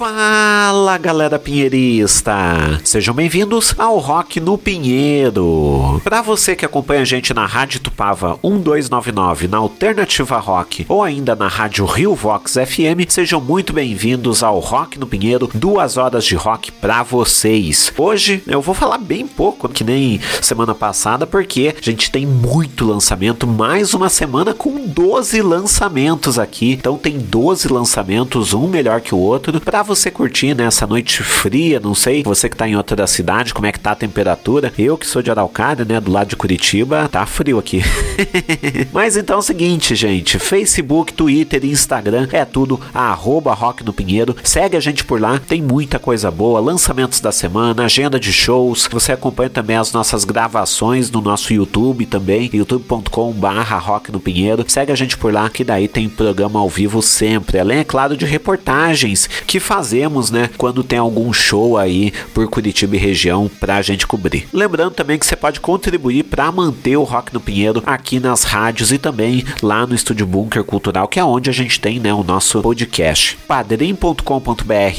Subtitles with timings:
[0.00, 2.32] Fala galera pinheirista!
[2.82, 6.00] Sejam bem-vindos ao Rock no Pinheiro.
[6.02, 11.36] Para você que acompanha a gente na Rádio Tupava 1299, na Alternativa Rock ou ainda
[11.36, 16.34] na Rádio Rio Vox FM, sejam muito bem-vindos ao Rock no Pinheiro, duas horas de
[16.34, 17.92] rock para vocês.
[17.98, 22.86] Hoje eu vou falar bem pouco, que nem semana passada, porque a gente tem muito
[22.86, 26.72] lançamento, mais uma semana com 12 lançamentos aqui.
[26.72, 31.80] Então tem 12 lançamentos, um melhor que o outro, para você curtir né, noite fria,
[31.80, 34.72] não sei, você que tá em outra cidade, como é que tá a temperatura.
[34.78, 37.82] Eu que sou de Araucária, né, do lado de Curitiba, tá frio aqui.
[38.92, 44.36] Mas então é o seguinte, gente, Facebook, Twitter Instagram é tudo arroba Rock no Pinheiro.
[44.44, 48.88] Segue a gente por lá, tem muita coisa boa, lançamentos da semana, agenda de shows.
[48.92, 54.64] Você acompanha também as nossas gravações no nosso YouTube também, youtube.com barra Rock no Pinheiro.
[54.68, 57.58] Segue a gente por lá, que daí tem programa ao vivo sempre.
[57.58, 62.46] Além, é claro, de reportagens que fazem fazemos, né, quando tem algum show aí por
[62.48, 64.46] Curitiba e região pra gente cobrir.
[64.52, 68.92] Lembrando também que você pode contribuir para manter o Rock no Pinheiro aqui nas rádios
[68.92, 72.22] e também lá no Estúdio Bunker Cultural, que é onde a gente tem, né, o
[72.22, 73.38] nosso podcast.
[73.48, 74.22] padrim.com.br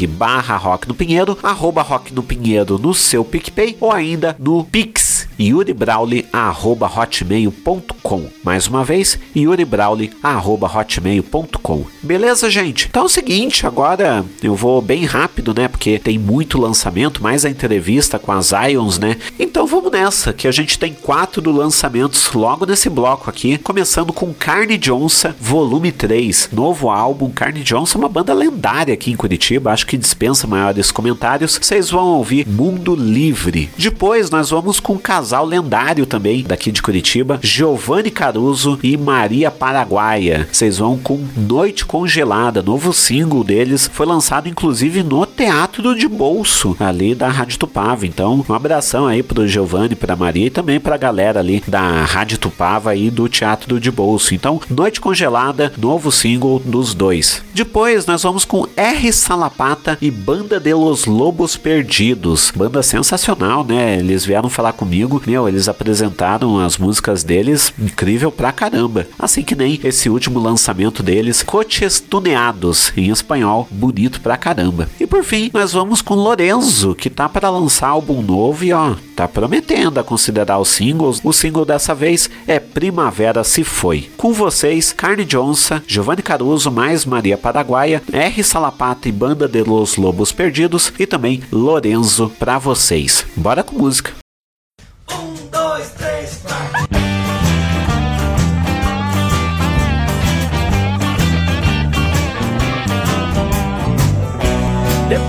[0.10, 5.01] barra Rock no Pinheiro, arroba Rock no Pinheiro no seu PicPay ou ainda no Pix
[5.42, 8.28] yuribrauli@hotmail.com.
[8.44, 11.86] Mais uma vez, yuribrauli@hotmail.com.
[12.02, 12.88] Beleza, gente?
[12.90, 15.68] Então é o seguinte, agora eu vou bem rápido, né?
[15.68, 19.18] Porque tem muito lançamento, mais a entrevista com as Ions, né?
[19.40, 24.34] Então vamos nessa, que a gente tem quatro lançamentos logo nesse bloco aqui, começando com
[24.34, 27.30] Carne Johnson, volume 3, novo álbum.
[27.30, 31.60] Carne Johnson é uma banda lendária aqui em Curitiba, acho que dispensa maiores comentários.
[31.62, 33.70] Vocês vão ouvir Mundo Livre.
[33.78, 34.98] Depois nós vamos com um
[35.32, 40.46] casal lendário também daqui de Curitiba, Giovanni Caruso e Maria Paraguaia.
[40.52, 46.76] Vocês vão com Noite Congelada, novo single deles, foi lançado inclusive no Teatro de Bolso,
[46.78, 48.06] ali da Rádio Tupava.
[48.06, 52.38] Então, um abração aí pro Giovanni, pra Maria e também pra galera ali da Rádio
[52.38, 54.36] Tupava e do Teatro de Bolso.
[54.36, 57.42] Então, Noite Congelada, novo single dos dois.
[57.54, 59.14] Depois, nós vamos com R.
[59.14, 62.52] Salapata e Banda de los Lobos Perdidos.
[62.54, 63.98] Banda sensacional, né?
[63.98, 69.08] Eles vieram falar comigo, meu, eles apresentaram as músicas deles, incrível pra caramba.
[69.18, 74.90] Assim que nem esse último lançamento deles, Coches Tuneados, em espanhol, bonito pra caramba.
[75.00, 78.96] E por fim, nós vamos com Lorenzo, que tá para lançar álbum novo e ó,
[79.16, 81.22] tá prometendo a considerar os singles.
[81.24, 84.10] O single dessa vez é Primavera Se Foi.
[84.18, 88.44] Com vocês, Carne Johnson, Giovanni Caruso mais Maria Paraguaia, R.
[88.44, 93.26] Salapata e Banda de los Lobos Perdidos e também Lorenzo para vocês.
[93.36, 94.14] Bora com música.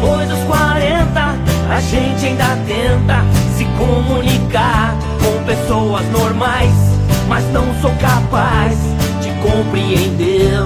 [0.03, 1.21] Depois dos 40,
[1.71, 3.25] a gente ainda tenta
[3.57, 6.75] se comunicar com pessoas normais,
[7.29, 8.77] mas não sou capaz
[9.23, 10.59] de compreender.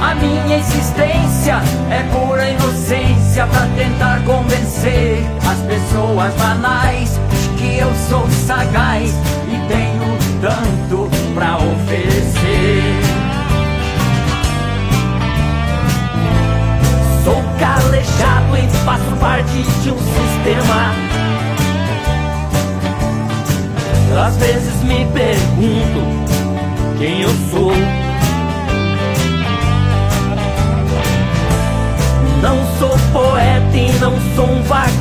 [0.00, 1.60] A minha existência
[1.90, 9.12] é pura inocência pra tentar convencer as pessoas banais de que eu sou sagaz
[9.48, 12.49] e tenho tanto pra oferecer.
[17.60, 20.94] Calejado e faço parte de um sistema.
[24.26, 26.00] Às vezes me pergunto
[26.98, 27.72] quem eu sou.
[32.42, 34.99] Não sou poeta e não sou um vagabundo.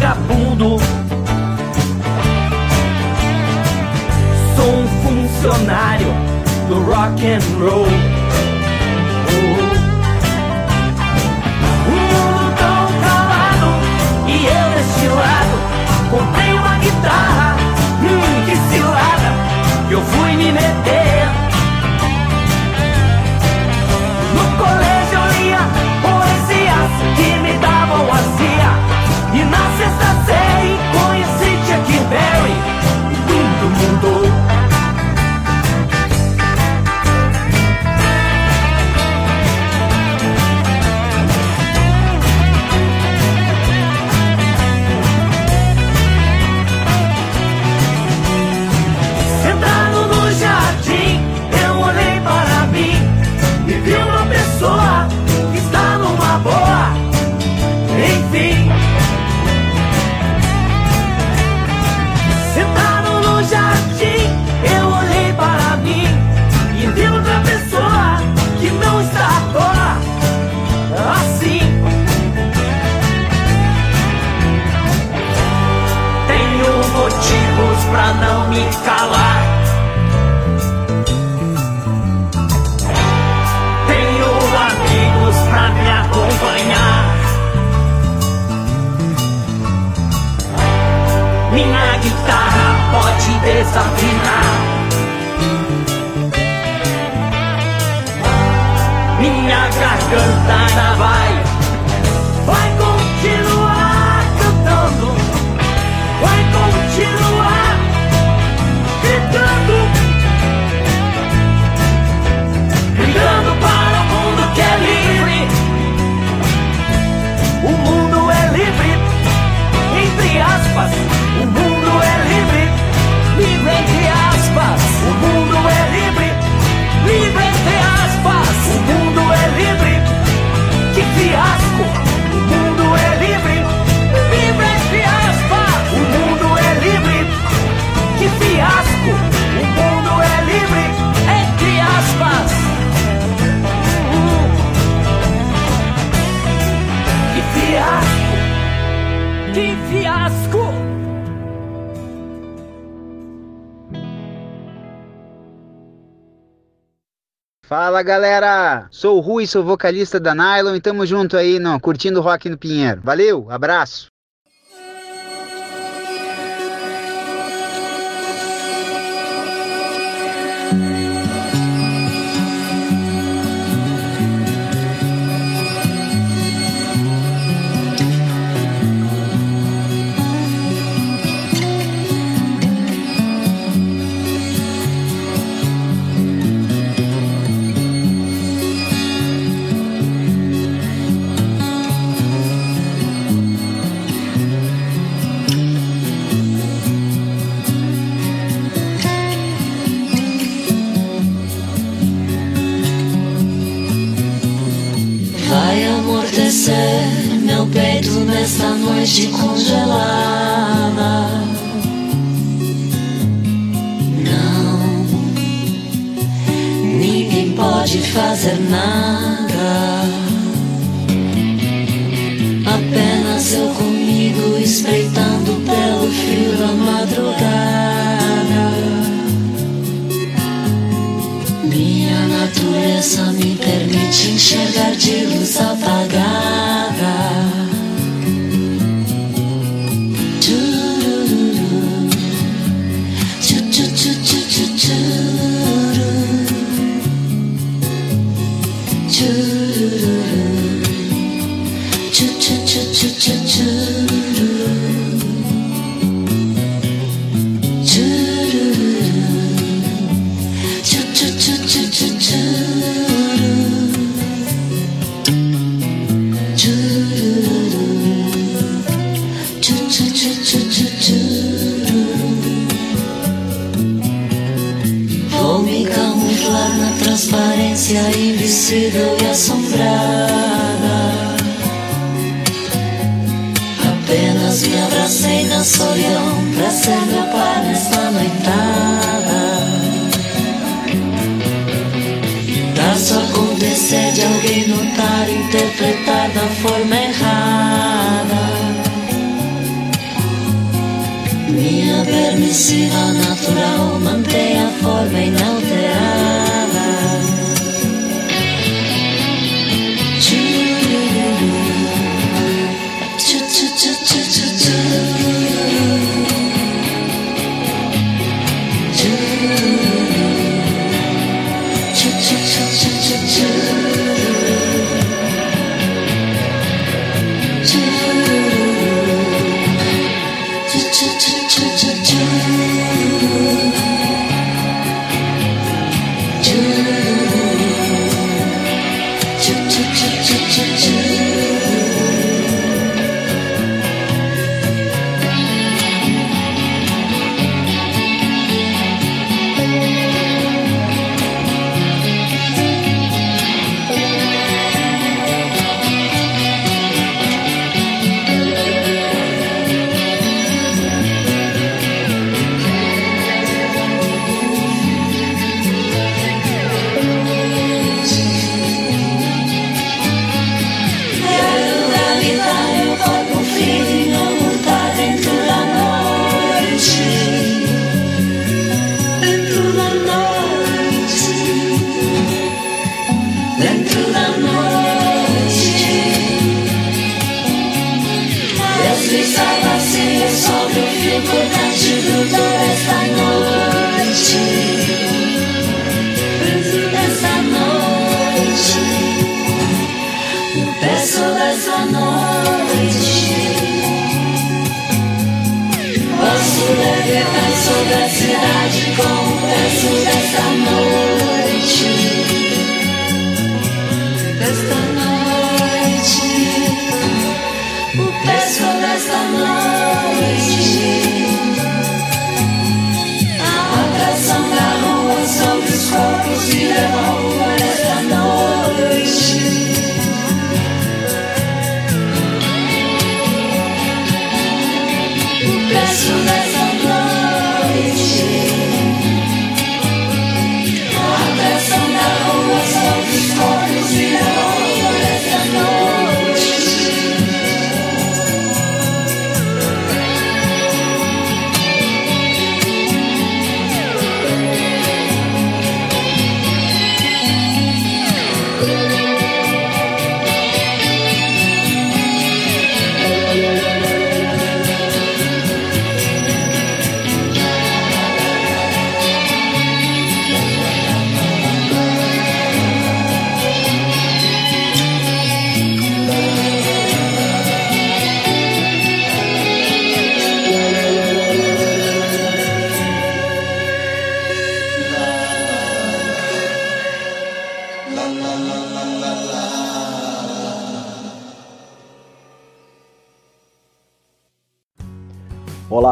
[159.40, 163.00] Rui, sou vocalista da Nylon e tamo junto aí, não, curtindo rock no Pinheiro.
[163.02, 164.08] Valeu, abraço!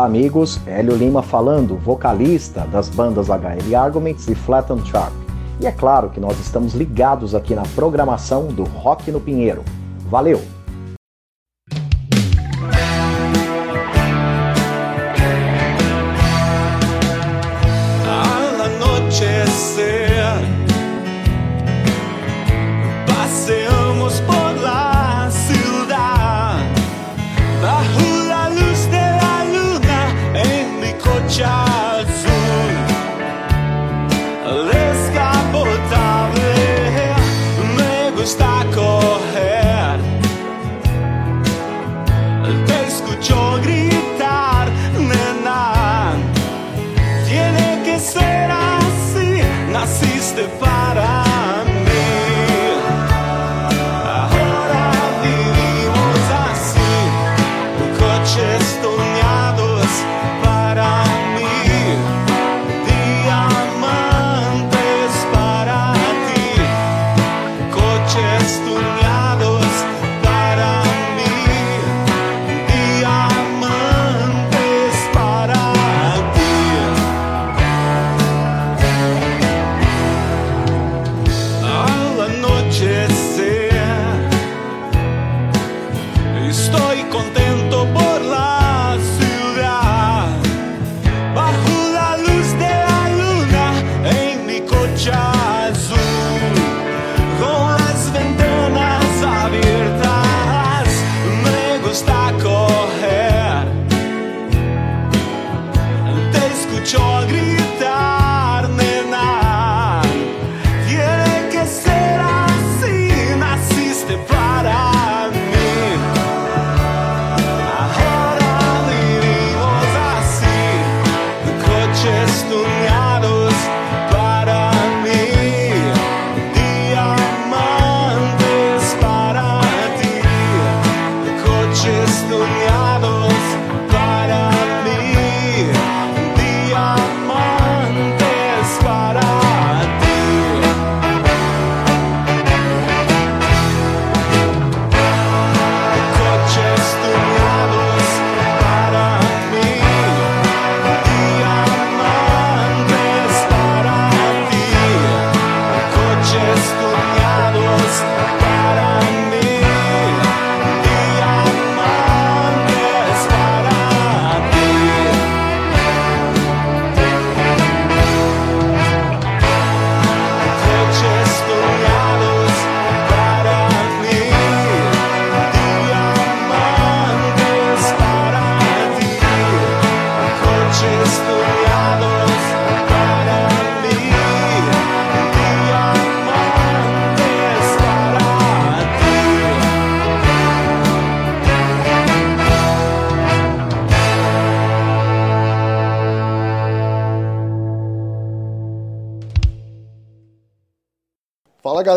[0.08, 5.14] amigos, Hélio Lima falando, vocalista das bandas HL Arguments e Flatten Sharp.
[5.60, 9.64] E é claro que nós estamos ligados aqui na programação do Rock no Pinheiro.
[10.10, 10.57] Valeu!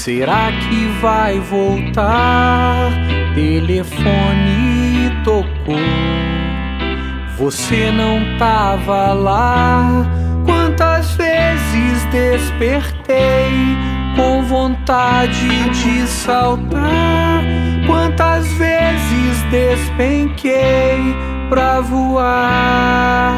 [0.00, 2.90] será que vai voltar?
[3.34, 5.76] Telefone tocou,
[7.36, 10.06] você não tava lá.
[10.46, 13.52] Quantas vezes despertei
[14.16, 17.42] com vontade de saltar?
[17.86, 21.14] Quantas vezes despenquei
[21.50, 23.36] pra voar?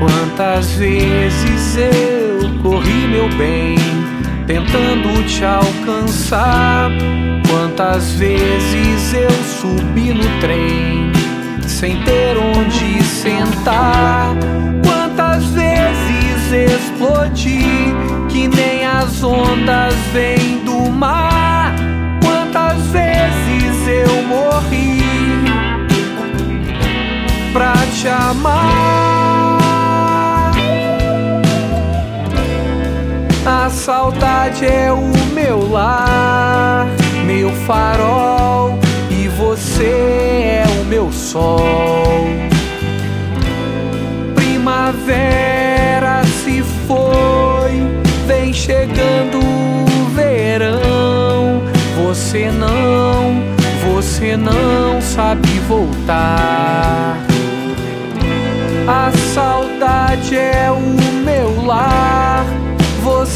[0.00, 3.76] Quantas vezes eu corri, meu bem,
[4.46, 6.90] tentando te alcançar?
[7.48, 11.12] Quantas vezes eu subi no trem,
[11.66, 14.34] sem ter onde sentar?
[14.84, 17.94] Quantas vezes explodi,
[18.28, 21.74] que nem as ondas vêm do mar?
[22.22, 25.02] Quantas vezes eu morri
[27.52, 29.21] pra te amar?
[33.72, 35.00] Saudade é o
[35.32, 36.86] meu lar,
[37.26, 38.78] meu farol,
[39.10, 41.64] e você é o meu sol.
[44.34, 47.82] Primavera se foi,
[48.26, 51.62] vem chegando o verão.
[52.06, 53.42] Você não,
[53.94, 57.16] você não sabe voltar.
[58.86, 62.44] A saudade é o meu lar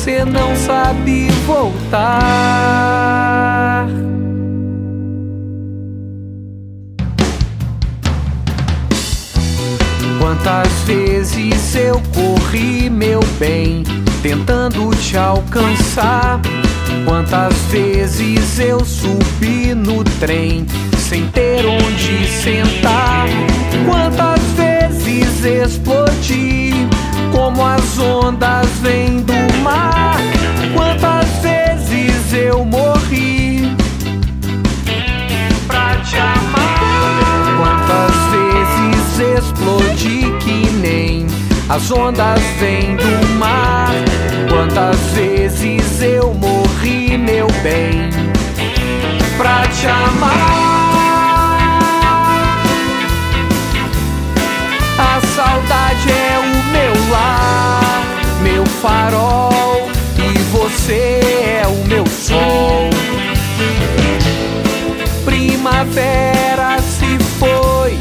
[0.06, 2.04] você não sabe voltar.
[10.20, 13.82] Quantas vezes eu corri, meu bem,
[14.22, 16.40] tentando te alcançar?
[17.04, 20.64] Quantas vezes eu subi no trem
[20.96, 23.26] sem ter onde sentar?
[23.84, 26.65] Quantas vezes explodi
[27.36, 30.16] como as ondas vêm do mar?
[30.74, 33.76] Quantas vezes eu morri
[35.66, 37.20] pra te amar?
[37.58, 41.26] Quantas vezes explodi que nem
[41.68, 43.92] as ondas vêm do mar?
[44.48, 48.08] Quantas vezes eu morri, meu bem,
[49.36, 50.66] pra te amar?
[54.98, 55.85] A saudade
[57.10, 58.04] lar,
[58.42, 59.88] meu farol,
[60.18, 61.20] e você
[61.62, 62.90] é o meu sol.
[65.24, 67.98] Primavera se foi,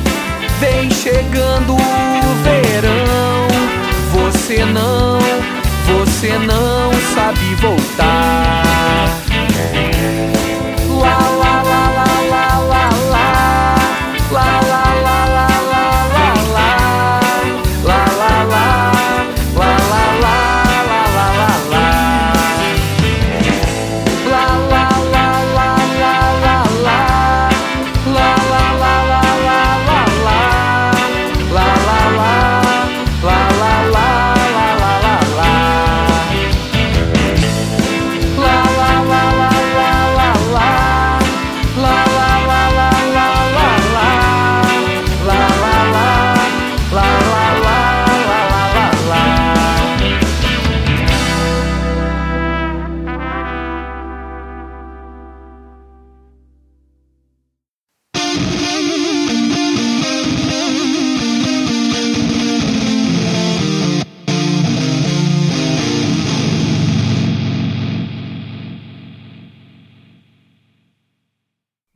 [0.59, 3.47] vem chegando o verão.
[4.13, 5.19] Você não,
[5.87, 8.65] você não sabe voltar.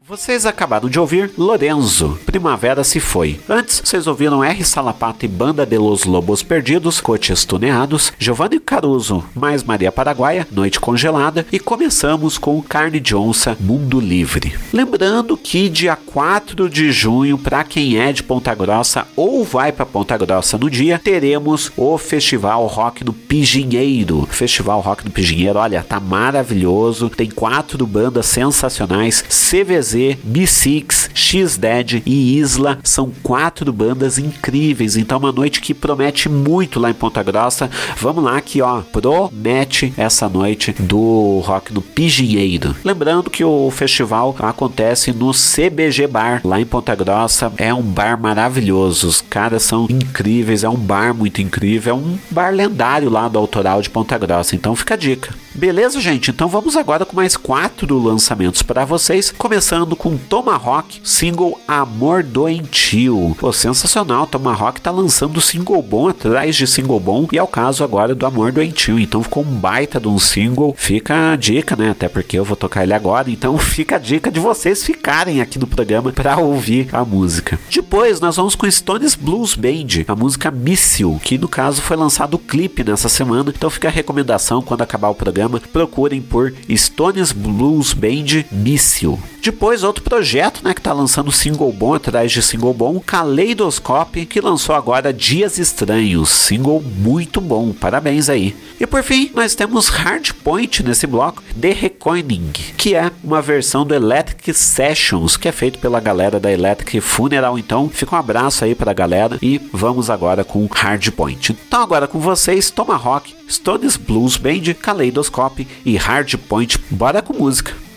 [0.10, 3.40] Vocês acabaram de ouvir Lorenzo, Primavera se foi.
[3.48, 4.66] Antes, vocês ouviram R.
[4.66, 10.80] Salapato e Banda de los Lobos Perdidos, Coches Tuneados, Giovanni Caruso, mais Maria Paraguaia, Noite
[10.80, 14.58] Congelada e começamos com Carne de Onça, Mundo Livre.
[14.74, 19.86] Lembrando que dia 4 de junho, para quem é de Ponta Grossa ou vai para
[19.86, 24.28] Ponta Grossa no dia, teremos o Festival Rock no Pijinheiro.
[24.32, 32.04] Festival Rock no Pijinheiro, olha, tá maravilhoso, tem quatro bandas sensacionais, CVZ, G, B6, X-Dead
[32.06, 34.96] e Isla são quatro bandas incríveis.
[34.96, 37.70] Então, uma noite que promete muito lá em Ponta Grossa.
[37.98, 42.74] Vamos lá que, ó, promete essa noite do rock no Pijinheiro.
[42.84, 47.52] Lembrando que o festival acontece no CBG Bar, lá em Ponta Grossa.
[47.58, 49.08] É um bar maravilhoso.
[49.08, 53.38] Os caras são incríveis, é um bar muito incrível, é um bar lendário lá do
[53.38, 54.56] Autoral de Ponta Grossa.
[54.56, 55.34] Então fica a dica.
[55.54, 56.30] Beleza, gente?
[56.30, 63.36] Então vamos agora com mais quatro lançamentos para vocês, começando com Tomahawk, single Amor Doentio.
[63.38, 67.84] Pô, sensacional, Tomahawk tá lançando single bom atrás de single bom e é o caso
[67.84, 69.00] agora do Amor Doentio.
[69.00, 70.76] Então ficou um baita de um single.
[70.78, 71.90] Fica a dica, né?
[71.90, 75.58] Até porque eu vou tocar ele agora, então fica a dica de vocês ficarem aqui
[75.58, 77.60] no programa para ouvir a música.
[77.70, 82.36] Depois nós vamos com Stones Blues Band, a música Missile, que no caso foi lançado
[82.36, 83.52] o clipe nessa semana.
[83.56, 85.39] Então fica a recomendação quando acabar o programa
[85.72, 89.20] procurem por Stones Blues Band Missile.
[89.42, 94.42] Depois, outro projeto né, que está lançando single bom atrás de single bom, Kaleidoscope, que
[94.42, 96.30] lançou agora Dias Estranhos.
[96.30, 98.56] Single muito bom, parabéns aí.
[98.80, 103.96] E por fim, nós temos Hardpoint nesse bloco, The Recoining, que é uma versão do
[103.96, 107.58] Electric Sessions, que é feito pela galera da Electric Funeral.
[107.58, 111.56] Então, fica um abraço aí para a galera e vamos agora com Hardpoint.
[111.68, 116.78] Então, agora com vocês, Tomahawk, Stones Blues Band, Kaleidoscope e Hardpoint.
[116.92, 117.89] Bora com música.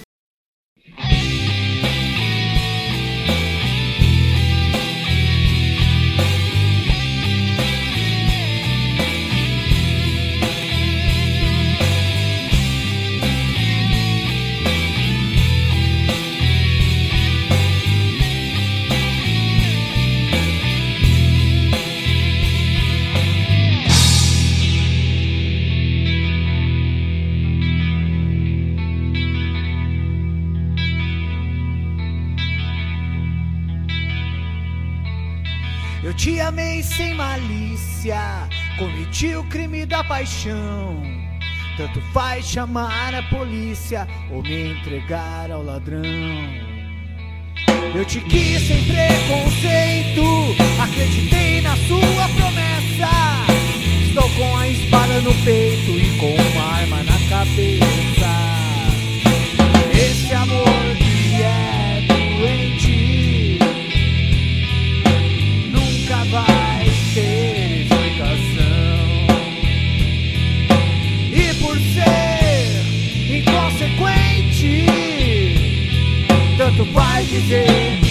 [36.23, 41.03] Te amei sem malícia, cometi o crime da paixão.
[41.77, 46.01] Tanto faz chamar a polícia ou me entregar ao ladrão.
[47.93, 50.23] Eu te quis sem preconceito,
[50.81, 53.11] acreditei na sua promessa.
[54.07, 58.31] Estou com a espada no peito e com uma arma na cabeça.
[59.93, 61.02] Esse amor
[76.83, 78.02] tanto faz dizer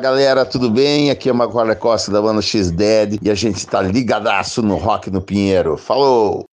[0.00, 1.10] galera, tudo bem?
[1.10, 5.20] Aqui é Macaulay Costa da banda X-Dead e a gente tá ligadaço no Rock no
[5.20, 5.76] Pinheiro.
[5.76, 6.49] Falou!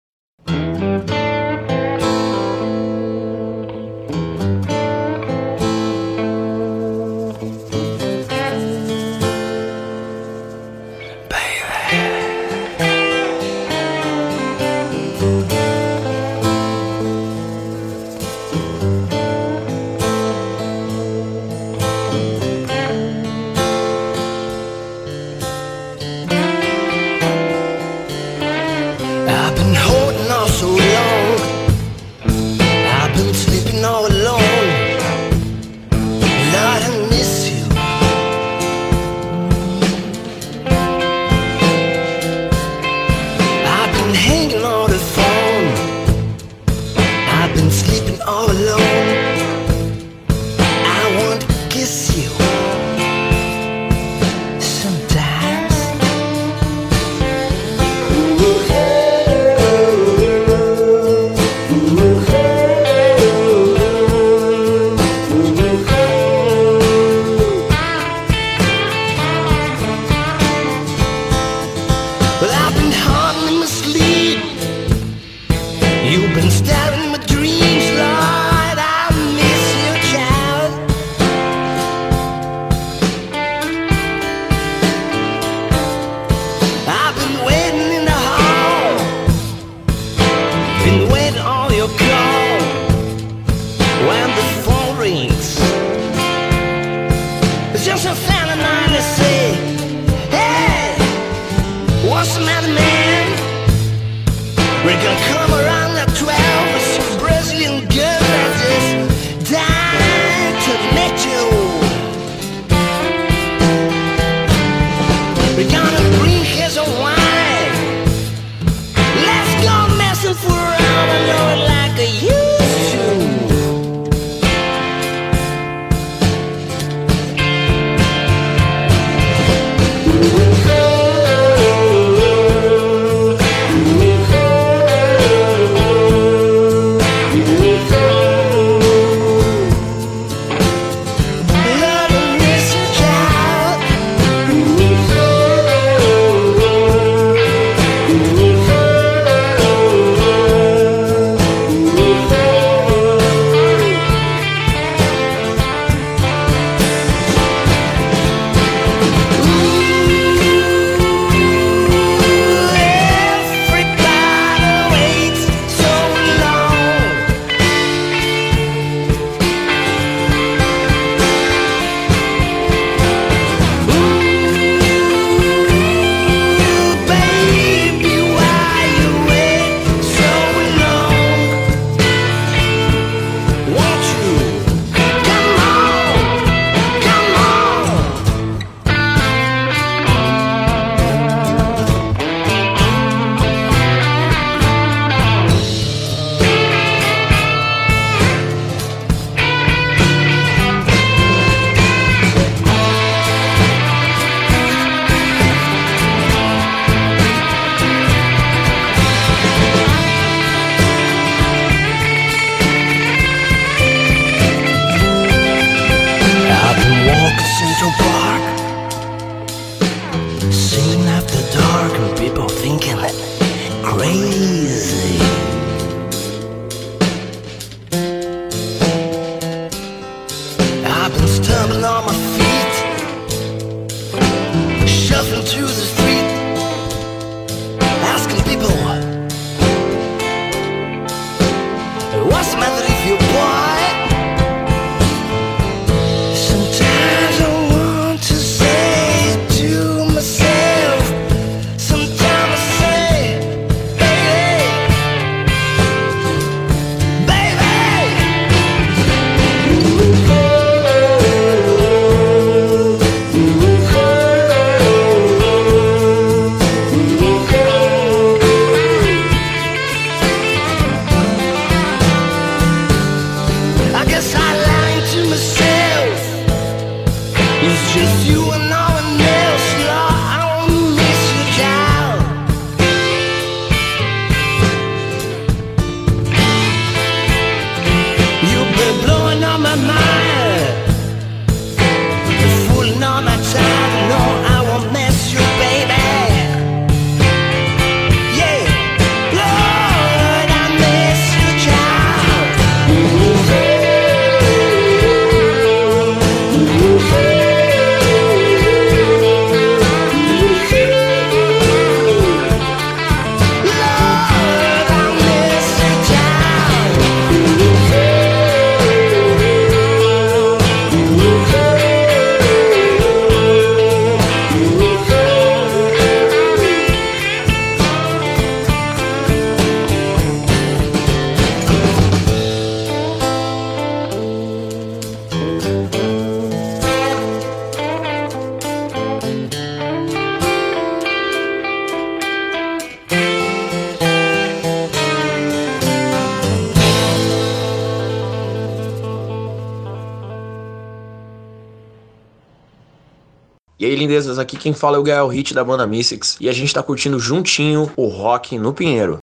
[354.66, 357.92] quem fala é o Gael Hit da banda Mystics e a gente tá curtindo juntinho
[357.96, 359.20] o rock no Pinheiro.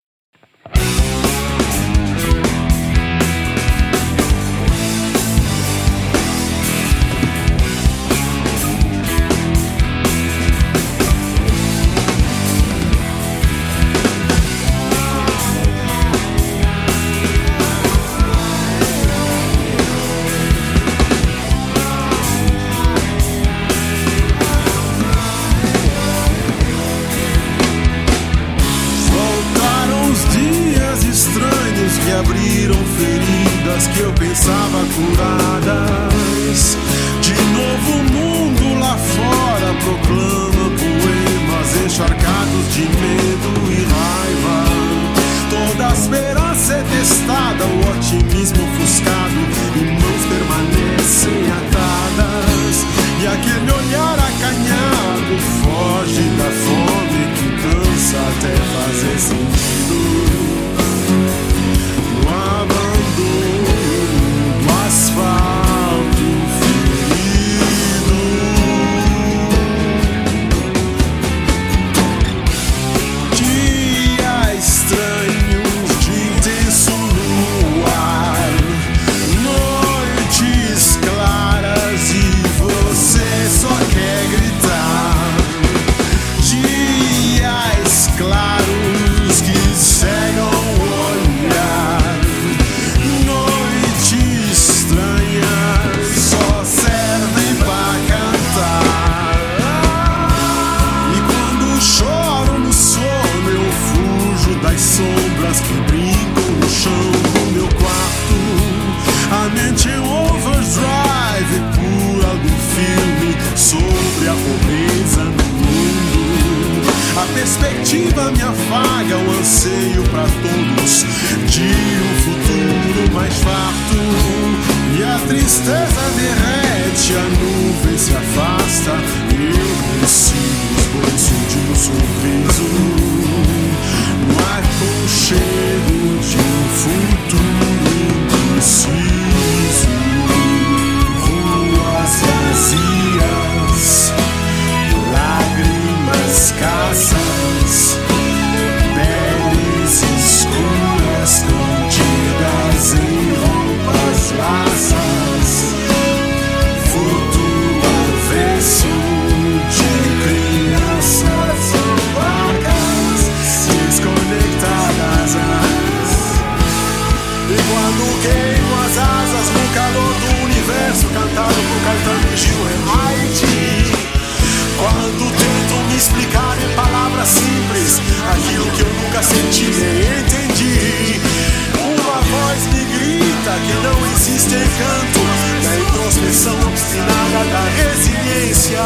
[186.50, 188.80] negação obstinada da resiliência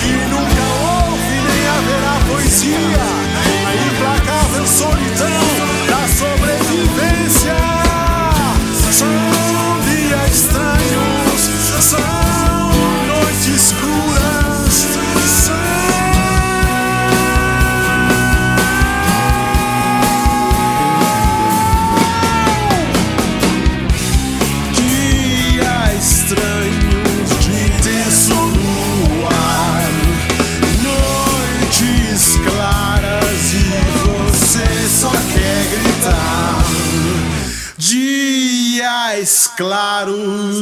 [0.00, 2.78] que nunca houve nem haverá poesia,
[3.64, 5.67] na implacável solidão.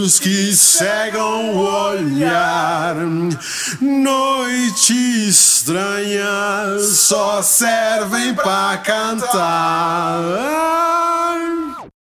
[0.07, 2.95] olhos que cegam o olhar.
[3.81, 4.93] Noite
[5.29, 10.23] estranha só servem para cantar.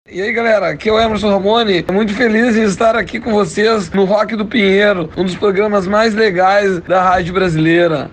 [0.09, 3.89] E aí galera, aqui é o Emerson Ramone, muito feliz em estar aqui com vocês
[3.91, 8.09] no Rock do Pinheiro, um dos programas mais legais da rádio brasileira.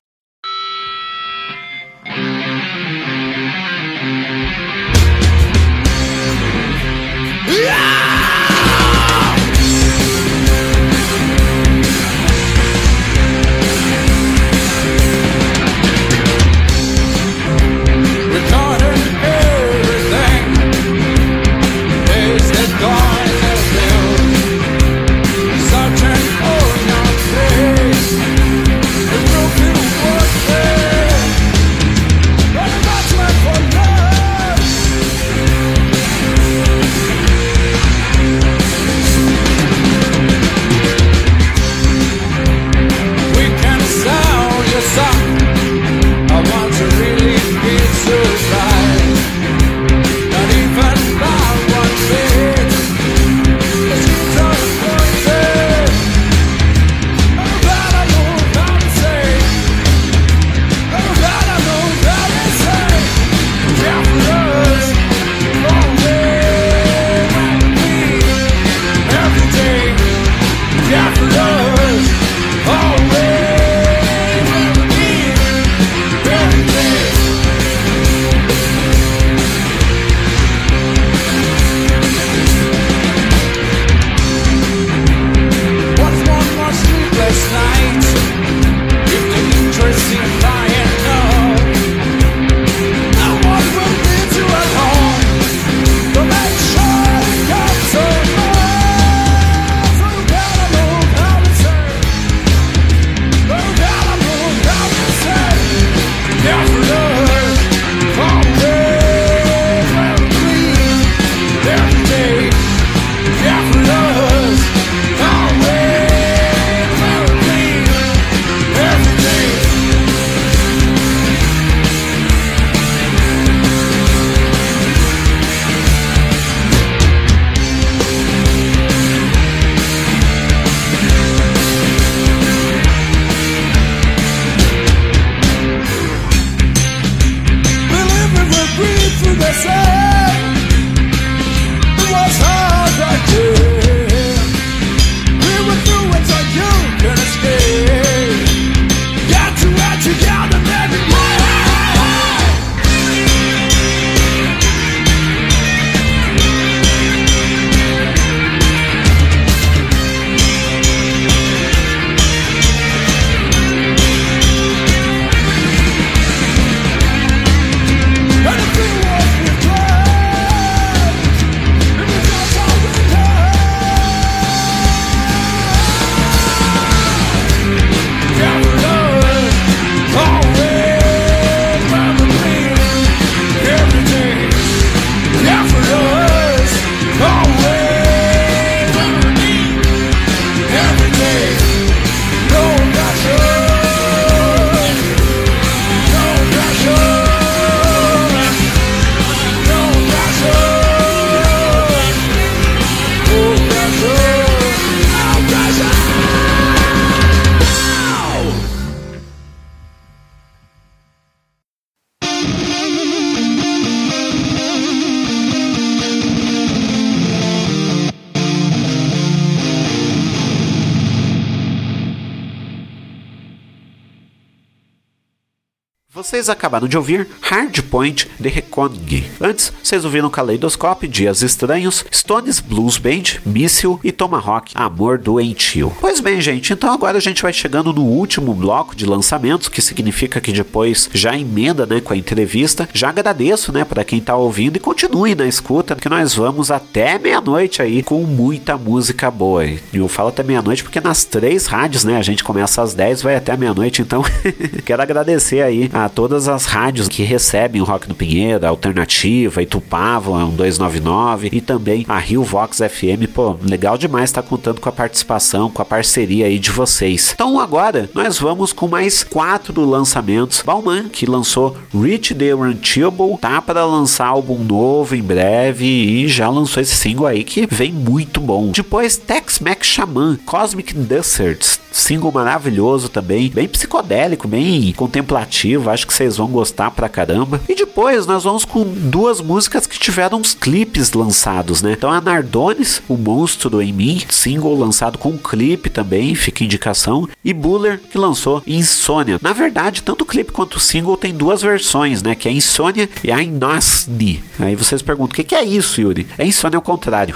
[226.34, 229.24] Vocês acabaram de ouvir Hardpoint The Reckoning.
[229.40, 235.92] Antes, vocês ouviram Kaleidoscope, Dias Estranhos, Stones Blues Band, Míssil e Tomahawk, Amor Doentio.
[236.00, 239.80] Pois bem, gente, então agora a gente vai chegando no último bloco de lançamentos, que
[239.80, 242.88] significa que depois já emenda, né, com a entrevista.
[242.92, 247.16] Já agradeço, né, para quem tá ouvindo e continue na escuta, que nós vamos até
[247.16, 249.64] meia-noite aí com muita música boa.
[249.64, 253.22] E eu falo até meia-noite porque nas três rádios, né, a gente começa às 10,
[253.22, 254.24] vai até meia-noite, então
[254.84, 259.60] quero agradecer aí a todas as rádios que recebem o Rock no Pinheiro, a Alternativa,
[259.62, 263.28] Itupava, 299 e também a Rio Vox FM.
[263.34, 267.32] Pô, legal demais estar tá contando com a participação, com a parceria aí de vocês.
[267.34, 270.62] Então agora nós vamos com mais quatro lançamentos.
[270.62, 276.48] Bauman, que lançou Reach the Unreachable, tá para lançar álbum novo em breve e já
[276.48, 278.70] lançou esse single aí que vem muito bom.
[278.70, 286.36] Depois Tex-Mex Shaman, Cosmic Deserts, single maravilhoso também, bem psicodélico, bem contemplativo, acho que vocês
[286.36, 287.60] vão gostar pra caramba.
[287.68, 291.92] E depois nós vamos com duas músicas que tiveram uns clipes lançados, né?
[291.92, 297.52] Então a Nardones, O Monstro em Mim, single lançado com clipe também, fica indicação, e
[297.52, 299.40] Buller, que lançou Insônia.
[299.42, 302.36] Na verdade, tanto o clipe quanto o single tem duas versões, né?
[302.36, 304.42] Que é Insônia e a Inosni.
[304.60, 306.28] Aí vocês perguntam, o que, que é isso, Yuri?
[306.38, 307.34] É Insônia ao contrário.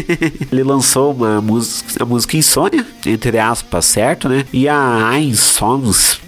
[0.50, 4.46] Ele lançou uma música, a música Insônia, entre aspas, certo, né?
[4.50, 6.24] E a Insomns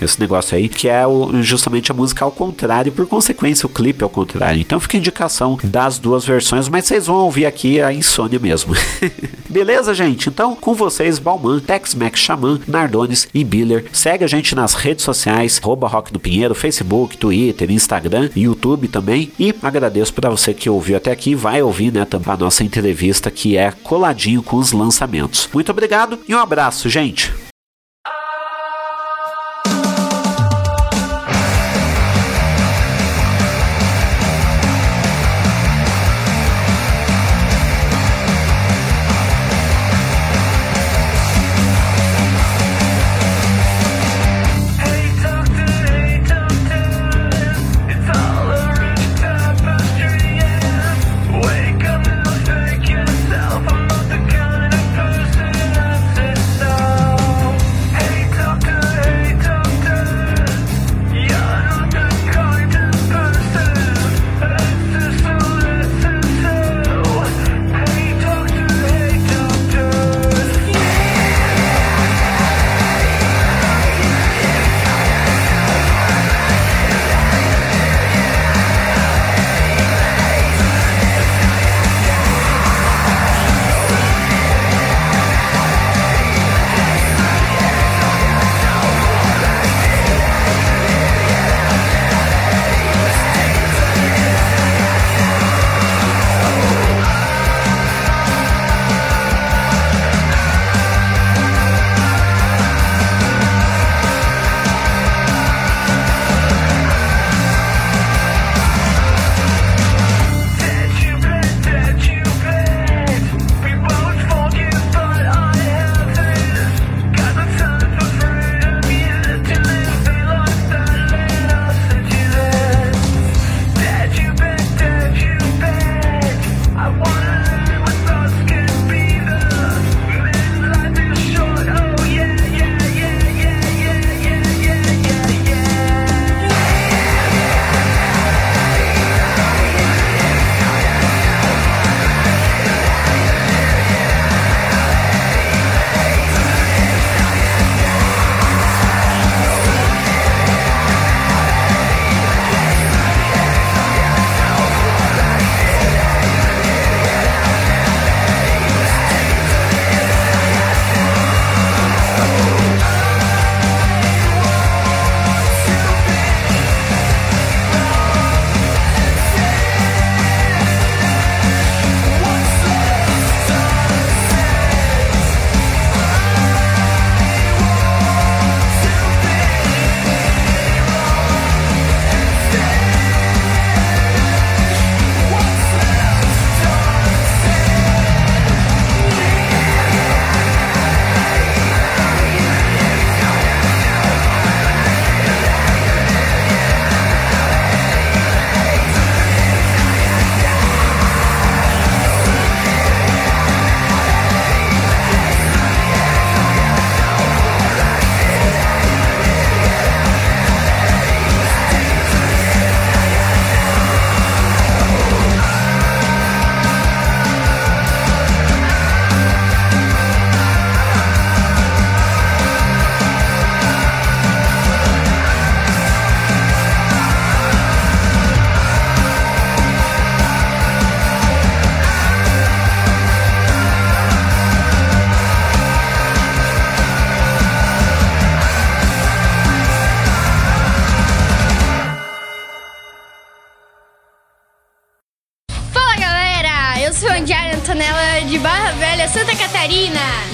[0.00, 4.02] esse negócio aí, que é o, justamente a música ao contrário, por consequência o clipe
[4.02, 4.60] ao contrário.
[4.60, 8.74] Então fica a indicação das duas versões, mas vocês vão ouvir aqui a insônia mesmo.
[9.48, 10.28] Beleza, gente?
[10.28, 13.86] Então, com vocês, Balman, Tex-Mex Xamã, Nardones e Biller.
[13.92, 19.32] Segue a gente nas redes sociais, Rock do Pinheiro, Facebook, Twitter, Instagram, YouTube também.
[19.38, 23.56] E agradeço para você que ouviu até aqui, vai ouvir, né, a nossa entrevista que
[23.56, 25.48] é coladinho com os lançamentos.
[25.52, 27.47] Muito obrigado e um abraço, gente!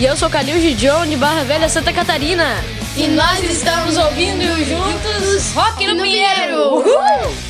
[0.04, 2.62] E eu sou Calil Gidion de Barra Velha, Santa Catarina.
[2.94, 6.74] E nós estamos ouvindo juntos Rock no, Pinheiro.
[6.74, 7.43] Uhul!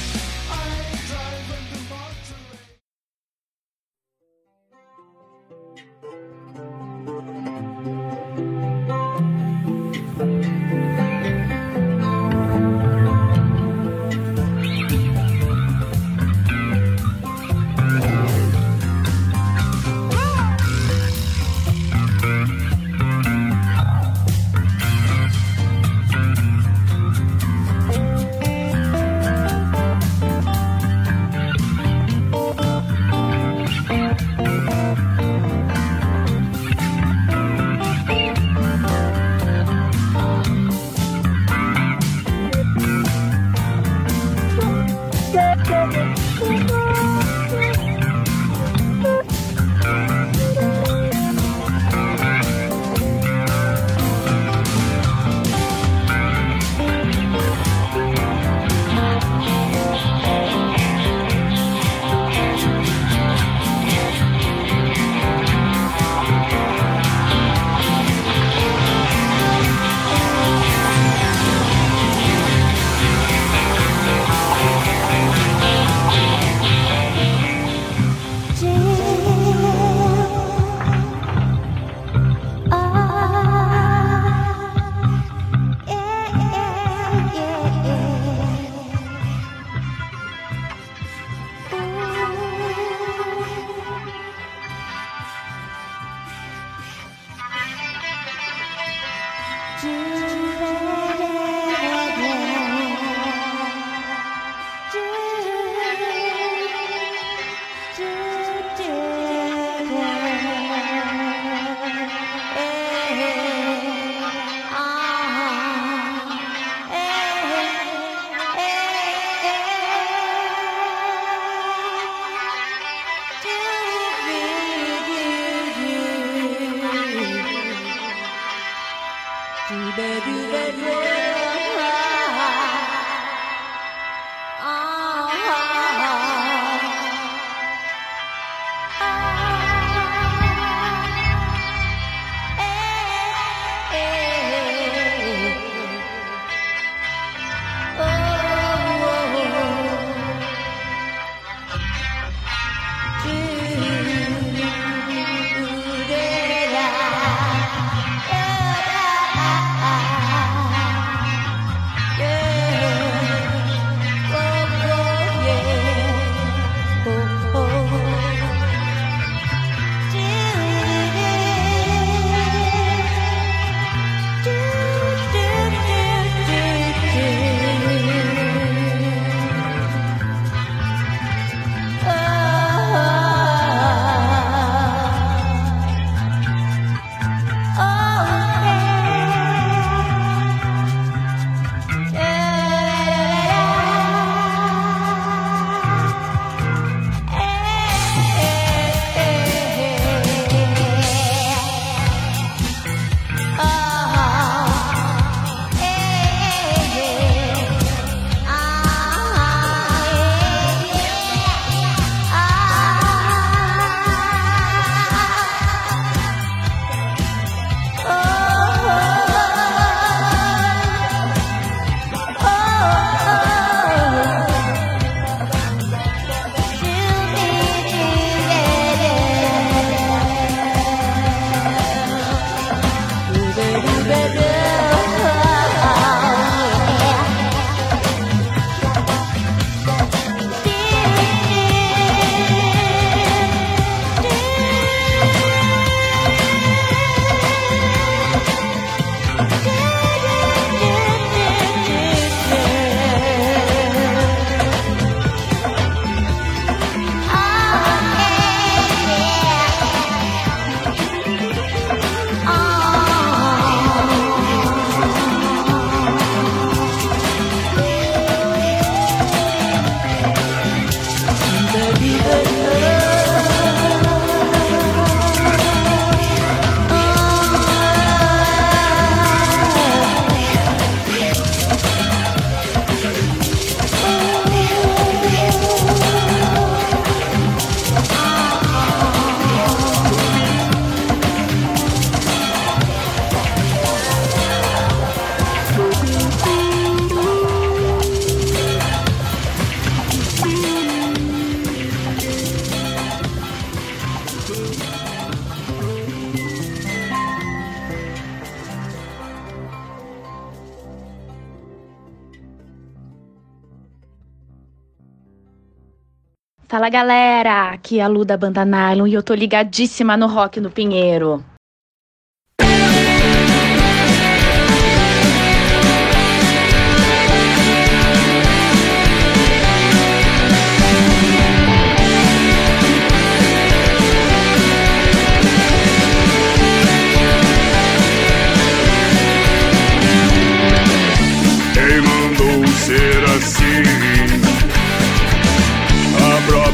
[316.85, 320.71] Fala galera, aqui é a Luda Banda Nylon e eu tô ligadíssima no Rock no
[320.71, 321.43] Pinheiro.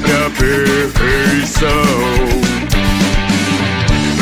[0.01, 1.68] própria perfeição.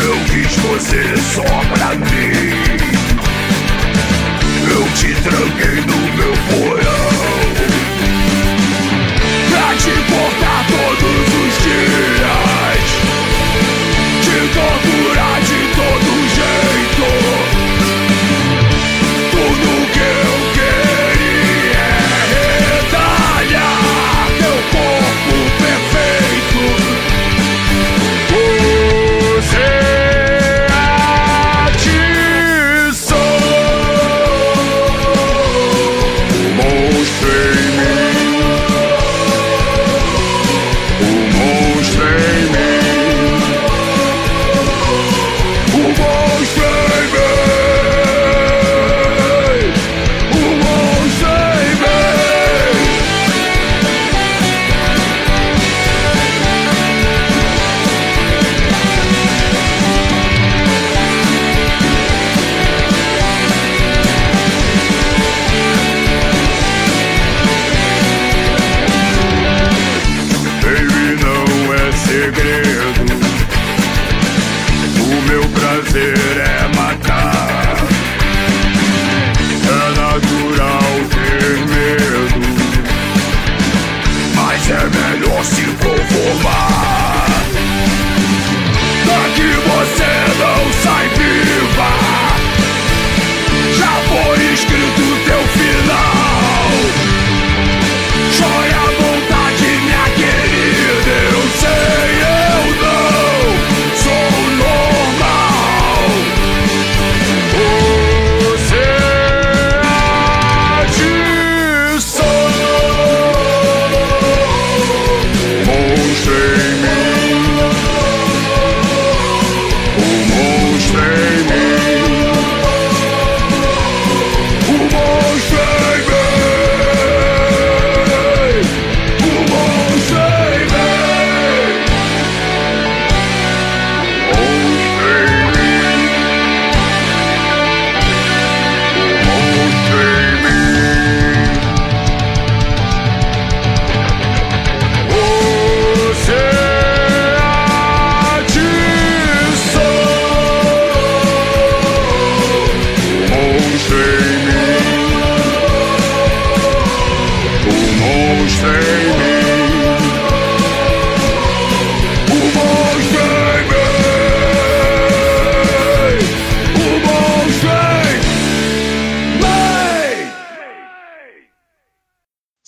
[0.03, 2.49] Eu quis você só pra mim.
[4.71, 7.09] Eu te tranquei no meu porão.
[9.51, 10.48] Pra te botar.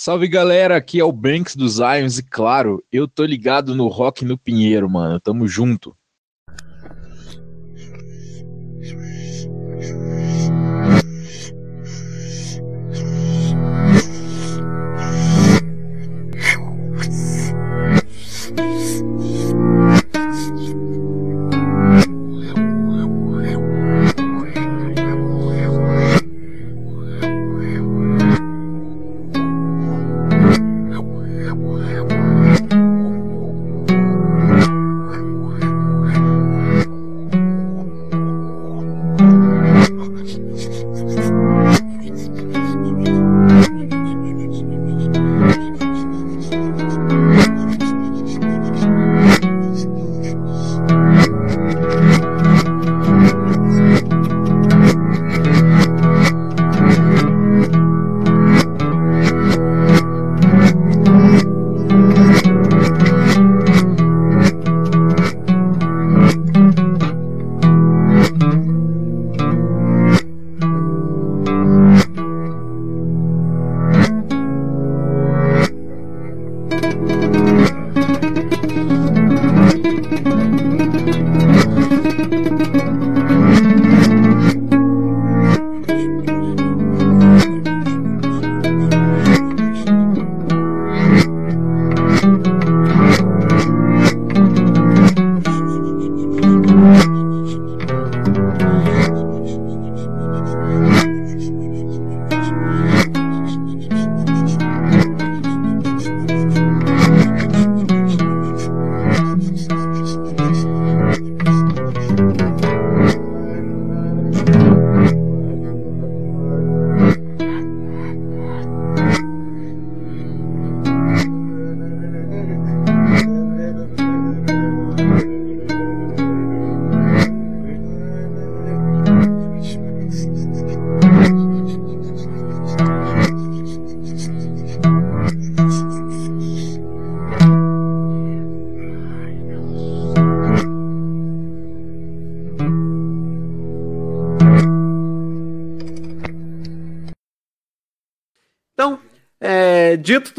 [0.03, 4.25] Salve galera, aqui é o Banks dos Ions e claro, eu tô ligado no Rock
[4.25, 5.21] no Pinheiro, mano.
[5.21, 5.95] Tamo junto.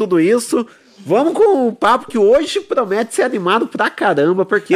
[0.02, 0.66] Tudo isso,
[1.06, 4.74] vamos com o papo que hoje promete ser animado pra caramba, porque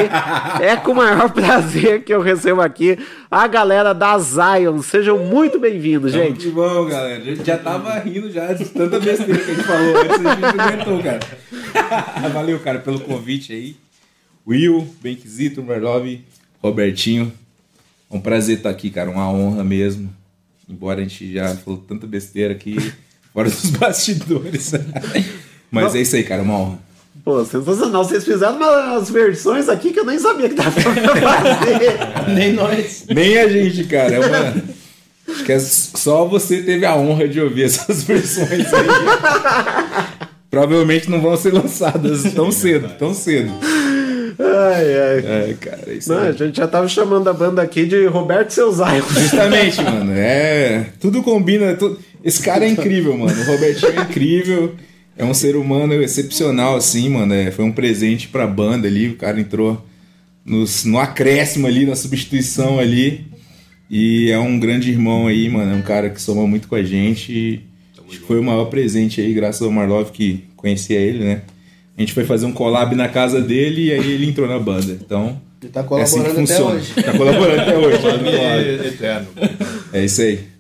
[0.61, 2.97] é com o maior prazer que eu recebo aqui
[3.29, 4.81] a galera da Zion.
[4.83, 6.39] Sejam muito bem-vindos, gente.
[6.39, 7.21] de bom, galera.
[7.21, 10.35] A gente já tava rindo já de tanta besteira que a gente falou antes, a
[10.35, 12.29] gente aguentou, cara.
[12.33, 13.77] Valeu, cara, pelo convite aí.
[14.47, 16.25] Will, Benquisito, Merlove,
[16.63, 17.33] Robertinho.
[18.09, 19.11] É um prazer estar aqui, cara.
[19.11, 20.09] Uma honra mesmo.
[20.69, 22.77] Embora a gente já falou tanta besteira aqui
[23.37, 24.73] fora dos bastidores.
[25.71, 26.41] Mas é isso aí, cara.
[26.41, 26.79] Uma honra.
[27.23, 28.03] Pô, sensacional.
[28.03, 31.99] Vocês fizeram umas versões aqui que eu nem sabia que dava pra fazer.
[32.35, 33.05] Nem nós.
[33.11, 34.15] Nem a gente, cara.
[34.15, 34.55] É uma...
[35.29, 38.87] Acho que é só você teve a honra de ouvir essas versões aí.
[40.49, 43.53] Provavelmente não vão ser lançadas tão cedo, tão cedo.
[44.39, 45.51] Ai, ai.
[45.51, 46.29] É, cara, é isso Não, aí.
[46.29, 49.03] a gente já tava chamando a banda aqui de Roberto Seu Zion.
[49.11, 50.13] Justamente, mano.
[50.15, 50.87] É.
[51.01, 51.75] Tudo combina.
[51.75, 53.41] tu- Esse cara é incrível, mano.
[53.41, 54.75] O Robertinho é incrível.
[55.17, 57.33] É um ser humano excepcional, assim, mano.
[57.33, 59.09] É, foi um presente pra banda ali.
[59.11, 59.83] O cara entrou
[60.45, 63.25] nos, no acréscimo ali, na substituição ali.
[63.89, 65.73] E é um grande irmão aí, mano.
[65.73, 67.33] É um cara que soma muito com a gente.
[67.33, 67.61] E
[68.09, 71.43] acho que foi o maior presente aí, graças ao Marlov que conhecia ele, né?
[71.97, 74.93] A gente foi fazer um collab na casa dele e aí ele entrou na banda.
[74.93, 75.41] Então.
[75.63, 76.75] Ele tá é assim que colaborando até funciona.
[76.75, 76.95] hoje.
[76.95, 77.99] Tá colaborando até hoje.
[77.99, 78.87] Collab.
[78.87, 79.29] eterno.
[79.93, 80.56] É isso aí.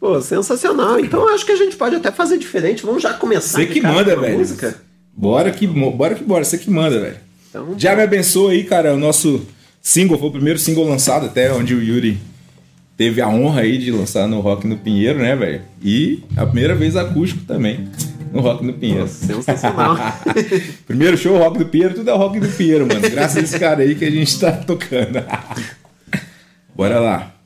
[0.00, 0.98] Pô, sensacional.
[0.98, 2.84] Então acho que a gente pode até fazer diferente.
[2.84, 3.58] Vamos já começar.
[3.58, 4.38] Você que manda, velho.
[4.38, 4.74] Música.
[5.14, 7.16] Bora que, bora que bora, você que manda, velho.
[7.50, 8.94] Então, Já me abençoa aí, cara.
[8.94, 9.46] O nosso
[9.82, 12.18] single foi o primeiro single lançado, até onde o Yuri
[12.96, 15.62] teve a honra aí de lançar no Rock no Pinheiro, né, velho?
[15.82, 17.88] E a primeira vez acústico também
[18.32, 19.08] no Rock no Pinheiro.
[19.08, 19.96] sensacional.
[20.86, 23.00] primeiro show Rock do Pinheiro, tudo é Rock do Pinheiro, mano.
[23.00, 25.22] Graças a esse cara aí que a gente tá tocando.
[26.74, 27.39] Bora lá.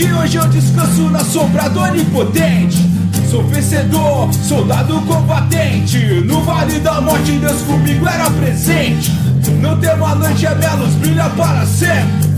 [0.00, 2.88] Hoje eu descanso na sombra do onipotente.
[3.28, 5.98] Sou vencedor, soldado combatente.
[6.24, 9.10] No vale da morte, Deus comigo era presente.
[9.60, 12.28] Não temo a noite, a minha luz brilha para sempre.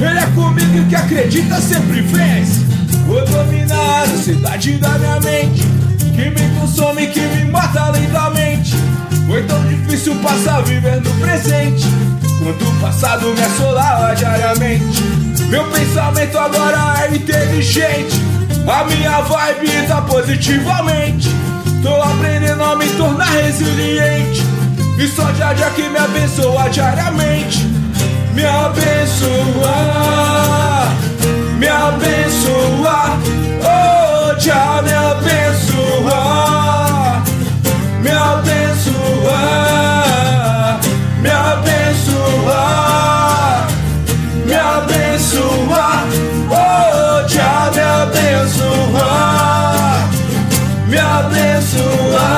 [0.00, 2.60] Ele é comigo que acredita sempre vence.
[3.04, 5.66] Vou dominar a cidade da minha mente.
[6.14, 8.76] Que me consome, que me mata lentamente.
[9.26, 11.84] Foi tão difícil passar vivendo presente.
[12.44, 15.27] Quanto o passado me assolava diariamente.
[15.48, 18.20] Meu pensamento agora é inteligente.
[18.66, 21.28] A minha vibe tá positivamente.
[21.82, 24.42] Tô aprendendo a me tornar resiliente.
[24.98, 27.78] E só já já que me abençoa diariamente.
[28.38, 29.74] Me abençoa,
[31.58, 33.18] me abençoa,
[33.64, 36.20] oh já me abençoa,
[38.00, 39.40] me abençoa,
[41.20, 43.17] me abençoa,
[50.86, 52.28] me abençoa.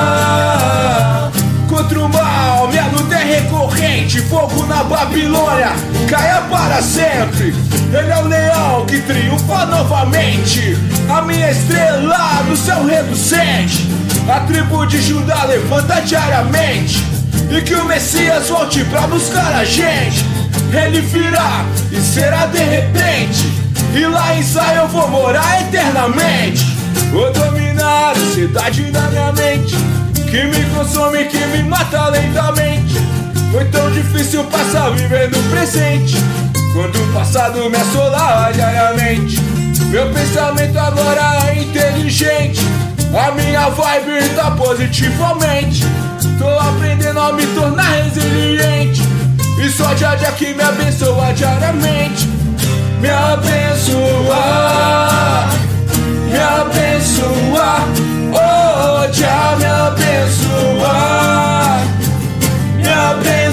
[1.67, 4.21] Contra o mal, minha luta é recorrente.
[4.21, 5.71] Fogo na Babilônia,
[6.09, 7.55] caia para sempre.
[7.93, 10.77] Ele é o leão que triunfa novamente.
[11.09, 13.89] A minha estrela no céu relucente.
[14.29, 17.03] A tribo de Judá levanta diariamente.
[17.49, 20.25] E que o Messias volte pra buscar a gente.
[20.71, 23.70] Ele virá e será de repente.
[23.93, 26.65] E lá em Zion eu vou morar eternamente.
[27.11, 29.75] Vou dominar a cidade da minha mente.
[30.29, 32.95] Que me consome, que me mata lentamente.
[33.51, 36.15] Foi tão difícil passar vivendo o presente.
[36.73, 39.41] Quando o passado me assolava diariamente.
[39.89, 42.61] Meu pensamento agora é inteligente.
[43.13, 45.83] A minha vibe tá positivamente.
[46.39, 49.01] Tô aprendendo a me tornar resiliente.
[49.61, 52.40] E só já já que me abençoa diariamente.
[53.01, 54.43] Me abençoa,
[56.29, 57.69] me abençoa,
[58.31, 60.93] oh já me abençoa,
[62.77, 63.50] me abençoa,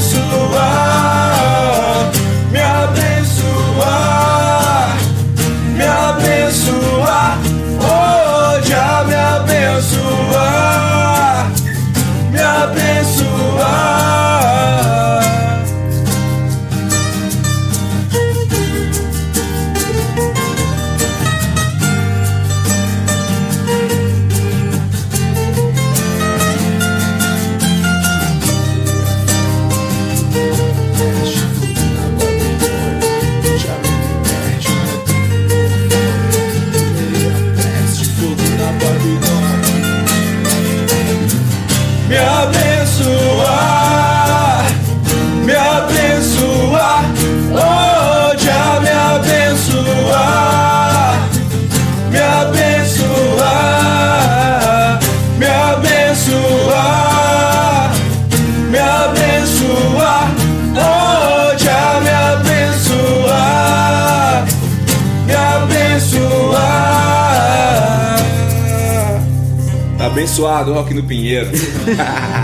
[70.38, 71.50] Abençoado, Rock no Pinheiro.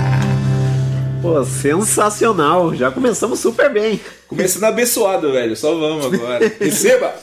[1.23, 2.75] Pô, sensacional.
[2.75, 4.01] Já começamos super bem.
[4.27, 5.55] Começando abençoado, velho.
[5.55, 6.41] Só vamos agora.
[6.59, 7.15] Receba!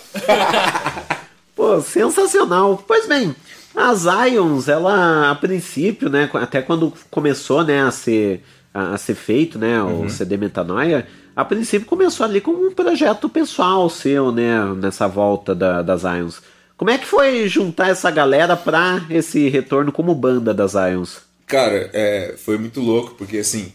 [1.54, 2.82] Pô, sensacional.
[2.88, 3.36] Pois bem,
[3.76, 8.42] a Zions, ela a princípio, né, até quando começou, né, a ser
[8.74, 10.10] a, a ser feito, né, o Uhum.
[10.10, 11.06] CD Metanoia,
[11.36, 16.42] a princípio começou ali como um projeto pessoal seu, né, nessa volta da, da Zions.
[16.82, 21.20] Como é que foi juntar essa galera pra esse retorno como banda da Zions?
[21.46, 23.72] Cara, é, foi muito louco, porque assim,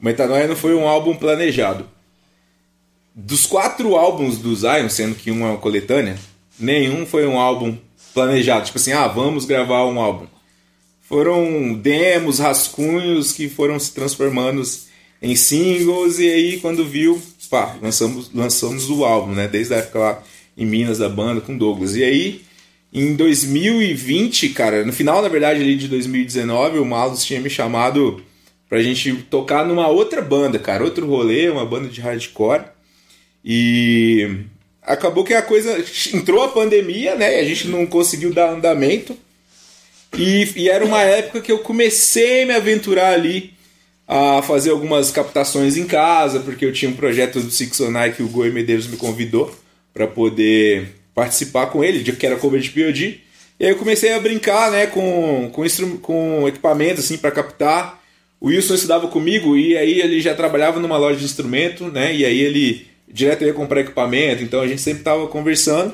[0.00, 1.86] o Metanoia não foi um álbum planejado.
[3.14, 6.16] Dos quatro álbuns do Zion, sendo que um é uma coletânea,
[6.58, 7.76] nenhum foi um álbum
[8.14, 8.64] planejado.
[8.64, 10.24] Tipo assim, ah, vamos gravar um álbum.
[11.02, 14.62] Foram demos, rascunhos que foram se transformando
[15.20, 17.20] em singles, e aí quando viu,
[17.50, 19.46] pá, lançamos, lançamos o álbum, né?
[19.46, 20.22] Desde a época lá
[20.60, 21.96] em Minas da banda com Douglas.
[21.96, 22.42] E aí,
[22.92, 28.22] em 2020, cara, no final, na verdade, ali de 2019, o Malus tinha me chamado
[28.68, 32.64] pra gente tocar numa outra banda, cara, outro rolê, uma banda de hardcore.
[33.42, 34.40] E
[34.82, 35.82] acabou que a coisa
[36.12, 37.40] entrou a pandemia, né?
[37.40, 39.16] A gente não conseguiu dar andamento.
[40.18, 43.54] E, e era uma época que eu comecei a me aventurar ali
[44.06, 48.22] a fazer algumas captações em casa, porque eu tinha um projeto do Six Sonai que
[48.22, 49.56] o Goi Medeiros me convidou
[49.92, 53.20] para poder participar com ele, que era cover de POD.
[53.58, 58.00] E aí eu comecei a brincar, né, com, com, com equipamento, assim, para captar.
[58.40, 62.24] O Wilson estudava comigo e aí ele já trabalhava numa loja de instrumento, né, e
[62.24, 65.92] aí ele direto ia comprar equipamento, então a gente sempre tava conversando.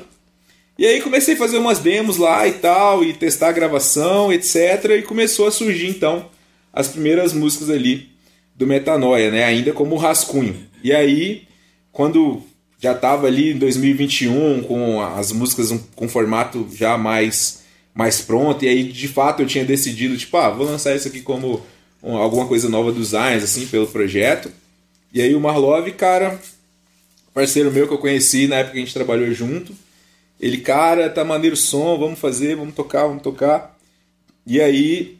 [0.77, 4.91] E aí comecei a fazer umas demos lá e tal, e testar a gravação, etc.
[4.99, 6.29] E começou a surgir então
[6.71, 8.09] as primeiras músicas ali
[8.55, 9.43] do Metanoia, né?
[9.43, 10.55] Ainda como rascunho.
[10.83, 11.47] E aí,
[11.91, 12.43] quando
[12.79, 18.67] já tava ali em 2021 com as músicas com formato já mais mais pronto, e
[18.67, 21.65] aí de fato eu tinha decidido, tipo, ah, vou lançar isso aqui como
[22.03, 24.51] um- alguma coisa nova dos Zions, assim, pelo projeto.
[25.11, 26.39] E aí o Marlov, cara,
[27.33, 29.73] parceiro meu que eu conheci na época que a gente trabalhou junto,
[30.39, 33.75] ele, cara, tá maneiro o som, vamos fazer, vamos tocar, vamos tocar.
[34.45, 35.17] E aí,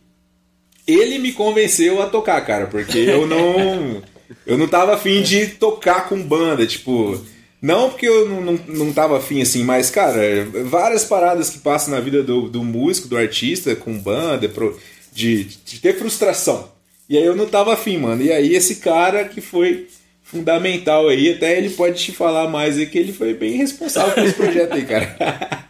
[0.86, 4.04] ele me convenceu a tocar, cara, porque eu não.
[4.46, 7.18] Eu não tava afim de tocar com banda, tipo.
[7.62, 10.22] Não porque eu não, não, não tava afim assim, mas, cara,
[10.66, 14.78] várias paradas que passam na vida do, do músico, do artista, com banda, pro-
[15.12, 16.70] de, de ter frustração.
[17.10, 18.22] E aí eu não tava afim, mano.
[18.22, 19.88] E aí esse cara que foi
[20.22, 24.24] fundamental aí, até ele pode te falar mais aí, que ele foi bem responsável por
[24.26, 25.66] esse projeto aí, cara.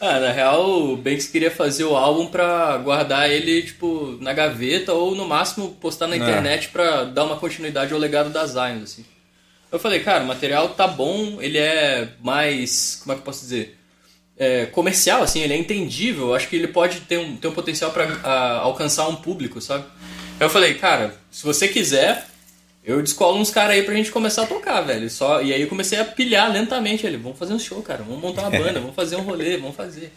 [0.00, 4.92] Ah, na real, o Banks queria fazer o álbum pra guardar ele, tipo, na gaveta
[4.92, 6.18] ou no máximo postar na Ah.
[6.18, 9.04] internet pra dar uma continuidade ao legado das Zions, assim.
[9.70, 13.00] Eu falei, cara, o material tá bom, ele é mais.
[13.02, 13.76] Como é que eu posso dizer?
[14.38, 16.34] É, comercial, assim, ele é entendível.
[16.34, 17.92] Acho que ele pode ter um, ter um potencial
[18.22, 19.84] ah, alcançar um público, sabe?
[20.38, 22.26] Eu falei, cara, se você quiser,
[22.84, 25.08] eu descolo uns caras aí pra gente começar a tocar, velho.
[25.10, 27.16] Só, e aí eu comecei a pilhar lentamente ele.
[27.16, 28.02] Vamos fazer um show, cara.
[28.02, 30.12] Vamos montar uma banda, vamos fazer um rolê, vamos fazer.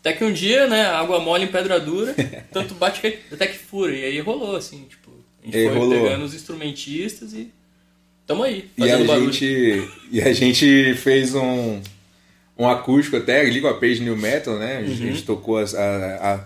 [0.00, 2.14] Até que um dia, né, água mole em pedra dura,
[2.52, 3.92] tanto bate que até que fura.
[3.92, 5.10] E aí rolou, assim, tipo,
[5.42, 6.02] a gente E foi rolou.
[6.02, 7.50] pegando os instrumentistas e
[8.26, 9.32] tamo aí, E a, barulho.
[9.32, 11.80] gente, e a gente fez um,
[12.58, 14.78] um acústico até ali com a Page New Metal, né?
[14.78, 15.08] A gente, Uhum.
[15.08, 16.44] a gente tocou as- a, a-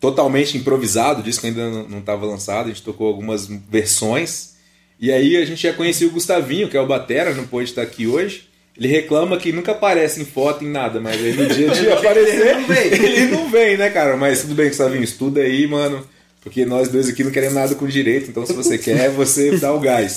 [0.00, 4.52] totalmente improvisado, o disco ainda não estava lançado, a gente tocou algumas versões.
[5.00, 7.82] E aí a gente já conhecia o Gustavinho, que é o Batera, não pôde estar
[7.82, 8.48] aqui hoje.
[8.76, 12.46] Ele reclama que nunca aparece em foto, em nada, mas aí no dia de aparecer,
[12.46, 12.86] Ele não vem.
[12.86, 14.16] ele não vem, né, cara?
[14.16, 16.06] Mas tudo bem, Gustavinho, estuda aí, mano.
[16.42, 19.72] Porque nós dois aqui não queremos nada com direito, então se você quer, você dá
[19.72, 20.16] o gás.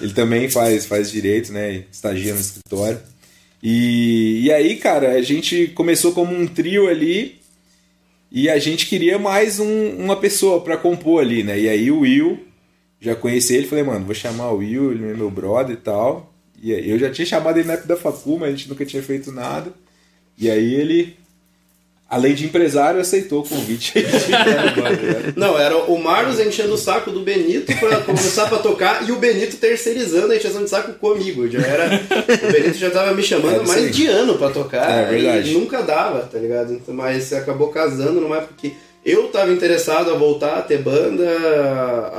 [0.00, 1.82] Ele também faz, faz direito, né?
[1.90, 3.00] Estagia no escritório.
[3.62, 7.36] E, e aí, cara, a gente começou como um trio ali
[8.30, 11.58] e a gente queria mais um- uma pessoa pra compor ali, né?
[11.58, 12.38] E aí o Will,
[13.00, 16.32] já conheci ele, falei, mano, vou chamar o Will, ele é meu brother e tal.
[16.62, 18.84] E aí eu já tinha chamado ele na época da Facu, mas a gente nunca
[18.86, 19.72] tinha feito nada.
[20.38, 21.16] E aí ele,
[22.08, 23.92] além de empresário, aceitou o convite.
[25.36, 29.16] Não, era o Marlos enchendo o saco do Benito pra começar pra tocar e o
[29.16, 31.48] Benito terceirizando a encheção de saco comigo.
[31.48, 32.00] Já era,
[32.48, 34.88] o Benito já tava me chamando É, mais de ano pra tocar.
[34.90, 35.50] É, verdade.
[35.50, 36.80] E nunca dava, tá ligado?
[36.88, 41.24] Mas acabou casando numa época que eu tava interessado a voltar a ter banda,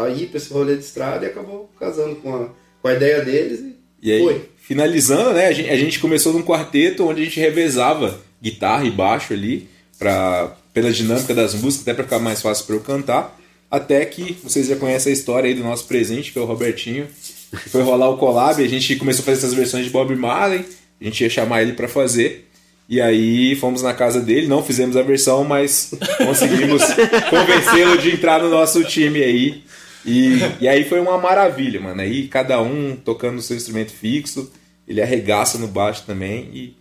[0.03, 2.47] a ir pra esse rolê de estrada e acabou casando com a,
[2.81, 4.41] com a ideia deles e, E aí, foi.
[4.57, 5.47] finalizando, né?
[5.47, 9.67] A gente, a gente começou num quarteto onde a gente revezava guitarra e baixo ali,
[9.97, 13.37] pra, pela dinâmica das músicas, até pra ficar mais fácil pra eu cantar.
[13.69, 17.07] Até que vocês já conhecem a história aí do nosso presente, que é o Robertinho.
[17.51, 20.65] que Foi rolar o collab, a gente começou a fazer essas versões de Bob Marley,
[20.99, 22.47] a gente ia chamar ele pra fazer.
[22.89, 26.81] E aí fomos na casa dele, não fizemos a versão, mas conseguimos
[27.29, 29.63] convencê-lo de entrar no nosso time aí.
[30.05, 31.99] E, e aí foi uma maravilha, mano.
[31.99, 34.49] Aí cada um tocando o seu instrumento fixo,
[34.87, 36.77] ele arregaça no baixo também e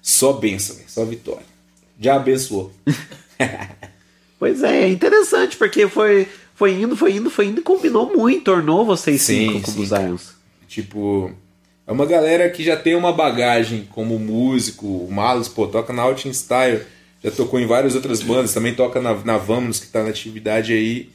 [0.00, 1.42] só benção, só vitória.
[2.00, 2.72] Já abençoou.
[4.38, 8.44] Pois é, é interessante, porque foi, foi indo, foi indo, foi indo e combinou muito,
[8.44, 10.34] tornou vocês Sim, cinco como sim, Zions.
[10.68, 11.32] Tipo,
[11.84, 14.86] é uma galera que já tem uma bagagem como músico.
[14.86, 16.82] O Malus, pô, toca na Outing Style,
[17.22, 20.72] já tocou em várias outras bandas, também toca na, na Vamos, que tá na atividade
[20.72, 21.10] aí.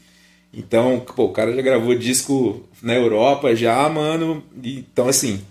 [0.53, 4.43] Então, pô, o cara já gravou disco na Europa já, mano.
[4.61, 5.41] E- Então, assim.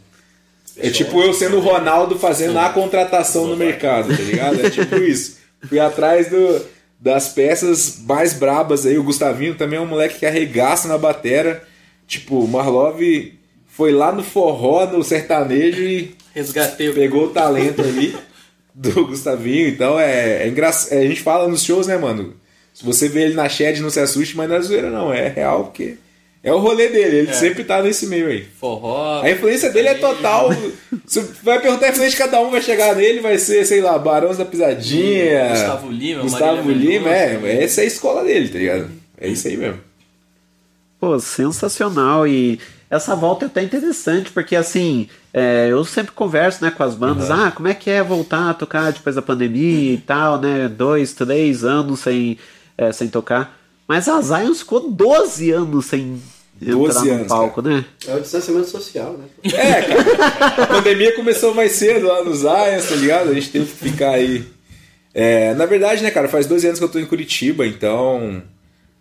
[0.76, 4.64] É tipo eu sendo o Ronaldo fazendo a contratação no mercado, tá ligado?
[4.64, 5.38] É tipo isso.
[5.68, 6.62] Fui atrás do,
[6.98, 8.98] das peças mais brabas aí.
[8.98, 11.62] O Gustavinho também é um moleque que arregaça na batera.
[12.06, 13.00] Tipo, o Marlov
[13.66, 18.16] foi lá no forró, no sertanejo e Resgatei o pegou o talento ali
[18.74, 19.68] do Gustavinho.
[19.68, 20.98] Então é, é engraçado.
[20.98, 22.34] A gente fala nos shows, né, mano?
[22.72, 25.12] Se você vê ele na shed, não se assuste, mas não é zoeira, não.
[25.12, 25.96] É real, porque
[26.44, 27.16] é o rolê dele.
[27.18, 27.32] Ele É.
[27.32, 28.46] sempre tá nesse meio aí.
[28.60, 29.22] Forró.
[29.22, 30.50] A influência dele é total.
[31.06, 33.98] Você vai perguntar a influência de cada um, vai chegar nele, vai ser, sei lá,
[33.98, 35.48] Barões da Pisadinha.
[35.50, 37.62] Gustavo Lima, Gustavo Marília Lima, é.
[37.64, 38.90] Essa é a escola dele, tá ligado?
[39.18, 39.78] É isso aí mesmo.
[41.00, 42.26] Pô, sensacional.
[42.26, 42.58] E
[42.90, 47.28] essa volta é até interessante, porque assim, é, eu sempre converso né, com as bandas,
[47.30, 47.34] Uhum.
[47.46, 50.68] ah, como é que é voltar a tocar depois da pandemia e tal, né?
[50.68, 52.38] Dois, três anos sem,
[52.76, 53.58] é, sem tocar.
[53.88, 56.20] Mas a Zion ficou 12 anos sem
[56.70, 57.84] 12 entrar no anos, palco, né?
[58.06, 59.24] É o distanciamento social, né?
[59.52, 60.62] É, cara.
[60.62, 63.30] A pandemia começou mais cedo lá nos Zions, tá ligado?
[63.30, 64.44] A gente teve que ficar aí.
[65.14, 68.42] É, na verdade, né, cara, faz 12 anos que eu tô em Curitiba, então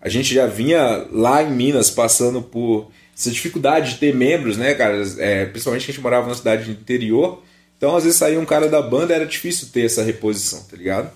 [0.02, 4.74] a gente já vinha lá em Minas passando por essa dificuldade de ter membros, né,
[4.74, 5.02] cara?
[5.18, 7.42] É, principalmente que a gente morava numa cidade de interior.
[7.78, 11.12] Então, às vezes saía um cara da banda, era difícil ter essa reposição, tá ligado?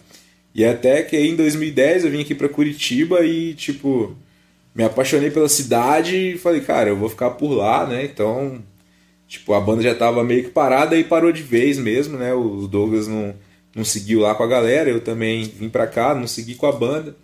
[0.54, 4.16] E até que aí em 2010 eu vim aqui pra Curitiba e, tipo,
[4.76, 8.04] me apaixonei pela cidade e falei, cara, eu vou ficar por lá, né?
[8.04, 8.62] Então,
[9.26, 12.34] tipo, a banda já tava meio que parada e parou de vez mesmo, né?
[12.34, 13.34] O Douglas não,
[13.74, 16.74] não seguiu lá com a galera, eu também vim pra cá, não segui com a
[16.74, 17.16] banda.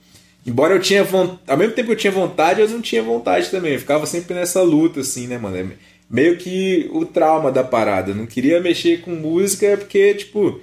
[0.46, 3.50] Embora eu tinha vontade, ao mesmo tempo que eu tinha vontade, eu não tinha vontade
[3.52, 3.74] também.
[3.74, 5.58] Eu ficava sempre nessa luta, assim, né, mano?
[5.58, 5.66] É
[6.10, 8.12] meio que o trauma da parada.
[8.12, 10.60] Eu não queria mexer com música porque, tipo,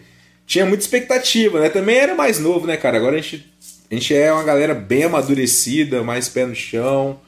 [0.47, 1.69] tinha muita expectativa, né?
[1.69, 2.97] Também era mais novo, né, cara?
[2.97, 3.47] Agora a gente,
[3.91, 7.21] a gente é uma galera bem amadurecida, mais pé no chão,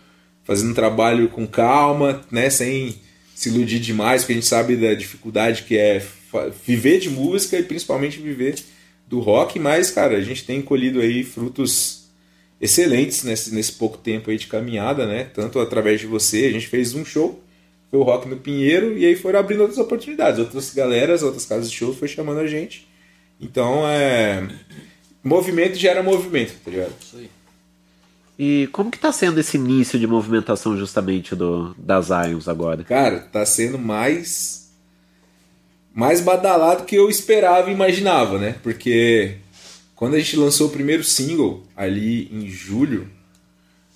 [0.44, 2.50] fazendo um trabalho com calma, né?
[2.50, 2.96] Sem
[3.34, 6.02] se iludir demais, porque a gente sabe da dificuldade que é
[6.66, 8.56] viver de música e principalmente viver
[9.06, 12.00] do rock, mas, cara, a gente tem colhido aí frutos
[12.60, 15.24] excelentes nesse, nesse pouco tempo aí de caminhada, né?
[15.24, 17.42] Tanto através de você, a gente fez um show,
[17.90, 20.38] foi o Rock no Pinheiro, e aí foram abrindo outras oportunidades.
[20.38, 22.86] Outras galeras, outras casas de show foi chamando a gente.
[23.40, 24.46] Então, é.
[25.22, 26.92] Movimento gera movimento, tá ligado?
[27.00, 27.30] Isso aí.
[28.38, 32.82] E como que tá sendo esse início de movimentação justamente do, das Zions agora?
[32.84, 34.70] Cara, tá sendo mais.
[35.94, 38.56] mais badalado que eu esperava e imaginava, né?
[38.62, 39.36] Porque
[39.94, 43.10] quando a gente lançou o primeiro single, ali em julho,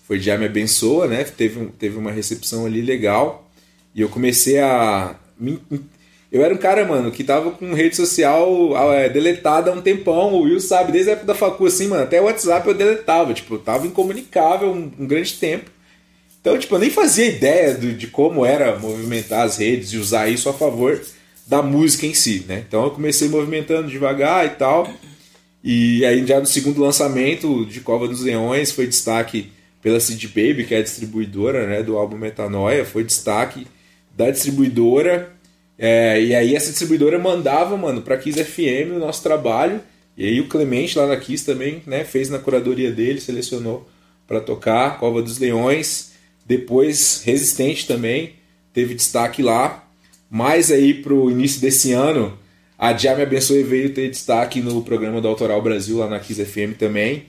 [0.07, 1.25] foi Já Me Abençoa, né?
[1.25, 3.51] Teve, um- teve uma recepção ali legal.
[3.95, 5.17] E eu comecei a.
[5.39, 5.59] me-
[6.35, 10.35] Eu era um cara, mano, que tava com rede social é, deletada há um tempão.
[10.35, 13.33] O Will sabe, desde a época da facu, assim, mano, até o WhatsApp eu deletava.
[13.33, 15.71] Tipo, eu tava incomunicável um, um grande tempo.
[16.41, 20.29] Então, tipo, eu nem fazia ideia do- de como era movimentar as redes e usar
[20.29, 21.01] isso a favor
[21.47, 22.65] da música em si, né?
[22.67, 24.89] Então eu comecei movimentando devagar e tal.
[25.63, 30.65] E aí já no segundo lançamento de Cova dos Leões foi destaque pela Cid Baby,
[30.65, 33.67] que é a distribuidora né, do álbum Metanoia, foi destaque
[34.17, 35.33] da distribuidora.
[35.79, 39.81] É, e aí essa distribuidora mandava, mano, pra Kiss FM o nosso trabalho.
[40.17, 43.89] E aí o Clemente lá na Kiss também, né, fez na curadoria dele, selecionou
[44.27, 46.13] para tocar Cova dos Leões.
[46.47, 48.35] Depois Resistente também
[48.73, 49.85] teve destaque lá.
[50.31, 52.37] Mais aí pro início desse ano,
[52.79, 56.45] a Já Me Abençoe veio ter destaque no programa do Autoral Brasil lá na Kiss
[56.45, 57.25] FM também.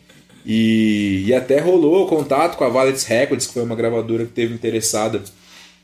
[0.45, 4.53] E, e até rolou contato com a Valets Records, que foi uma gravadora que teve
[4.53, 5.23] interessada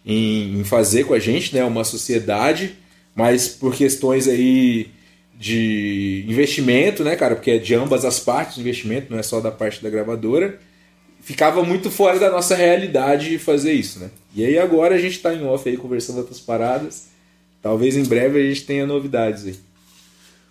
[0.06, 2.76] em, em fazer com a gente, né, uma sociedade,
[3.16, 4.90] mas por questões aí
[5.38, 9.40] de investimento, né, cara, porque é de ambas as partes o investimento, não é só
[9.40, 10.60] da parte da gravadora,
[11.20, 14.10] ficava muito fora da nossa realidade fazer isso, né?
[14.36, 17.08] E aí agora a gente tá em off aí conversando outras paradas,
[17.62, 19.56] talvez em breve a gente tenha novidades aí.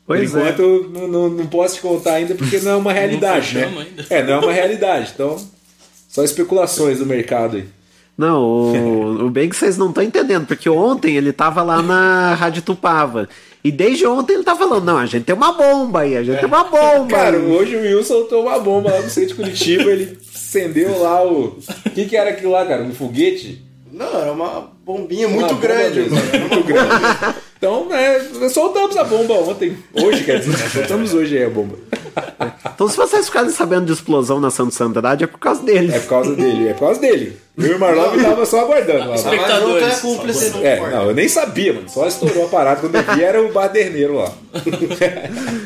[0.06, 0.42] Pois Por é.
[0.42, 3.66] enquanto, eu não, não, não posso te contar ainda porque não é uma realidade, né?
[3.66, 4.06] ainda.
[4.10, 5.12] É, não é uma realidade.
[5.14, 5.40] Então,
[6.08, 7.68] só especulações do mercado aí.
[8.20, 12.34] Não, o, o bem que vocês não estão entendendo, porque ontem ele tava lá na
[12.34, 13.26] Rádio Tupava.
[13.64, 16.38] E desde ontem ele tá falando, não, a gente tem uma bomba aí, a gente
[16.38, 17.06] tem uma bomba.
[17.16, 17.42] Cara, aí.
[17.42, 21.58] hoje o Will soltou uma bomba lá no centro de Curitiba, ele acendeu lá o.
[21.86, 22.82] O que, que era aquilo lá, cara?
[22.82, 23.64] Um foguete?
[23.90, 26.00] Não, era uma bombinha muito Uma grande.
[26.00, 26.90] mesmo, muito grande.
[27.60, 29.76] Então, é, soltamos a bomba ontem.
[29.92, 30.68] Hoje, quer dizer, né?
[30.70, 31.76] soltamos hoje aí a bomba.
[32.74, 35.92] Então se vocês ficarem sabendo de explosão na Santos Andrade é por causa dele.
[35.94, 37.36] É por causa dele, é por causa dele.
[37.58, 39.10] Eu e o Marlon tava só aguardando.
[39.10, 39.14] lá.
[39.14, 39.82] Espectadores.
[39.82, 41.90] Não é cúmplice, não, É, não, eu nem sabia, mano.
[41.90, 42.80] Só estourou a parada.
[42.80, 44.32] Quando eu vi, era o baderneiro lá.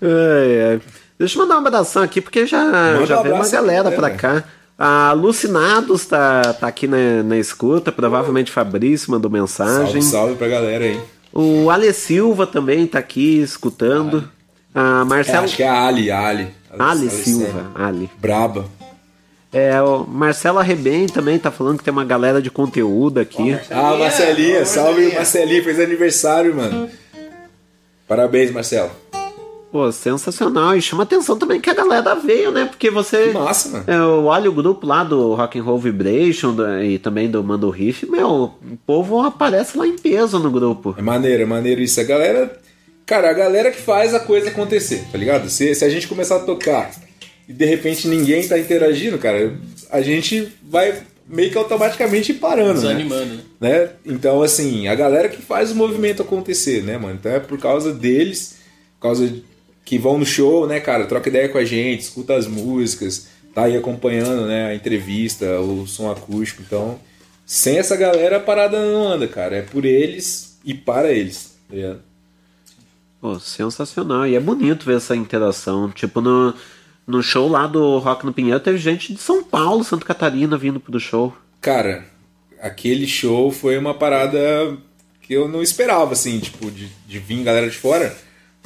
[0.00, 0.80] Ai, ai.
[1.18, 4.08] Deixa eu mandar um abração aqui, porque já, Manda já um veio uma galera pra
[4.10, 4.44] né, cá.
[4.76, 10.02] A Alucinados tá, tá aqui na, na escuta, provavelmente Fabrício mandou mensagem.
[10.02, 11.00] Salve, salve pra galera aí.
[11.34, 14.30] O Ale Silva também tá aqui escutando.
[14.74, 15.44] A É, Marcelo.
[15.44, 16.48] acho que é a Ali, a Ali.
[16.70, 18.10] Ali Ali Silva, Ali.
[18.18, 18.66] Braba.
[19.52, 23.56] É, o Marcelo Arrebem também tá falando que tem uma galera de conteúdo aqui.
[23.70, 26.88] Ah, Marcelinha, salve Marcelinha, fez aniversário, mano.
[28.08, 28.90] Parabéns, Marcelo.
[29.74, 30.76] Pô, sensacional.
[30.76, 32.64] E chama atenção também que a galera veio, né?
[32.64, 33.26] Porque você.
[33.26, 33.84] Que massa, mano.
[33.88, 37.68] Eu olho o grupo lá do Rock and Roll Vibration do- e também do Mando
[37.70, 40.94] Riff, meu, o povo aparece lá em peso no grupo.
[40.96, 41.98] É maneiro, é maneiro isso.
[42.00, 42.56] A galera.
[43.04, 45.48] Cara, a galera que faz a coisa acontecer, tá ligado?
[45.50, 46.92] Se, se a gente começar a tocar
[47.48, 49.54] e de repente ninguém tá interagindo, cara,
[49.90, 52.74] a gente vai meio que automaticamente parando.
[52.80, 52.94] né?
[52.94, 53.40] Desanimando.
[53.60, 53.88] né?
[54.06, 57.16] Então, assim, a galera que faz o movimento acontecer, né, mano?
[57.20, 58.58] Então é por causa deles,
[59.00, 59.42] por causa de-
[59.84, 61.06] que vão no show, né, cara?
[61.06, 65.86] Troca ideia com a gente, escuta as músicas, tá aí acompanhando, né, a entrevista, o
[65.86, 66.62] som acústico.
[66.62, 66.98] Então,
[67.44, 69.56] sem essa galera a parada não anda, cara.
[69.56, 72.00] É por eles e para eles, tá ligado?
[73.20, 74.26] Pô, sensacional.
[74.26, 75.90] E é bonito ver essa interação.
[75.90, 76.54] Tipo, no,
[77.06, 80.80] no show lá do Rock no Pinheiro, teve gente de São Paulo, Santa Catarina vindo
[80.80, 81.34] pro show.
[81.60, 82.04] Cara,
[82.60, 84.38] aquele show foi uma parada
[85.22, 88.14] que eu não esperava, assim, tipo, de, de vir galera de fora,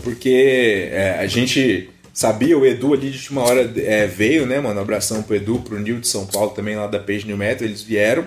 [0.03, 4.81] porque é, a gente sabia, o Edu ali de última hora é, veio, né, mano?
[4.81, 7.83] Abração pro Edu, pro Nil de São Paulo também, lá da Page New Metal, eles
[7.83, 8.27] vieram,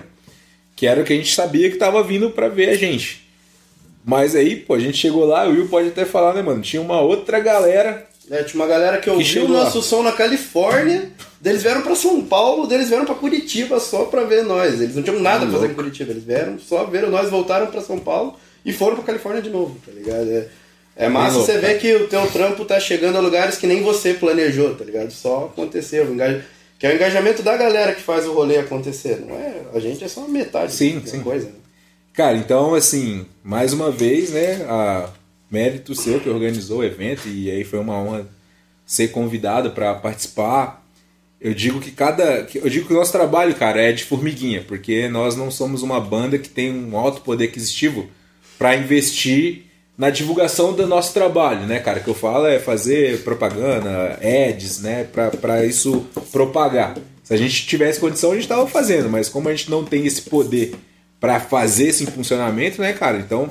[0.76, 3.22] que era o que a gente sabia que tava vindo pra ver a gente.
[4.04, 6.60] Mas aí, pô, a gente chegou lá, o Will pode até falar, né, mano?
[6.60, 8.06] Tinha uma outra galera.
[8.30, 9.84] É, tinha uma galera que ouviu o nosso lá.
[9.84, 14.42] som na Califórnia, deles vieram pra São Paulo, deles vieram pra Curitiba só pra ver
[14.44, 14.80] nós.
[14.80, 15.74] Eles não tinham nada Ah, pra fazer em louco.
[15.82, 19.50] Curitiba, eles vieram só ver nós, voltaram pra São Paulo e foram pra Califórnia de
[19.50, 20.28] novo, tá ligado?
[20.30, 20.46] É,
[20.96, 23.82] é massa louco, você ver que o teu trampo tá chegando a lugares que nem
[23.82, 25.10] você planejou, tá ligado?
[25.10, 26.06] Só aconteceu.
[26.78, 29.62] Que é o engajamento da galera que faz o rolê acontecer, não é?
[29.72, 31.20] A gente é só metade Sim, da sim.
[31.20, 31.46] coisa.
[31.46, 31.52] né?
[32.12, 35.08] Cara, então, assim, mais uma vez, né, a
[35.50, 38.26] mérito seu que organizou o evento e aí foi uma honra
[38.84, 40.84] ser convidado para participar.
[41.40, 45.08] Eu digo que cada, eu digo que o nosso trabalho, cara, é de formiguinha, porque
[45.08, 48.10] nós não somos uma banda que tem um alto poder aquisitivo
[48.58, 52.00] para investir na divulgação do nosso trabalho, né, cara?
[52.00, 56.96] O que eu falo é fazer propaganda, ads, né, para isso propagar.
[57.22, 60.06] Se a gente tivesse condição, a gente estava fazendo, mas como a gente não tem
[60.06, 60.74] esse poder
[61.20, 63.18] para fazer esse funcionamento, né, cara?
[63.18, 63.48] Então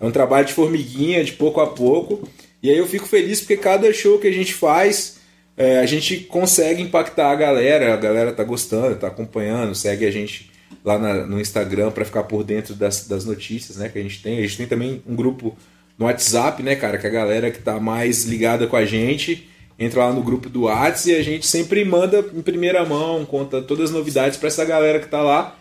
[0.00, 2.26] é um trabalho de formiguinha, de pouco a pouco.
[2.62, 5.18] E aí eu fico feliz porque cada show que a gente faz,
[5.56, 7.92] é, a gente consegue impactar a galera.
[7.92, 10.50] A galera tá gostando, tá acompanhando, segue a gente
[10.82, 14.22] lá na- no Instagram para ficar por dentro das, das notícias, né, que a gente
[14.22, 14.38] tem.
[14.38, 15.54] A gente tem também um grupo
[16.00, 19.46] no WhatsApp, né, cara, que a galera que tá mais ligada com a gente
[19.78, 23.60] entra lá no grupo do WhatsApp e a gente sempre manda em primeira mão, conta
[23.60, 25.56] todas as novidades para essa galera que tá lá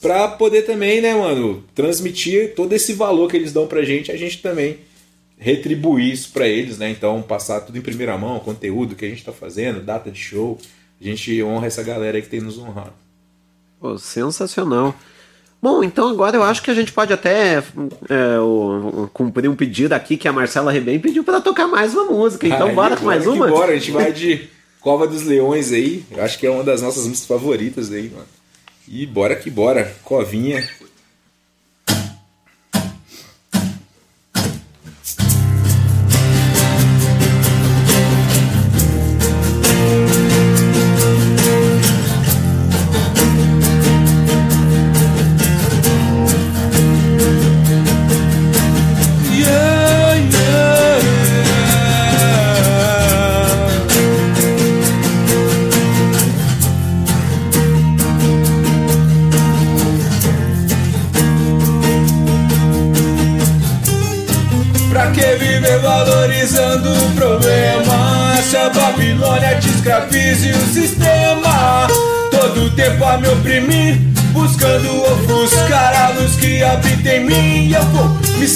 [0.00, 4.16] pra poder também, né, mano, transmitir todo esse valor que eles dão pra gente, a
[4.16, 4.78] gente também
[5.36, 6.90] retribuir isso pra eles, né?
[6.90, 10.58] Então, passar tudo em primeira mão, conteúdo que a gente tá fazendo, data de show.
[11.00, 12.92] A gente honra essa galera que tem nos honrado.
[13.80, 14.94] Pô, sensacional.
[15.62, 17.62] Bom, então agora eu acho que a gente pode até
[18.08, 22.04] é, o- cumprir um pedido aqui que a Marcela Rebem pediu para tocar mais uma
[22.04, 22.46] música.
[22.46, 23.46] Então bora com mais uma?
[23.48, 24.48] Bora, a gente vai de
[24.80, 26.02] Cova dos Leões aí.
[26.10, 28.26] Eu acho que é uma das nossas músicas favoritas aí, mano.
[28.88, 29.94] E bora que bora.
[30.02, 30.66] Covinha.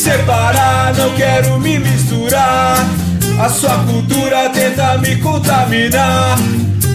[0.05, 2.77] Separar, não quero me misturar.
[3.41, 6.37] A sua cultura tenta me contaminar.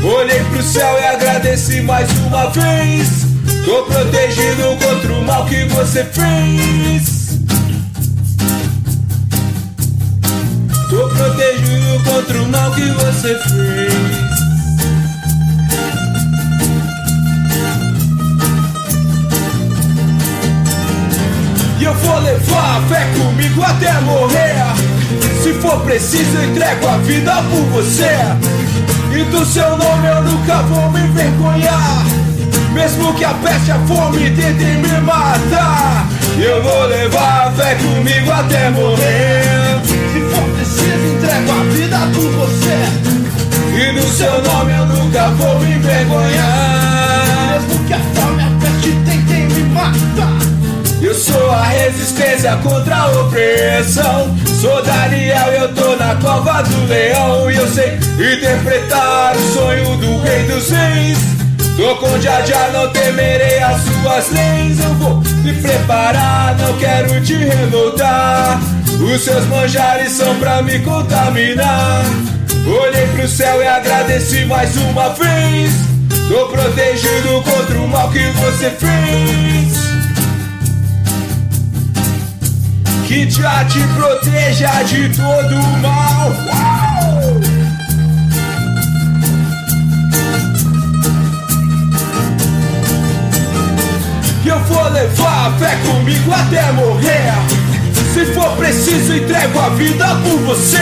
[0.03, 3.25] Olhei pro céu e agradeci mais uma vez.
[3.65, 7.39] Tô protegido contra o mal que você fez.
[10.87, 14.18] Tô protegido contra o mal que você fez
[23.19, 24.55] comigo até morrer.
[25.43, 28.15] Se for preciso entrego a vida por você.
[29.11, 32.05] E do seu nome eu nunca vou me envergonhar.
[32.73, 36.07] Mesmo que a peste a fome tentem me matar.
[36.37, 39.81] Eu vou levar a fé comigo até morrer.
[39.83, 42.79] Se for preciso entrego a vida por você.
[43.75, 47.59] E do seu nome eu nunca vou me envergonhar.
[47.61, 50.38] Mesmo que a fome a peste tentem me matar
[51.01, 54.35] eu sou a resistência contra a opressão.
[54.59, 57.49] Sou Daniel, eu tô na cova do leão.
[57.49, 61.17] E eu sei interpretar o sonho do rei dos reis.
[61.77, 64.79] Tô com Jaja, não temerei as suas leis.
[64.79, 68.59] Eu vou me preparar, não quero te revoltar.
[68.99, 72.03] Os seus manjares são pra me contaminar.
[72.67, 75.71] Olhei pro céu e agradeci mais uma vez.
[76.27, 79.88] Tô protegido contra o mal que você fez.
[83.09, 86.31] Que já te proteja de todo o mal.
[94.45, 97.33] Eu vou levar a fé comigo até morrer.
[98.13, 100.77] Se for preciso, entrego a vida por você.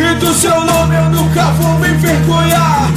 [0.00, 2.90] E do seu nome eu nunca vou me envergonhar.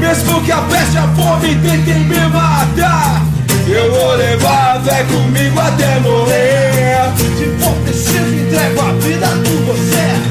[0.00, 3.22] Mesmo que a peste a fome tentem me matar.
[3.68, 7.12] Eu vou levar fé comigo até morrer.
[7.16, 10.30] Se for preciso entrego a vida por você.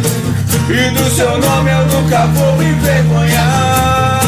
[0.71, 4.19] E do seu nome eu nunca vou me envergonhar.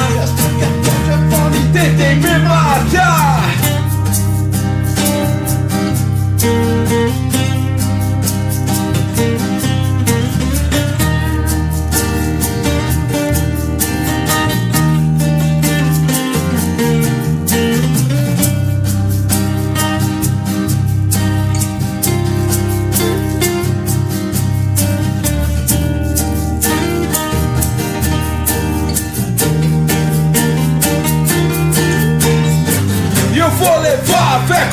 [1.73, 3.10] Tentem me matar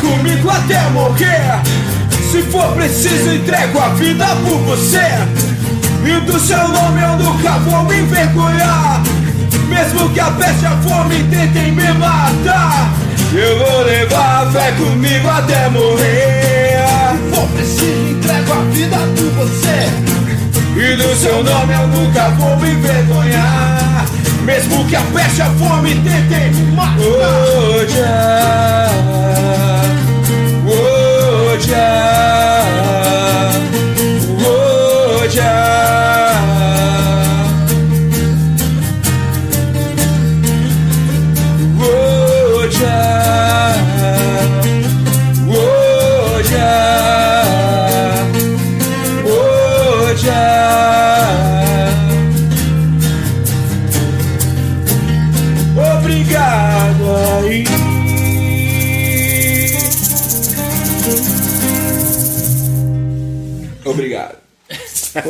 [0.00, 1.60] comigo até morrer.
[2.30, 5.08] Se for preciso, entrego a vida por você.
[6.04, 9.02] E do seu nome eu nunca vou me envergonhar.
[9.68, 12.92] Mesmo que a peste a fome tentem me matar.
[13.32, 16.78] Eu vou levar a fé comigo até morrer.
[17.12, 19.88] Se for preciso, entrego a vida por você.
[20.76, 24.06] E do seu nome eu nunca vou me envergonhar.
[24.44, 26.94] Mesmo que a peste a fome tentem matar.
[27.00, 29.77] Oh, já.
[34.40, 35.77] Oh, já.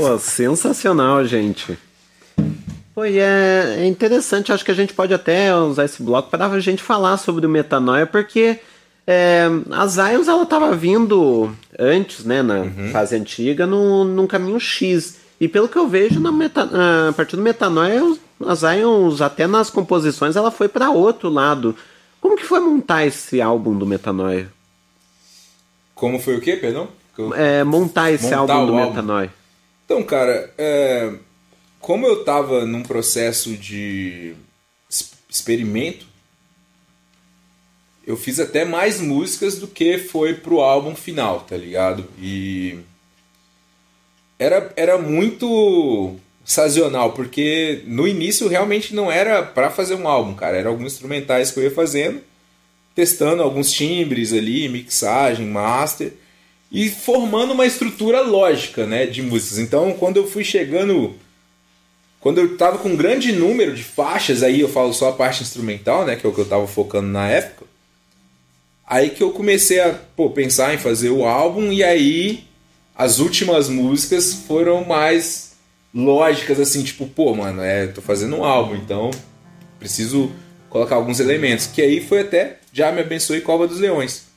[0.09, 1.79] Pô, sensacional, gente.
[2.97, 6.61] E é, é interessante, acho que a gente pode até usar esse bloco para a
[6.61, 8.59] gente falar sobre o metanoia, porque
[9.07, 15.17] é, a Zions ela tava vindo antes, né, na fase antiga, no, num caminho X.
[15.39, 16.69] E pelo que eu vejo, na meta,
[17.09, 18.01] a partir do metanoia,
[18.47, 21.77] a Zions, até nas composições, ela foi para outro lado.
[22.19, 24.49] Como que foi montar esse álbum do metanoia?
[25.95, 26.89] Como foi o quê, perdão?
[27.17, 28.89] Eu- É, montar esse Montar álbum do álbum.
[28.91, 29.38] metanoia.
[29.89, 31.15] Então, cara, é,
[31.81, 34.35] como eu tava num processo de
[35.27, 36.07] experimento,
[38.07, 42.05] eu fiz até mais músicas do que foi pro álbum final, tá ligado?
[42.21, 42.81] E
[44.39, 50.59] era, era muito sazonal, porque no início realmente não era pra fazer um álbum, cara,
[50.59, 52.21] eram alguns instrumentais que eu ia fazendo,
[52.95, 56.13] testando alguns timbres ali, mixagem, master
[56.71, 59.59] e formando uma estrutura lógica, né, de músicas.
[59.59, 61.15] Então, quando eu fui chegando
[62.21, 65.43] quando eu tava com um grande número de faixas, aí eu falo só a parte
[65.43, 67.65] instrumental, né, que é o que eu tava focando na época.
[68.87, 72.45] Aí que eu comecei a pô, pensar em fazer o álbum, e aí
[72.95, 75.57] as últimas músicas foram mais
[75.95, 79.11] lógicas, assim, tipo, pô, mano, é, tô fazendo um álbum, então
[79.79, 80.33] preciso
[80.69, 81.67] colocar alguns elementos.
[81.67, 84.28] Que aí foi até Já Me Abençoe Cova dos Leões.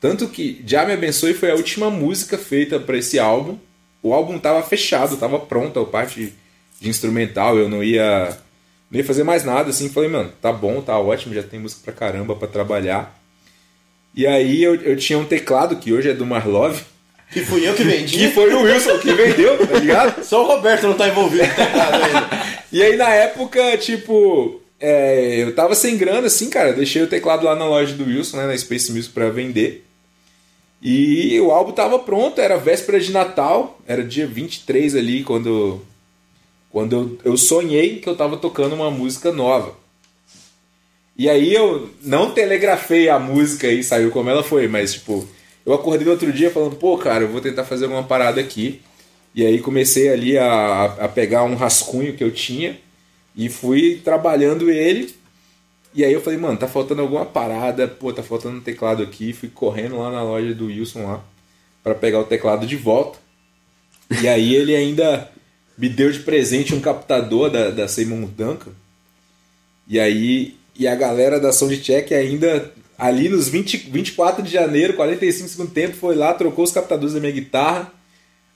[0.00, 3.58] Tanto que Já Me Abençoe foi a última música feita para esse álbum.
[4.02, 6.32] O álbum tava fechado, tava pronto, a parte
[6.80, 8.36] de instrumental, eu não ia
[8.90, 11.80] não ia fazer mais nada, assim, falei, mano, tá bom, tá ótimo, já tem música
[11.84, 13.18] pra caramba pra trabalhar.
[14.14, 16.80] E aí eu, eu tinha um teclado que hoje é do Marlov.
[17.32, 18.16] Que fui eu que vendi.
[18.16, 20.22] Que foi o Wilson que vendeu, tá ligado?
[20.24, 22.46] Só o Roberto não tá envolvido no teclado ainda.
[22.72, 26.72] E aí na época, tipo, é, eu tava sem grana, assim, cara.
[26.72, 29.85] Deixei o teclado lá na loja do Wilson, né, na Space Music pra vender.
[30.80, 35.80] E o álbum tava pronto, era véspera de Natal, era dia 23 ali, quando,
[36.70, 39.74] quando eu, eu sonhei que eu tava tocando uma música nova.
[41.18, 45.26] E aí eu não telegrafei a música e saiu como ela foi, mas tipo,
[45.64, 48.80] eu acordei no outro dia falando, pô, cara, eu vou tentar fazer alguma parada aqui.
[49.34, 52.78] E aí comecei ali a, a pegar um rascunho que eu tinha
[53.34, 55.14] e fui trabalhando ele.
[55.96, 59.32] E aí eu falei, mano, tá faltando alguma parada, pô, tá faltando um teclado aqui.
[59.32, 61.24] Fui correndo lá na loja do Wilson lá
[61.82, 63.18] para pegar o teclado de volta.
[64.20, 65.30] E aí ele ainda
[65.78, 68.72] me deu de presente um captador da, da Seymour Duncan.
[69.88, 75.48] E aí e a galera da Soundcheck ainda ali nos 20, 24 de janeiro, 45
[75.48, 77.90] segundo tempo, foi lá, trocou os captadores da minha guitarra.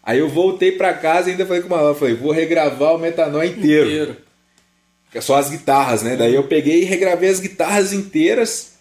[0.03, 2.99] Aí eu voltei pra casa e ainda falei com o Malan, falei, vou regravar o
[2.99, 3.87] Metanol inteiro.
[3.87, 4.17] Inteiro.
[5.13, 6.17] É só as guitarras, né?
[6.17, 8.75] Daí eu peguei e regravei as guitarras inteiras.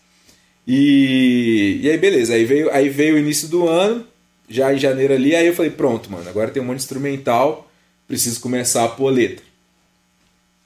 [0.68, 4.06] E, e aí beleza, aí veio, aí veio o início do ano,
[4.48, 7.72] já em janeiro ali, aí eu falei, pronto, mano, agora tem um monte de instrumental,
[8.08, 9.44] preciso começar a pôr letra.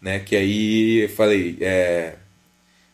[0.01, 0.19] Né?
[0.19, 2.15] Que aí eu falei, é,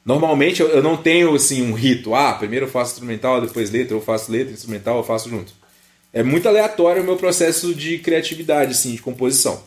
[0.09, 2.15] Normalmente eu eu não tenho assim um rito.
[2.15, 5.53] Ah, primeiro eu faço instrumental, depois letra, eu faço letra, instrumental, eu faço junto.
[6.11, 9.61] É muito aleatório o meu processo de criatividade, assim, de composição.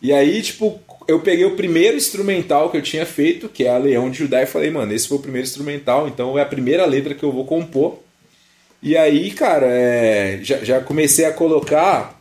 [0.00, 3.78] E aí, tipo, eu peguei o primeiro instrumental que eu tinha feito, que é a
[3.78, 6.84] Leão de Judá, e falei, mano, esse foi o primeiro instrumental, então é a primeira
[6.86, 7.98] letra que eu vou compor.
[8.82, 12.20] E aí, cara, é, já, já comecei a colocar.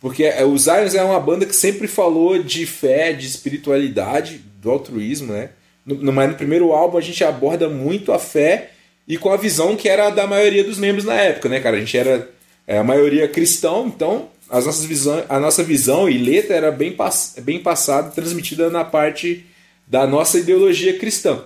[0.00, 4.70] Porque é, o Zions é uma banda que sempre falou de fé, de espiritualidade, do
[4.70, 5.50] altruísmo, né?
[5.84, 8.70] No, no, mas no primeiro álbum a gente aborda muito a fé
[9.06, 11.76] e com a visão que era da maioria dos membros na época, né, cara?
[11.76, 12.28] A gente era
[12.66, 16.92] é, a maioria cristão, então as nossas visão, a nossa visão e letra era bem,
[16.92, 19.44] pass, bem passada, transmitida na parte
[19.86, 21.42] da nossa ideologia cristã.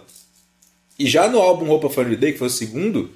[0.99, 3.11] E já no álbum Roupa Family Day, que foi o segundo,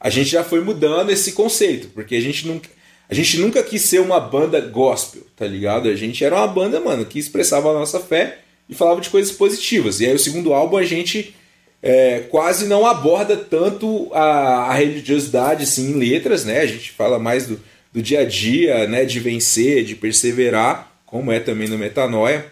[0.00, 2.68] a gente já foi mudando esse conceito, porque a gente nunca,
[3.08, 5.88] a gente nunca quis ser uma banda gospel, tá ligado?
[5.88, 8.38] A gente era uma banda, mano, que expressava a nossa fé
[8.68, 10.00] e falava de coisas positivas.
[10.00, 11.34] E aí o segundo álbum a gente
[11.82, 16.60] é, quase não aborda tanto a, a, religiosidade assim, em letras, né?
[16.60, 17.60] A gente fala mais do,
[17.98, 19.04] do dia a dia, né?
[19.04, 22.46] De vencer, de perseverar, como é também no Metanoia.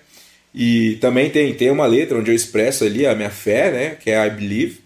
[0.53, 3.97] E também tem, tem uma letra onde eu expresso ali a minha fé, né?
[4.01, 4.81] Que é I Believe.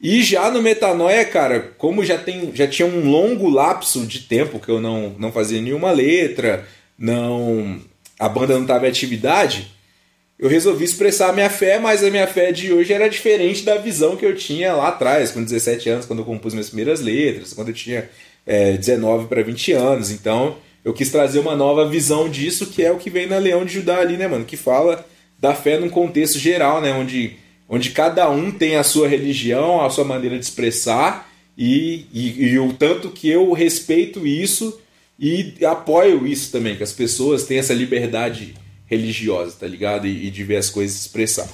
[0.00, 4.58] E já no Metanoia, cara, como já, tem, já tinha um longo lapso de tempo
[4.58, 6.66] que eu não, não fazia nenhuma letra,
[6.98, 7.80] não
[8.18, 9.72] a banda não estava em atividade,
[10.38, 13.78] eu resolvi expressar a minha fé, mas a minha fé de hoje era diferente da
[13.78, 17.52] visão que eu tinha lá atrás, com 17 anos, quando eu compus minhas primeiras letras,
[17.52, 18.08] quando eu tinha
[18.46, 20.10] é, 19 para 20 anos.
[20.10, 23.64] Então, eu quis trazer uma nova visão disso, que é o que vem na Leão
[23.64, 24.44] de Judá ali, né, mano?
[24.44, 25.06] Que fala
[25.38, 26.92] da fé num contexto geral, né?
[26.92, 27.36] Onde,
[27.68, 32.58] onde cada um tem a sua religião, a sua maneira de expressar, e, e, e
[32.58, 34.80] o tanto que eu respeito isso
[35.18, 38.54] e apoio isso também, que as pessoas têm essa liberdade
[38.86, 40.06] religiosa, tá ligado?
[40.06, 41.48] E, e de ver as coisas expressar.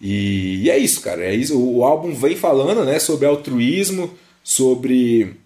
[0.00, 1.24] E, e, é isso, cara.
[1.24, 1.58] É isso.
[1.58, 4.12] O álbum vem falando, né, sobre altruísmo,
[4.42, 5.36] sobre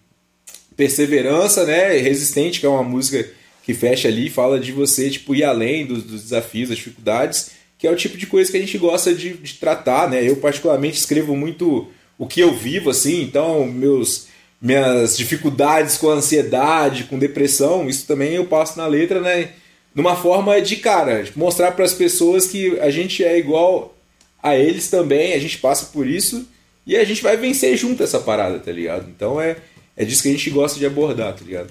[0.81, 3.29] perseverança, né, resistente, que é uma música
[3.63, 7.51] que fecha ali e fala de você, tipo, ir além dos, dos, desafios, das dificuldades,
[7.79, 10.27] que é o tipo de coisa que a gente gosta de, de tratar, né?
[10.27, 14.29] Eu particularmente escrevo muito o que eu vivo, assim, então meus
[14.59, 19.51] minhas dificuldades com ansiedade, com depressão, isso também eu passo na letra, né?
[19.95, 23.95] numa forma de, cara, mostrar para as pessoas que a gente é igual
[24.43, 26.49] a eles também, a gente passa por isso
[26.87, 29.09] e a gente vai vencer junto essa parada, tá ligado?
[29.15, 29.57] Então é,
[30.01, 31.71] é disso que a gente gosta de abordar, tá ligado?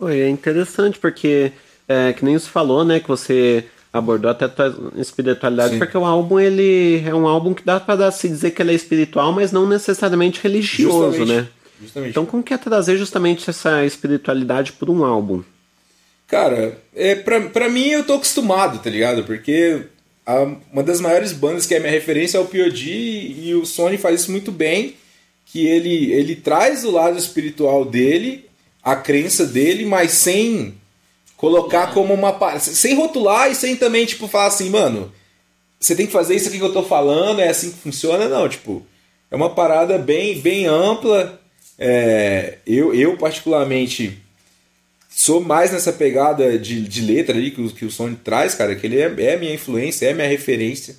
[0.00, 1.52] Oi, é interessante porque,
[1.88, 5.78] é, que nem você falou, né, que você abordou até a tua espiritualidade, Sim.
[5.78, 8.74] porque o álbum, ele é um álbum que dá para se dizer que ele é
[8.74, 11.42] espiritual, mas não necessariamente religioso, Justamente.
[11.42, 11.48] né?
[11.80, 12.10] Justamente.
[12.10, 15.42] Então como que é trazer justamente essa espiritualidade por um álbum?
[16.26, 19.22] Cara, é, pra, pra mim eu tô acostumado, tá ligado?
[19.24, 19.82] Porque
[20.26, 22.80] a- uma das maiores bandas que é minha referência é o P.O.D.
[23.44, 24.96] e o Sony faz isso muito bem.
[25.46, 28.46] Que ele, ele traz o lado espiritual dele,
[28.82, 30.74] a crença dele, mas sem
[31.36, 32.58] colocar como uma.
[32.58, 35.12] Sem rotular e sem também, tipo, falar assim, mano,
[35.78, 38.48] você tem que fazer isso aqui que eu tô falando, é assim que funciona, não,
[38.48, 38.84] tipo.
[39.30, 41.40] É uma parada bem, bem ampla.
[41.78, 44.18] É, eu, eu, particularmente,
[45.10, 48.74] sou mais nessa pegada de, de letra ali que o, que o Sony traz, cara,
[48.74, 50.96] que ele é, é minha influência, é minha referência.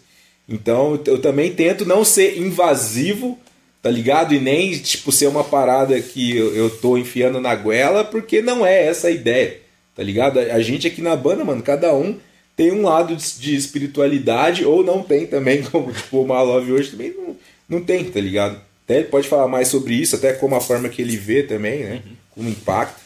[0.47, 3.37] Então eu também tento não ser invasivo,
[3.85, 4.33] tá ligado?
[4.33, 8.65] E nem, tipo, ser uma parada que eu, eu tô enfiando na goela, porque não
[8.65, 9.59] é essa a ideia,
[9.95, 10.39] tá ligado?
[10.39, 12.17] A, gente aqui na banda, mano, cada um
[12.55, 16.89] tem um lado de, de espiritualidade, ou não tem também, como tipo, o Malove hoje
[16.89, 17.37] também não,
[17.69, 18.59] não tem, tá ligado?
[18.85, 21.83] Até ele pode falar mais sobre isso, até como a forma que ele vê também,
[21.83, 22.01] né?
[22.31, 22.99] Como impacto.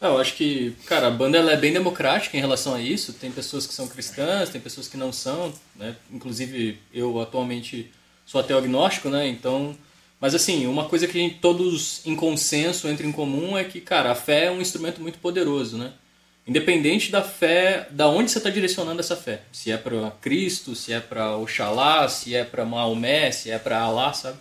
[0.00, 3.14] Eu acho que, cara, a banda ela é bem democrática em relação a isso.
[3.14, 5.96] Tem pessoas que são cristãs, tem pessoas que não são, né?
[6.12, 7.90] Inclusive, eu atualmente
[8.24, 9.28] sou ateu agnóstico, né?
[9.28, 9.76] Então,
[10.20, 14.12] mas assim, uma coisa que gente, todos em consenso, entra em comum é que, cara,
[14.12, 15.92] a fé é um instrumento muito poderoso, né?
[16.46, 19.42] Independente da fé, da onde você está direcionando essa fé.
[19.52, 23.80] Se é para Cristo, se é para Oxalá, se é para Maomé, se é para
[23.80, 24.38] Alá, sabe?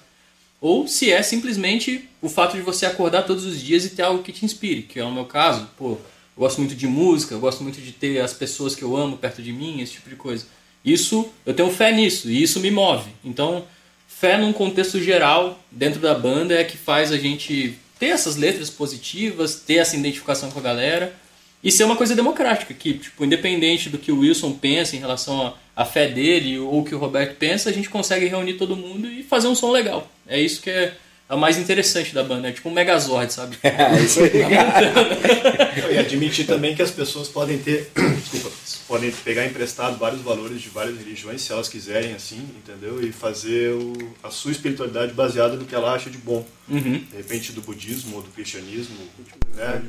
[0.60, 4.22] Ou se é simplesmente o fato de você acordar todos os dias e ter algo
[4.22, 5.68] que te inspire, que é o meu caso.
[5.76, 6.00] Pô, eu
[6.38, 9.42] gosto muito de música, eu gosto muito de ter as pessoas que eu amo perto
[9.42, 10.46] de mim, esse tipo de coisa.
[10.84, 13.10] Isso, eu tenho fé nisso e isso me move.
[13.24, 13.66] Então,
[14.08, 18.70] fé num contexto geral, dentro da banda, é que faz a gente ter essas letras
[18.70, 21.16] positivas, ter essa identificação com a galera
[21.64, 25.54] e ser uma coisa democrática, que, tipo, independente do que o Wilson pensa em relação
[25.76, 29.08] à fé dele ou o que o Roberto pensa, a gente consegue reunir todo mundo
[29.08, 30.12] e fazer um som legal.
[30.28, 30.96] É isso que é
[31.36, 33.58] o mais interessante da banda, é tipo um Megazord, sabe?
[33.64, 34.32] É isso aí.
[35.94, 38.52] E admitir também que as pessoas podem ter, desculpa,
[38.88, 43.02] podem pegar emprestado vários valores de várias religiões, se elas quiserem, assim, entendeu?
[43.02, 46.46] E fazer o, a sua espiritualidade baseada no que ela acha de bom.
[46.68, 47.06] Uhum.
[47.10, 48.98] De repente do budismo ou do cristianismo,
[49.56, 49.82] né?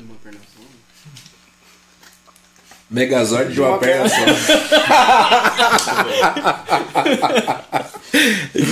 [2.93, 4.16] Megazord de uma perna só.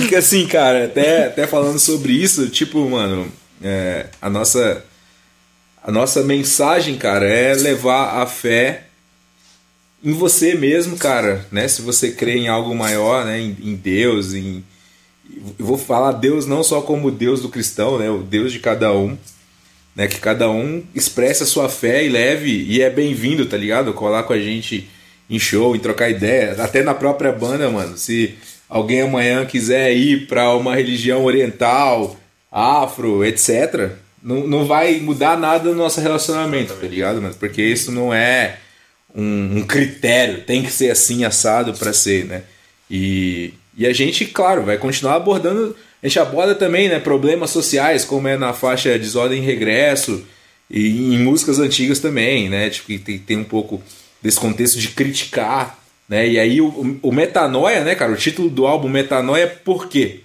[0.07, 3.31] Que assim, cara, até, até falando sobre isso, tipo, mano,
[3.63, 4.83] é, a nossa
[5.83, 8.83] a nossa mensagem, cara, é levar a fé
[10.03, 11.67] em você mesmo, cara, né?
[11.67, 13.39] Se você crê em algo maior, né?
[13.39, 14.63] Em, em Deus, em
[15.57, 18.09] eu vou falar Deus não só como Deus do cristão, né?
[18.09, 19.17] O Deus de cada um,
[19.95, 20.07] né?
[20.07, 23.93] Que cada um expresse a sua fé e leve e é bem-vindo, tá ligado?
[23.93, 24.89] Colar com a gente
[25.29, 27.97] em show, em trocar ideia, até na própria banda, mano.
[27.97, 28.35] Se
[28.69, 32.17] alguém amanhã quiser ir para uma religião oriental,
[32.51, 33.91] afro, etc.,
[34.21, 37.33] não, não vai mudar nada no nosso relacionamento, tá ligado, mano?
[37.39, 38.57] Porque isso não é
[39.15, 42.43] um, um critério, tem que ser assim, assado para ser, né?
[42.89, 45.75] E, e a gente, claro, vai continuar abordando.
[46.01, 50.25] A gente aborda também né, problemas sociais, como é na faixa Desordem e Regresso,
[50.69, 52.69] e em músicas antigas também, né?
[52.69, 53.81] Tipo, que tem, tem um pouco
[54.21, 55.79] desse contexto de criticar,
[56.09, 56.27] né?
[56.27, 58.11] E aí o, o Metanoia, né, cara?
[58.11, 60.21] O título do álbum Metanoia, por quê?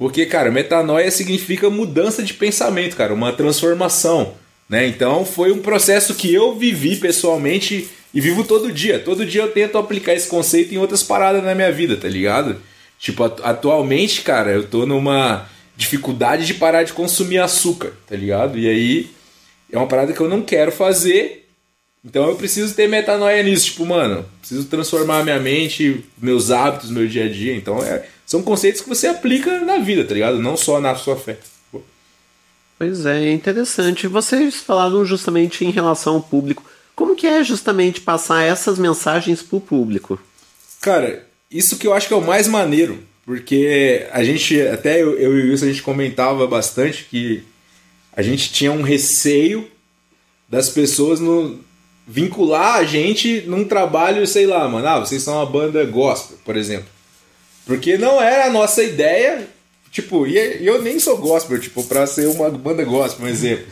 [0.00, 4.32] Porque, cara, metanoia significa mudança de pensamento, cara, uma transformação,
[4.66, 4.86] né?
[4.86, 8.98] Então foi um processo que eu vivi pessoalmente e vivo todo dia.
[8.98, 12.56] Todo dia eu tento aplicar esse conceito em outras paradas na minha vida, tá ligado?
[13.00, 18.58] Tipo, atu- atualmente, cara, eu tô numa dificuldade de parar de consumir açúcar, tá ligado?
[18.58, 19.10] E aí
[19.72, 21.48] é uma parada que eu não quero fazer.
[22.04, 27.06] Então eu preciso ter metanoia nisso, tipo, mano, preciso transformar minha mente, meus hábitos, meu
[27.08, 27.54] dia a dia.
[27.56, 30.38] Então é, são conceitos que você aplica na vida, tá ligado?
[30.38, 31.38] Não só na sua fé.
[32.78, 34.06] Pois é, é interessante.
[34.06, 36.64] Vocês falaram justamente em relação ao público.
[36.94, 40.18] Como que é justamente passar essas mensagens pro público?
[40.80, 45.18] Cara, isso que eu acho que é o mais maneiro, porque a gente, até eu,
[45.18, 47.42] eu e o Wilson, a gente comentava bastante que
[48.12, 49.68] a gente tinha um receio
[50.48, 51.60] das pessoas no,
[52.06, 56.56] vincular a gente num trabalho, sei lá, mano, ah, vocês são uma banda gospel, por
[56.56, 56.88] exemplo.
[57.64, 59.46] Porque não era a nossa ideia,
[59.92, 60.36] tipo, e
[60.66, 63.66] eu nem sou gospel, tipo, pra ser uma banda gospel, um exemplo.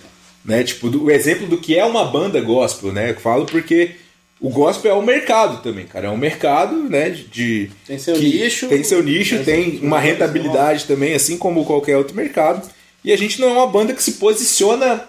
[0.44, 0.62] Né?
[0.62, 3.10] Tipo, do- o exemplo do que é uma banda gospel, né?
[3.10, 3.96] Eu falo porque
[4.40, 6.06] o gospel é um mercado também, cara.
[6.06, 7.10] É um mercado, né?
[7.10, 8.69] De, Tem seu que nicho.
[8.69, 12.69] Tem seu nicho, tem uma vai rentabilidade também, assim como qualquer outro mercado.
[13.05, 15.05] E a gente não é uma banda que se posiciona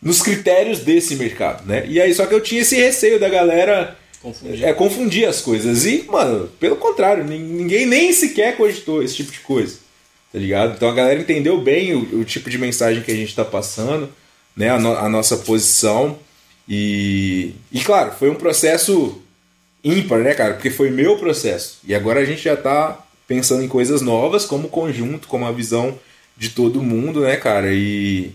[0.00, 1.84] nos critérios desse mercado, né?
[1.88, 4.64] E aí, só que eu tinha esse receio da galera Confundir.
[4.64, 5.84] é, confundir as coisas.
[5.84, 9.76] E, mano, pelo contrário, nin- ninguém nem sequer cogitou esse tipo de coisa.
[10.32, 10.74] Tá ligado?
[10.76, 14.08] Então a galera entendeu bem o, o tipo de mensagem que a gente tá passando,
[14.56, 14.68] né?
[14.70, 16.18] A, no- a nossa posição.
[16.68, 19.22] E, e, claro, foi um processo
[19.82, 20.54] ímpar, né, cara?
[20.54, 21.78] Porque foi meu processo.
[21.84, 25.98] E agora a gente já tá pensando em coisas novas, como conjunto, como a visão
[26.36, 27.72] de todo mundo, né, cara?
[27.72, 28.32] E,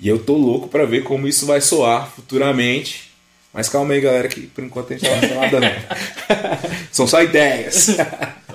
[0.00, 3.10] e eu tô louco pra ver como isso vai soar futuramente.
[3.52, 6.76] Mas calma aí, galera, que por enquanto a gente não vai falar nada, não.
[6.92, 7.96] São só ideias.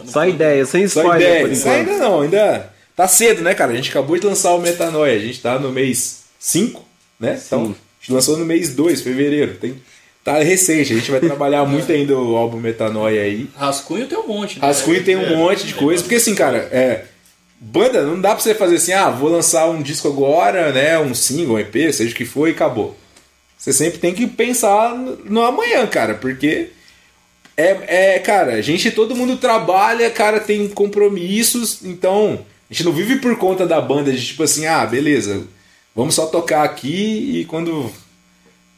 [0.06, 1.42] Só ideias, sem Só spoiler.
[1.42, 1.66] por ideias.
[1.66, 3.72] Ainda não, ainda tá cedo, né, cara?
[3.72, 5.16] A gente acabou de lançar o Metanoia.
[5.16, 6.86] A gente tá no mês 5,
[7.20, 7.40] né?
[7.44, 9.56] Então, a gente lançou no mês 2, fevereiro.
[9.56, 9.76] Tem,
[10.24, 10.92] tá recente.
[10.92, 13.48] A gente vai trabalhar muito ainda o álbum Metanoia aí.
[13.56, 14.66] Rascunho tem um monte, né?
[14.66, 16.02] Rascunho tem um monte de coisa.
[16.02, 17.06] Porque assim, cara, é.
[17.64, 20.98] Banda, não dá pra você fazer assim, ah, vou lançar um disco agora, né?
[20.98, 22.98] Um single, um EP, seja o que for, e acabou.
[23.56, 26.70] Você sempre tem que pensar no no amanhã, cara, porque
[27.56, 32.92] é, é, cara, a gente, todo mundo trabalha, cara, tem compromissos, então a gente não
[32.92, 35.44] vive por conta da banda de tipo assim, ah, beleza,
[35.96, 37.92] vamos só tocar aqui e quando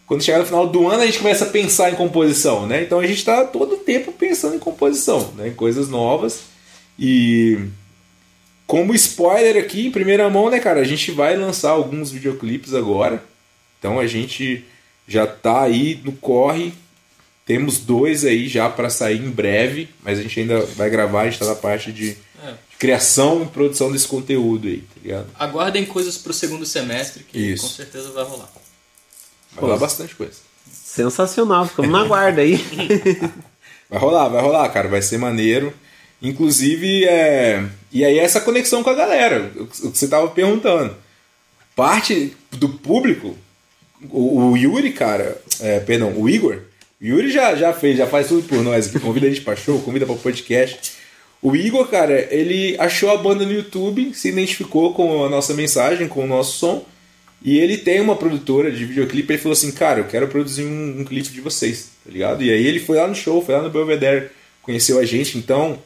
[0.05, 2.83] quando chegar no final do ano a gente começa a pensar em composição, né?
[2.83, 5.47] Então a gente tá todo tempo pensando em composição, né?
[5.47, 6.41] Em coisas novas
[6.97, 7.57] e
[8.65, 13.23] como spoiler aqui, em primeira mão, né, cara, a gente vai lançar alguns videoclipes agora.
[13.77, 14.65] Então a gente
[15.07, 16.73] já tá aí no corre.
[17.45, 21.25] Temos dois aí já para sair em breve, mas a gente ainda vai gravar, a
[21.25, 22.15] gente tá na parte de
[22.79, 25.27] criação e produção desse conteúdo aí, tá ligado?
[25.39, 27.63] Aguardem coisas pro segundo semestre que Isso.
[27.63, 28.49] com certeza vai rolar.
[29.53, 30.33] Vai rolar bastante coisa.
[30.71, 32.59] Sensacional, ficamos na guarda aí.
[33.89, 35.71] Vai rolar, vai rolar, cara, vai ser maneiro.
[36.19, 37.63] Inclusive, é...
[37.91, 40.95] e aí essa conexão com a galera, o que você tava perguntando.
[41.75, 43.37] Parte do público,
[44.09, 46.61] o, o Yuri, cara, é, perdão, o Igor,
[46.99, 49.55] o Yuri já, já fez, já faz tudo por nós aqui, convida a gente pra
[49.55, 50.93] show, convida pra podcast.
[51.43, 56.07] O Igor, cara, ele achou a banda no YouTube, se identificou com a nossa mensagem,
[56.07, 56.85] com o nosso som,
[57.41, 61.01] e ele tem uma produtora de videoclipe, ele falou assim, cara, eu quero produzir um,
[61.01, 62.41] um clipe de vocês, tá ligado?
[62.41, 64.29] E aí ele foi lá no show, foi lá no Belvedere,
[64.61, 65.77] conheceu a gente, então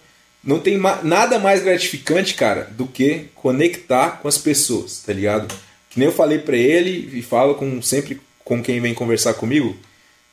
[0.44, 5.52] não tem ma- nada mais gratificante, cara, do que conectar com as pessoas, tá ligado?
[5.90, 9.76] Que nem eu falei pra ele e falo com sempre com quem vem conversar comigo,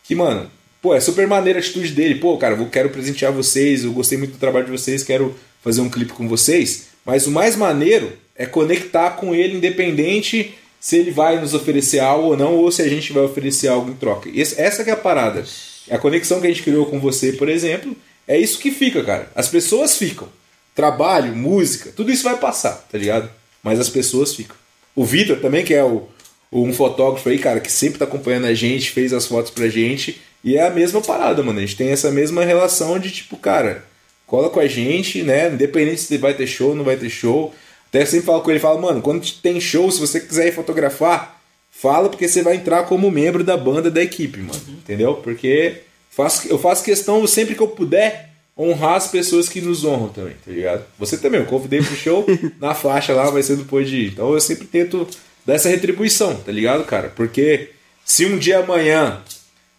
[0.02, 0.50] que, mano,
[0.84, 2.16] pô, é super maneira a atitude dele.
[2.16, 5.80] Pô, cara, eu quero presentear vocês, eu gostei muito do trabalho de vocês, quero fazer
[5.80, 6.88] um clipe com vocês.
[7.06, 12.28] Mas o mais maneiro é conectar com ele, independente se ele vai nos oferecer algo
[12.28, 14.28] ou não, ou se a gente vai oferecer algo em troca.
[14.36, 15.42] Essa que é a parada.
[15.90, 17.96] A conexão que a gente criou com você, por exemplo,
[18.28, 19.32] é isso que fica, cara.
[19.34, 20.28] As pessoas ficam.
[20.74, 23.30] Trabalho, música, tudo isso vai passar, tá ligado?
[23.62, 24.56] Mas as pessoas ficam.
[24.94, 26.06] O Vitor também, que é o,
[26.52, 30.20] um fotógrafo aí, cara, que sempre tá acompanhando a gente, fez as fotos pra gente.
[30.44, 31.58] E é a mesma parada, mano.
[31.58, 33.82] A gente tem essa mesma relação de tipo, cara,
[34.26, 35.48] cola com a gente, né?
[35.48, 37.54] Independente se vai ter show ou não vai ter show.
[37.88, 40.52] Até eu sempre falo com ele, falo, mano, quando tem show, se você quiser ir
[40.52, 41.40] fotografar,
[41.70, 44.60] fala porque você vai entrar como membro da banda da equipe, mano.
[44.68, 45.14] Entendeu?
[45.14, 45.76] Porque
[46.10, 50.34] faço, eu faço questão, sempre que eu puder, honrar as pessoas que nos honram também,
[50.44, 50.84] tá ligado?
[50.98, 52.26] Você também, eu convidei pro show,
[52.60, 54.12] na faixa lá vai ser depois de ir.
[54.12, 55.08] Então eu sempre tento
[55.46, 57.12] dar essa retribuição, tá ligado, cara?
[57.14, 57.70] Porque
[58.04, 59.22] se um dia amanhã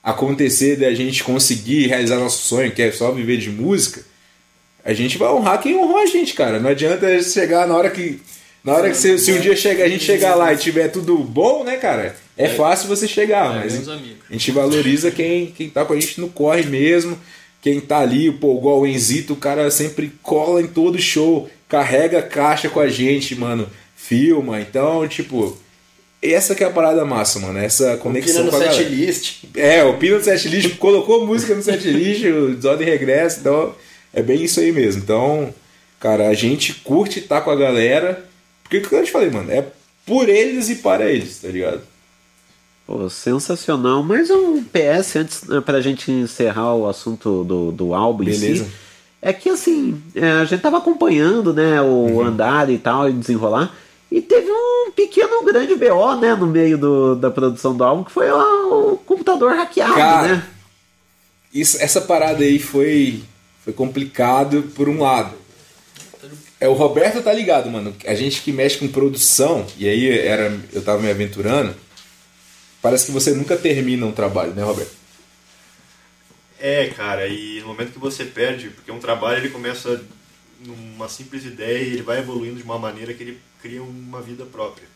[0.06, 4.04] acontecer de a gente conseguir realizar nosso sonho, que é só viver de música,
[4.84, 6.60] a gente vai honrar quem honrou a gente, cara.
[6.60, 8.22] Não adianta chegar na hora que.
[8.64, 11.18] Na hora que você, se um dia chegar, a gente chegar lá e tiver tudo
[11.18, 12.16] bom, né, cara?
[12.38, 13.98] É fácil você chegar, É, mas a
[14.32, 17.18] gente valoriza quem, quem tá com a gente no corre mesmo.
[17.62, 22.22] Quem tá ali, pô, igual o Enzito, o cara sempre cola em todo show, carrega
[22.22, 24.62] caixa com a gente, mano, filma.
[24.62, 25.58] Então, tipo,
[26.34, 27.58] essa que é a parada massa, mano.
[27.60, 28.78] Essa conexão no com a galera.
[28.78, 29.44] setlist.
[29.56, 33.74] É, o Pino no setlist, colocou música no setlist, o Desordem Regresso, então
[34.14, 35.02] é bem isso aí mesmo.
[35.04, 35.54] Então,
[36.00, 38.24] cara, a gente curte estar com a galera,
[38.64, 39.66] porque o que eu te falei, mano, é
[40.06, 41.82] por eles e para eles, tá ligado?
[42.86, 44.04] Pô, sensacional.
[44.04, 48.66] Mais um PS antes né, pra gente encerrar o assunto do, do álbum em Beleza.
[48.66, 48.72] si.
[49.22, 52.22] É que assim, é, a gente tava acompanhando, né, o Uhum.
[52.22, 53.76] andar e tal, e desenrolar.
[54.12, 58.12] E teve um pequeno grande BO, né, no meio do, da produção do álbum, que
[58.12, 60.48] foi o computador hackeado, Cara, né?
[61.54, 63.24] Isso, essa parada aí foi,
[63.64, 65.36] foi complicado por um lado.
[66.60, 67.96] É, o Roberto tá ligado, mano.
[68.06, 71.76] A gente que mexe com produção, e aí era, eu tava me aventurando,
[72.82, 74.94] parece que você nunca termina um trabalho, né, Roberto?
[76.60, 80.02] É, cara, e no momento que você perde, porque um trabalho ele começa
[80.60, 84.46] numa simples ideia e ele vai evoluindo de uma maneira que ele cria uma vida
[84.46, 84.88] própria.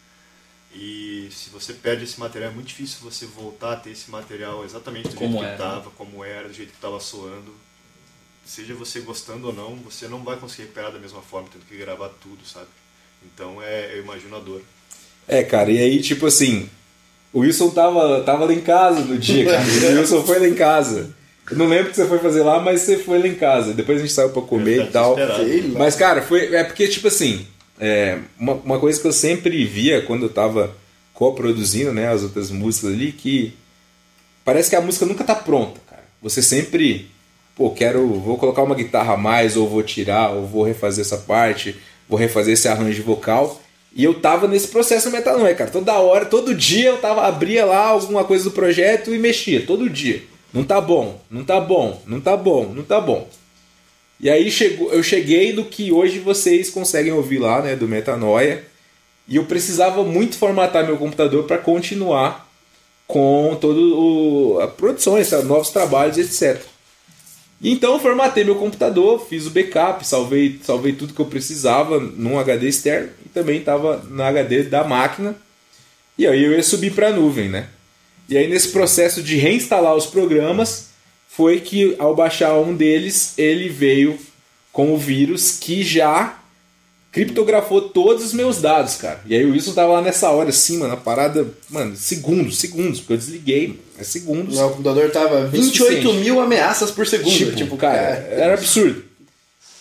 [0.73, 4.64] E se você perde esse material, é muito difícil você voltar a ter esse material
[4.64, 5.56] exatamente do Como jeito era.
[5.56, 7.53] que estava, como era, do jeito que estava soando.
[8.45, 11.76] Seja você gostando ou não, você não vai conseguir recuperar da mesma forma, tendo que
[11.77, 12.68] gravar tudo, sabe?
[13.23, 14.61] Então é, eu imagino a dor.
[15.27, 16.69] É, cara, e aí, tipo assim,
[17.31, 19.64] o Wilson tava, tava lá em casa no dia, cara.
[19.64, 21.15] O Wilson foi lá em casa.
[21.49, 23.73] Eu não lembro o que você foi fazer lá, mas você foi lá em casa.
[23.73, 25.15] Depois a gente saiu pra comer e tal.
[25.77, 26.53] Mas, cara, foi.
[26.55, 27.45] É porque, tipo assim,
[27.80, 30.76] é, uma, uma coisa que eu sempre via quando eu tava
[31.13, 33.53] coproduzindo né, as outras músicas ali, que
[34.45, 36.03] parece que a música nunca tá pronta, cara.
[36.21, 37.09] Você sempre,
[37.55, 41.17] pô, quero, vou colocar uma guitarra a mais, ou vou tirar, ou vou refazer essa
[41.17, 41.76] parte,
[42.07, 43.61] vou refazer esse arranjo vocal.
[43.93, 45.71] E eu tava nesse processo metanoia, cara.
[45.71, 49.89] Toda hora, todo dia eu tava abria lá alguma coisa do projeto e mexia, todo
[49.89, 50.23] dia.
[50.53, 53.30] Não tá bom, não tá bom, não tá bom, não tá bom.
[54.19, 58.65] E aí chegou, eu cheguei no que hoje vocês conseguem ouvir lá, né, do Metanoia.
[59.27, 62.49] E eu precisava muito formatar meu computador para continuar
[63.07, 66.61] com todo a produções, novos trabalhos, etc.
[67.61, 72.39] Então eu formatei meu computador, fiz o backup, salvei, salvei tudo que eu precisava num
[72.39, 75.35] HD externo e também estava no HD da máquina.
[76.17, 77.67] E aí eu ia subir para a nuvem, né?
[78.30, 80.89] E aí nesse processo de reinstalar os programas
[81.27, 84.19] foi que ao baixar um deles ele veio
[84.72, 86.39] com o vírus que já
[87.11, 89.19] criptografou todos os meus dados, cara.
[89.26, 92.99] E aí o Wilson tava lá nessa hora, assim, mano, a parada, mano, segundos, segundos,
[92.99, 94.56] porque eu desliguei, mano, é segundos.
[94.56, 97.35] Não, o computador tava 28 mil ameaças por segundo.
[97.35, 98.41] Tipo, Tipo, cara, é.
[98.41, 99.03] era absurdo.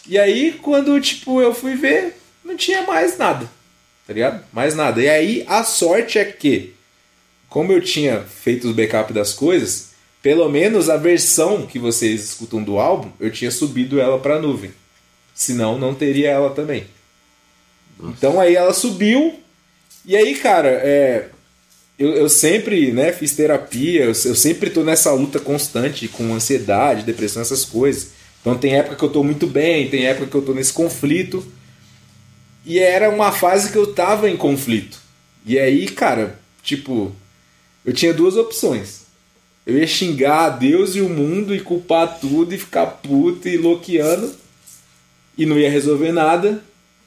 [0.06, 3.46] E aí, quando, tipo, eu fui ver, não tinha mais nada,
[4.06, 4.42] tá ligado?
[4.50, 5.02] Mais nada.
[5.02, 6.72] E aí, a sorte é que,
[7.48, 9.88] como eu tinha feito os backup das coisas,
[10.22, 14.72] pelo menos a versão que vocês escutam do álbum, eu tinha subido ela pra nuvem.
[15.34, 16.86] Senão, não teria ela também.
[18.00, 19.40] Então aí ela subiu.
[20.04, 21.28] E aí, cara, é,
[21.98, 27.04] eu, eu sempre né, fiz terapia, eu, eu sempre tô nessa luta constante com ansiedade,
[27.04, 28.10] depressão, essas coisas.
[28.40, 31.44] Então tem época que eu tô muito bem, tem época que eu tô nesse conflito.
[32.64, 35.00] E era uma fase que eu tava em conflito.
[35.46, 37.14] E aí, cara, tipo,
[37.89, 39.06] eu tinha duas opções.
[39.66, 43.56] Eu ia xingar a Deus e o mundo e culpar tudo e ficar puto e
[43.56, 44.31] loqueando
[45.39, 46.62] e não ia resolver nada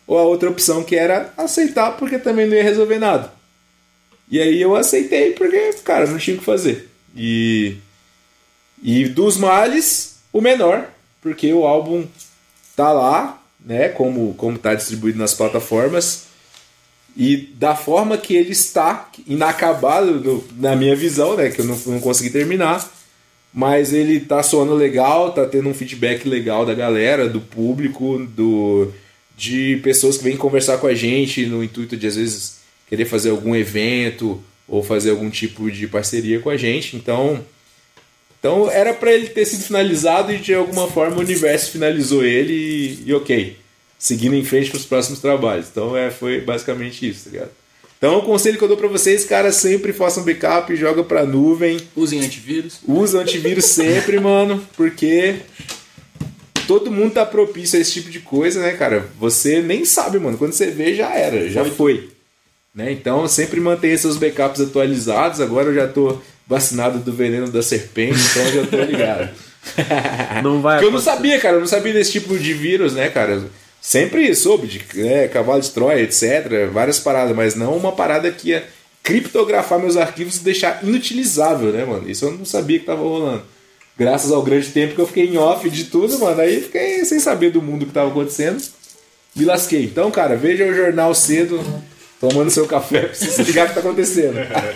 [0.07, 3.31] ou a outra opção que era aceitar porque também não ia resolver nada.
[4.27, 6.89] E aí eu aceitei porque, cara, não tinha o que fazer.
[7.15, 7.77] E
[8.81, 10.89] e dos males, o menor,
[11.21, 12.07] porque o álbum
[12.75, 16.23] tá lá, né, como como tá distribuído nas plataformas.
[17.15, 21.77] E da forma que ele está, inacabado no- na minha visão, né, que eu não,
[21.87, 22.89] não consegui terminar,
[23.53, 28.91] mas ele tá soando legal, tá tendo um feedback legal da galera, do público, do
[29.37, 33.31] de pessoas que vêm conversar com a gente no intuito de às vezes querer fazer
[33.31, 36.95] algum evento ou fazer algum tipo de parceria com a gente.
[36.95, 37.43] Então,
[38.39, 42.53] então era para ele ter sido finalizado e de alguma forma o universo finalizou ele
[42.53, 43.57] e, e ok,
[44.01, 45.67] seguindo em frente para os próximos trabalhos.
[45.71, 47.51] Então é, foi basicamente isso, tá ligado?
[47.99, 51.79] Então o conselho que eu dou para vocês, cara, sempre façam backup, joga pra nuvem.
[51.95, 52.79] Usem antivírus.
[52.87, 55.35] Usa antivírus sempre, mano, porque
[56.65, 59.07] todo mundo tá propício a esse tipo de coisa, né, cara?
[59.19, 60.35] Você nem sabe, mano.
[60.35, 62.09] Quando você vê, já era, já foi.
[62.73, 62.91] Né?
[62.91, 65.39] Então sempre mantenha seus backups atualizados.
[65.39, 66.17] Agora eu já tô
[66.47, 69.29] vacinado do veneno da serpente, então eu já tô ligado.
[70.41, 71.57] Não vai Porque eu não sabia, cara.
[71.57, 73.43] Eu não sabia desse tipo de vírus, né, cara?
[73.81, 76.69] Sempre soube de né, cavalo de Troia, etc.
[76.71, 78.63] Várias paradas, mas não uma parada que ia
[79.01, 82.07] criptografar meus arquivos e deixar inutilizável, né, mano?
[82.09, 83.41] Isso eu não sabia que tava rolando.
[83.97, 86.39] Graças ao grande tempo que eu fiquei em off de tudo, mano.
[86.39, 88.61] Aí fiquei sem saber do mundo que tava acontecendo.
[89.35, 89.83] Me lasquei.
[89.83, 91.59] Então, cara, veja o jornal cedo,
[92.19, 94.35] tomando seu café pra você se ligar o que tá acontecendo.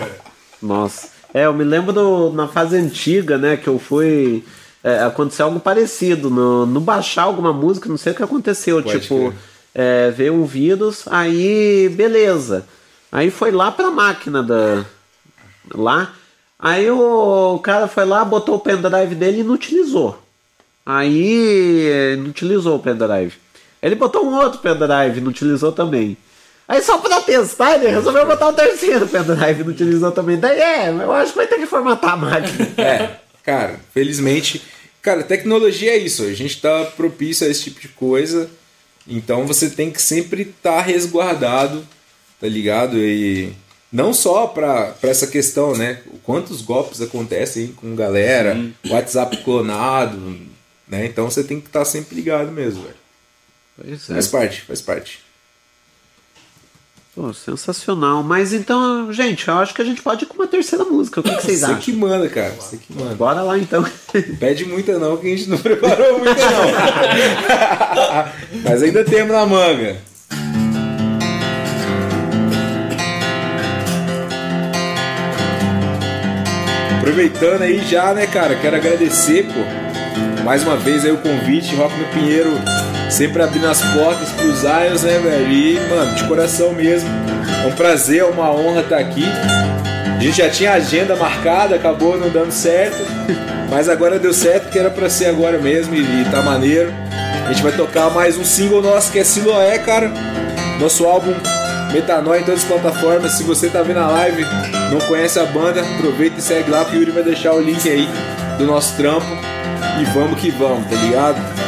[0.62, 1.10] Nossa.
[1.34, 4.44] É, eu me lembro do- na fase antiga, né, que eu fui.
[4.86, 6.30] É, aconteceu algo parecido.
[6.30, 8.84] No, no baixar alguma música, não sei o que aconteceu.
[8.84, 9.34] Pode tipo,
[9.74, 12.68] é, veio um vírus, aí beleza.
[13.12, 14.86] Aí foi lá pra máquina da.
[15.74, 16.14] Lá.
[16.60, 20.22] Aí o cara foi lá, botou o pendrive dele e não utilizou.
[20.86, 23.34] Aí não utilizou o pendrive.
[23.82, 26.16] Ele botou um outro pendrive, não utilizou também.
[26.68, 30.38] Aí só pra testar, ele resolveu botar o terceiro pendrive, não utilizou também.
[30.38, 32.72] Daí é, eu acho que vai ter que formatar a máquina.
[32.78, 34.62] É, cara, felizmente.
[35.06, 36.24] Cara, tecnologia é isso.
[36.24, 38.50] A gente tá propício a esse tipo de coisa.
[39.08, 41.88] Então você tem que sempre estar resguardado,
[42.42, 42.98] tá ligado?
[42.98, 43.54] E
[43.92, 46.02] não só pra, pra essa questão, né?
[46.24, 48.60] Quantos golpes acontecem com galera,
[48.90, 50.40] WhatsApp clonado,
[50.88, 51.06] né?
[51.06, 52.96] Então você tem que estar sempre ligado mesmo, velho.
[53.78, 54.14] Pois é.
[54.16, 55.25] Faz parte, faz parte.
[57.16, 58.22] Pô, sensacional.
[58.22, 61.22] Mas então, gente, eu acho que a gente pode ir com uma terceira música.
[61.22, 61.78] O que, que vocês Você acham?
[61.78, 62.54] que manda, cara.
[62.60, 63.16] Você que manda.
[63.16, 63.86] Bora lá então.
[64.38, 66.68] Pede muita não, que a gente não preparou muita não.
[68.66, 69.96] Mas ainda temos na manga.
[77.00, 81.96] Aproveitando aí já, né, cara, quero agradecer, pô, mais uma vez aí o convite, Rock
[81.98, 82.52] no Pinheiro
[83.16, 85.50] Sempre abrindo as portas pros Zions, né, velho?
[85.50, 87.08] E, mano, de coração mesmo.
[87.64, 89.24] É um prazer, é uma honra estar aqui.
[90.18, 92.98] A gente já tinha agenda marcada, acabou não dando certo.
[93.72, 96.94] Mas agora deu certo, que era pra ser agora mesmo e, e tá maneiro.
[97.46, 100.12] A gente vai tocar mais um single nosso que é Siloé, cara.
[100.78, 101.34] Nosso álbum
[101.94, 103.32] Metanoia em todas as plataformas.
[103.32, 104.46] Se você tá vendo a live,
[104.92, 107.90] não conhece a banda, aproveita e segue lá, que o Yuri vai deixar o link
[107.90, 108.10] aí
[108.58, 109.26] do nosso trampo.
[110.02, 111.65] E vamos que vamos, tá ligado?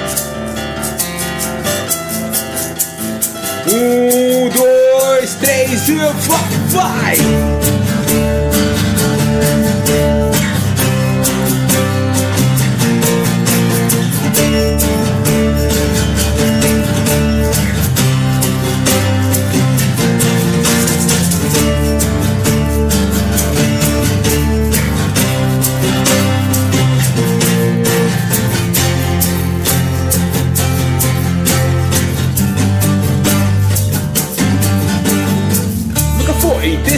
[3.69, 5.99] Um, dois, três e
[6.69, 7.76] vai!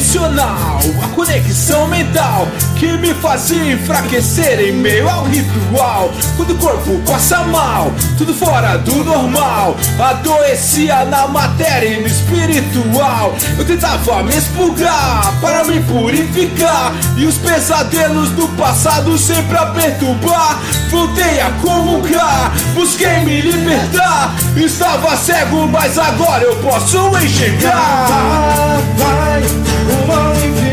[0.09, 2.47] Intencional a conexão mental
[2.79, 6.09] que me fazia enfraquecer em meio ao ritual.
[6.37, 9.75] Quando o corpo passa mal, tudo fora do normal.
[9.99, 13.35] Adoecia na matéria e no espiritual.
[13.57, 16.93] Eu tentava me expurgar para me purificar.
[17.17, 20.61] E os pesadelos do passado sempre a perturbar.
[20.89, 24.33] Voltei a comungar, busquei me libertar.
[24.55, 28.79] Estava cego, mas agora eu posso enxergar.
[28.95, 30.68] Vai, rumo infinito.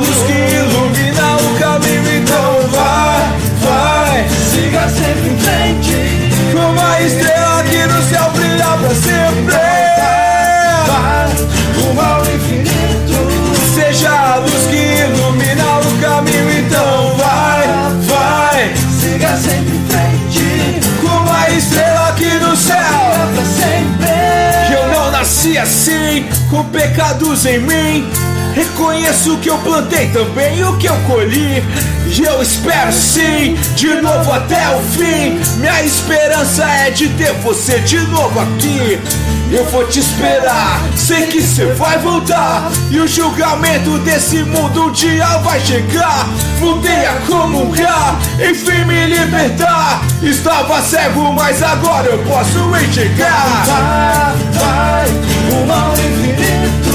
[0.00, 3.22] Luz que ilumina o caminho, então vai,
[3.60, 4.28] vai.
[4.50, 5.98] Siga sempre em frente.
[6.52, 9.60] Como a estrela que no céu brilha pra sempre.
[10.86, 11.28] Vai,
[11.76, 13.18] rumo ao infinito.
[13.74, 17.66] Seja a luz que ilumina o caminho, então vai,
[18.08, 18.74] vai.
[19.00, 20.80] Siga sempre em frente.
[21.02, 22.78] Como a estrela que no céu
[23.34, 24.74] pra sempre.
[24.74, 28.29] Eu não nasci assim, com pecados em mim.
[28.54, 31.62] Reconheço que eu plantei também o que eu colhi.
[32.06, 35.38] E eu espero sim, de novo até o fim.
[35.58, 38.98] Minha esperança é de ter você de novo aqui.
[39.52, 42.70] Eu vou te esperar, sei que você vai voltar.
[42.90, 46.28] E o julgamento desse mundo um dia vai chegar.
[46.60, 50.02] Voltei a comungar, enfim me libertar.
[50.22, 53.64] Estava cego, mas agora eu posso enxergar.
[53.66, 55.08] Vai, vai,
[55.50, 56.89] rumo ao infinito.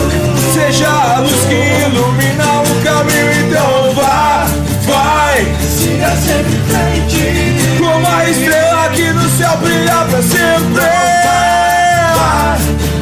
[0.65, 4.47] Seja a luz que ilumina o caminho, então vá,
[4.87, 5.45] vai.
[5.61, 7.77] Siga sempre em frente.
[7.77, 10.81] Como a estrela que no céu brilha pra sempre.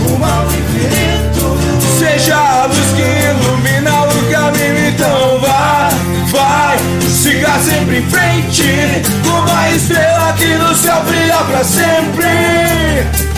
[0.03, 1.57] Rumo ao infinito.
[1.97, 5.89] Seja a luz que ilumina o caminho, então vá,
[6.33, 6.77] vai.
[7.09, 9.03] Siga sempre em frente.
[9.25, 13.32] Como a estrela que no céu brilha pra sempre.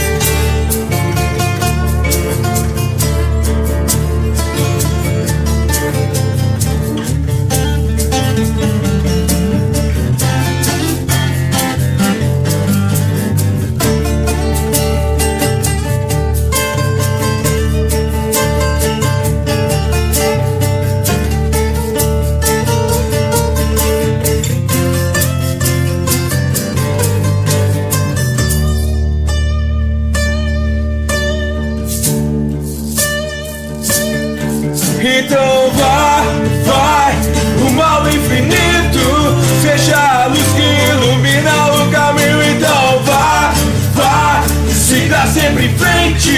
[45.66, 46.38] Em frente.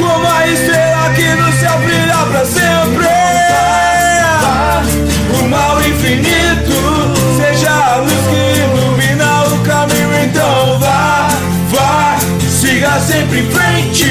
[0.00, 3.06] Como a estrela que no céu brilha pra sempre.
[5.30, 7.14] Rumo ao infinito.
[7.36, 10.14] Seja a luz que ilumina o caminho.
[10.24, 11.28] Então vá,
[11.70, 12.18] vá,
[12.50, 14.10] siga sempre em frente.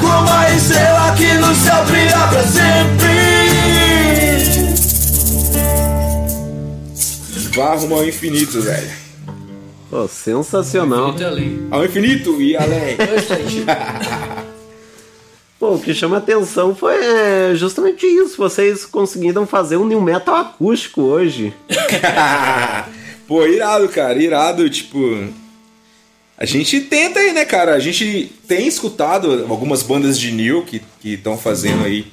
[0.00, 2.80] Como a estrela que no céu brilha pra sempre.
[7.54, 9.09] Vá rumo ao infinito, velho.
[9.90, 11.16] Pô, sensacional.
[11.68, 12.96] Ao infinito e além.
[15.58, 18.36] Pô, o que chama atenção foi é, justamente isso.
[18.36, 21.52] Vocês conseguiram fazer um new metal acústico hoje.
[23.26, 24.98] Pô, irado, cara, irado, tipo.
[26.38, 27.74] A gente tenta aí, né, cara?
[27.74, 32.06] A gente tem escutado algumas bandas de new que estão fazendo aí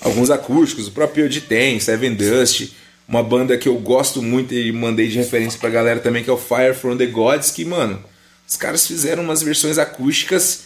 [0.00, 2.72] alguns acústicos, o próprio de tem, Seven Dust,
[3.06, 6.32] uma banda que eu gosto muito e mandei de referência pra galera também, que é
[6.32, 8.02] o Fire from the Gods, que, mano,
[8.46, 10.64] os caras fizeram umas versões acústicas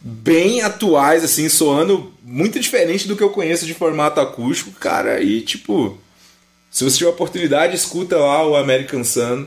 [0.00, 5.42] bem atuais, assim, soando muito diferente do que eu conheço de formato acústico, cara, e
[5.42, 5.98] tipo,
[6.70, 9.46] se você tiver oportunidade, escuta lá o American Sun,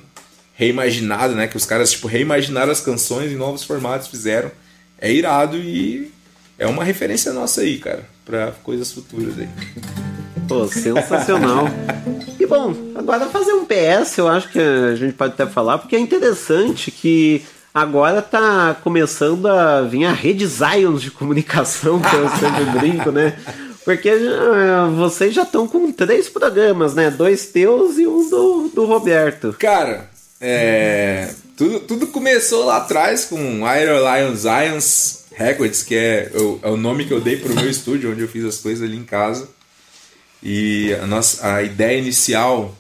[0.54, 1.48] reimaginado, né?
[1.48, 4.52] Que os caras, tipo, reimaginaram as canções em novos formatos, fizeram.
[5.00, 6.12] É irado e
[6.58, 9.50] é uma referência nossa aí, cara, pra coisas futuras aí.
[10.48, 11.68] Pô, sensacional.
[12.40, 15.96] e bom, agora fazer um PS, eu acho que a gente pode até falar, porque
[15.96, 17.44] é interessante que
[17.74, 23.38] agora tá começando a vir a rede Zions de comunicação, que eu sempre brinco, né?
[23.84, 27.10] Porque ah, vocês já estão com três programas, né?
[27.10, 29.56] Dois teus e um do, do Roberto.
[29.60, 30.10] Cara,
[30.40, 36.70] é, tudo, tudo começou lá atrás com Iron Lion Zions Records, que é o, é
[36.70, 39.04] o nome que eu dei pro meu estúdio, onde eu fiz as coisas ali em
[39.04, 39.48] casa.
[40.44, 42.78] E a, nossa, a ideia inicial,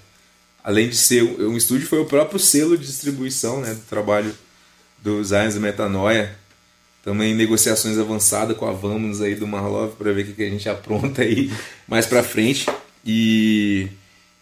[0.64, 4.36] além de ser um estúdio, foi o próprio selo de distribuição né, do trabalho
[5.02, 6.36] do Zions e Metanoia.
[7.06, 10.70] Em negociações avançadas com a Vamos aí do Marlov para ver o que, a gente
[10.70, 11.52] apronta aí
[11.88, 12.66] mais pra frente.
[13.06, 13.90] E,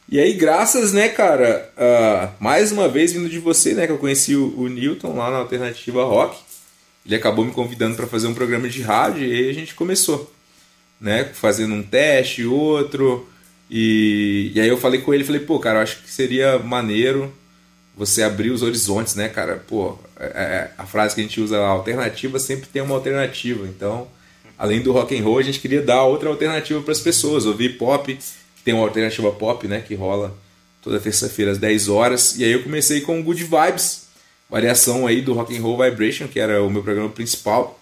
[0.07, 3.97] e aí, graças, né, cara, a- mais uma vez vindo de você, né, que eu
[3.97, 6.37] conheci o, o Newton lá na Alternativa Rock.
[7.03, 10.31] Ele acabou me convidando para fazer um programa de rádio e aí a gente começou,
[11.01, 13.27] né, fazendo um teste, outro.
[13.69, 17.33] E, e aí eu falei com ele, falei, pô, cara, acho que seria maneiro
[17.95, 19.63] você abrir os horizontes, né, cara?
[19.67, 23.65] Pô, é- é- a frase que a gente usa lá, alternativa sempre tem uma alternativa.
[23.67, 24.07] Então,
[24.57, 27.45] além do rock and roll, a gente queria dar outra alternativa para as pessoas.
[27.45, 28.17] Ouvir pop,
[28.63, 30.35] tem uma alternativa pop, né, que rola
[30.81, 32.37] toda terça-feira às 10 horas.
[32.37, 34.07] E aí eu comecei com Good Vibes,
[34.49, 37.79] variação aí do Rock and Roll Vibration, que era o meu programa principal.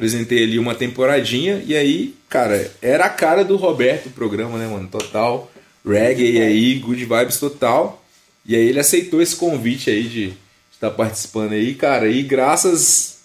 [0.00, 4.66] Apresentei ali uma temporadinha e aí, cara, era a cara do Roberto o programa, né,
[4.66, 4.88] mano?
[4.88, 5.50] Total
[5.86, 8.02] reggae aí, good vibes total.
[8.44, 10.32] E aí ele aceitou esse convite aí de
[10.72, 12.08] estar participando aí, cara.
[12.08, 13.20] E graças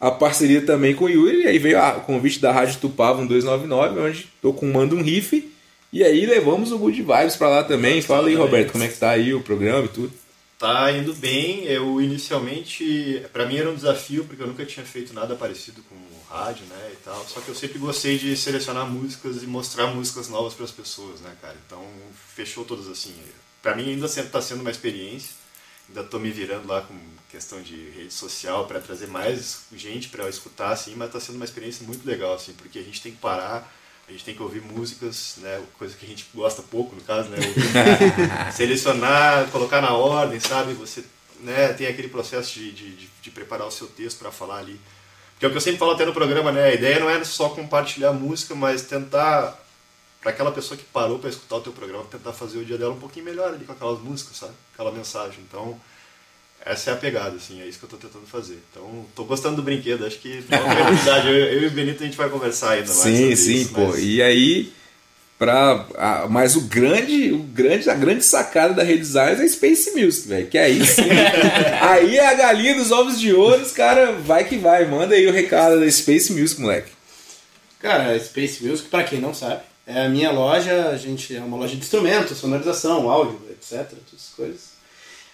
[0.00, 4.28] à parceria também com o Yuri, aí veio o convite da Rádio Tupava 1299, onde
[4.40, 5.50] tô com Manda um Riff.
[5.90, 8.02] E aí levamos o Good Vibes pra lá também.
[8.02, 10.12] Fala aí, Roberto, como é que tá aí o programa e tudo.
[10.58, 11.64] Tá indo bem.
[11.64, 15.96] Eu inicialmente, pra mim era um desafio porque eu nunca tinha feito nada parecido com
[16.28, 17.24] rádio, né, e tal.
[17.26, 21.20] Só que eu sempre gostei de selecionar músicas e mostrar músicas novas para as pessoas,
[21.20, 21.56] né, cara.
[21.66, 21.82] Então
[22.34, 23.14] fechou todas assim.
[23.62, 25.30] Pra mim ainda sempre tá sendo uma experiência.
[25.88, 26.94] Ainda tô me virando lá com
[27.30, 31.44] questão de rede social para trazer mais gente para escutar assim, mas tá sendo uma
[31.44, 33.74] experiência muito legal assim, porque a gente tem que parar
[34.08, 35.62] a gente tem que ouvir músicas, né?
[35.78, 37.36] Coisa que a gente gosta pouco, no caso, né?
[38.52, 40.72] Selecionar, colocar na ordem, sabe?
[40.74, 41.04] Você
[41.40, 44.80] né, tem aquele processo de, de, de- preparar o seu texto para falar ali.
[45.38, 46.64] Que é o que eu sempre falo até no programa, né?
[46.64, 49.56] A ideia não é só compartilhar música, mas tentar,
[50.20, 52.94] para aquela pessoa que parou para escutar o teu programa, tentar fazer o dia dela
[52.94, 54.54] um pouquinho melhor ali com aquelas músicas, sabe?
[54.72, 55.40] Aquela mensagem.
[55.46, 55.78] Então,
[56.68, 58.58] essa é a pegada, assim, é isso que eu tô tentando fazer.
[58.70, 61.28] Então, tô gostando do brinquedo, acho que é uma oportunidade.
[61.28, 62.98] Eu, eu e o Benito a gente vai conversar ainda mais.
[63.00, 63.86] Sim, sobre sim, isso, pô.
[63.88, 64.72] mas- E aí,
[65.38, 69.90] pra, a- mas o grande, o grande, a grande sacada da Rede Zions é Space
[69.92, 70.46] Music, velho.
[70.48, 71.02] Que aí sim.
[71.80, 74.84] aí é a galinha dos ovos de ouro, os cara, vai que vai.
[74.86, 76.90] Manda aí o recado da Space Music, moleque.
[77.80, 81.56] Cara, Space Music, pra quem não sabe, é a minha loja, a gente é uma
[81.56, 84.67] loja de instrumentos, sonorização, áudio, etc, todas essas coisas.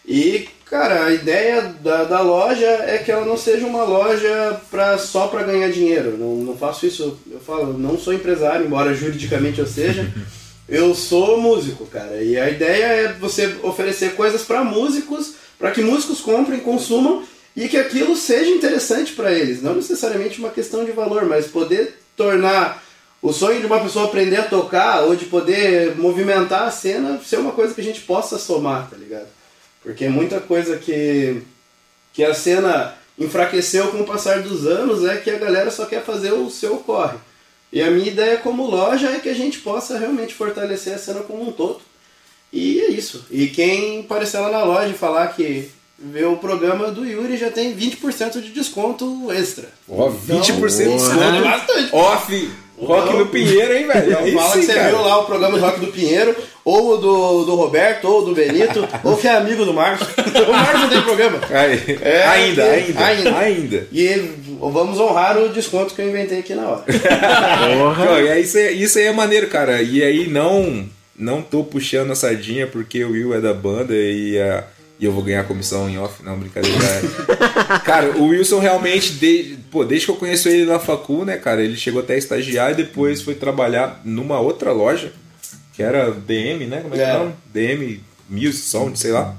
[0.06, 4.98] E, cara, a ideia da, da loja é que ela não seja uma loja pra,
[4.98, 6.16] só para ganhar dinheiro.
[6.18, 10.12] Não, não faço isso, eu falo, não sou empresário, embora juridicamente eu seja.
[10.66, 12.22] Eu sou músico, cara.
[12.22, 17.22] E a ideia é você oferecer coisas para músicos, para que músicos comprem, consumam
[17.54, 19.62] e que aquilo seja interessante para eles.
[19.62, 22.82] Não necessariamente uma questão de valor, mas poder tornar
[23.20, 27.38] o sonho de uma pessoa aprender a tocar ou de poder movimentar a cena ser
[27.38, 29.28] uma coisa que a gente possa somar, tá ligado?
[29.84, 31.42] Porque muita coisa que,
[32.12, 36.02] que a cena enfraqueceu com o passar dos anos é que a galera só quer
[36.02, 37.16] fazer o seu corre.
[37.72, 41.20] E a minha ideia como loja é que a gente possa realmente fortalecer a cena
[41.20, 41.80] como um todo.
[42.52, 43.26] E é isso.
[43.30, 47.50] E quem aparecer lá na loja e falar que vê o programa do Yuri já
[47.50, 49.68] tem 20% de desconto extra.
[49.88, 51.20] Ó, 20% de Então, desconto.
[51.22, 51.94] é bastante.
[51.94, 52.50] Off.
[52.76, 54.28] Rock no Pinheiro, hein, velho?
[54.28, 54.88] Então, fala que você cara.
[54.88, 56.34] viu lá o programa do Rock do Pinheiro,
[56.64, 60.08] ou o do, do Roberto, ou do Benito, ou que é amigo do Marcos.
[60.16, 61.40] o Marcos não tem programa.
[61.50, 63.38] Aí, É, ainda, que- ainda, ainda.
[63.38, 63.88] ainda.
[63.92, 64.30] E
[64.60, 66.84] vamos honrar o desconto que eu inventei aqui na hora.
[68.06, 69.82] Pô, e aí, isso, é, isso aí é maneiro, cara.
[69.82, 74.36] E aí não não tô puxando a sardinha porque o Will é da banda e,
[74.40, 74.64] a,
[74.98, 76.22] e eu vou ganhar comissão em off.
[76.24, 76.76] Não, brincadeira.
[77.84, 81.62] cara, o Wilson realmente, de- pô, desde que eu conheço ele na facu, né, cara,
[81.62, 85.12] ele chegou até a estagiar e depois foi trabalhar numa outra loja,
[85.74, 86.80] que era DM, né?
[86.80, 87.32] Como é que é o É.
[87.52, 89.34] DM Music Sound, sei lá.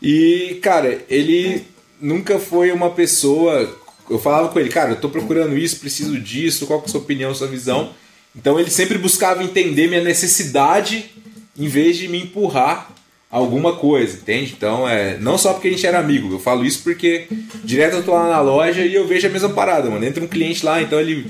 [0.00, 1.62] E, cara, ele
[2.00, 3.74] nunca foi uma pessoa.
[4.08, 6.92] Eu falava com ele, cara, eu tô procurando isso, preciso disso, qual que é a
[6.92, 7.90] sua opinião, sua visão?
[8.36, 11.10] Então ele sempre buscava entender minha necessidade
[11.58, 12.90] em vez de me empurrar
[13.30, 14.52] alguma coisa, entende?
[14.56, 17.26] Então, é, não só porque a gente era amigo, eu falo isso porque
[17.64, 20.04] direto eu tô lá na loja e eu vejo a mesma parada, mano.
[20.04, 21.26] Entra um cliente lá, então ele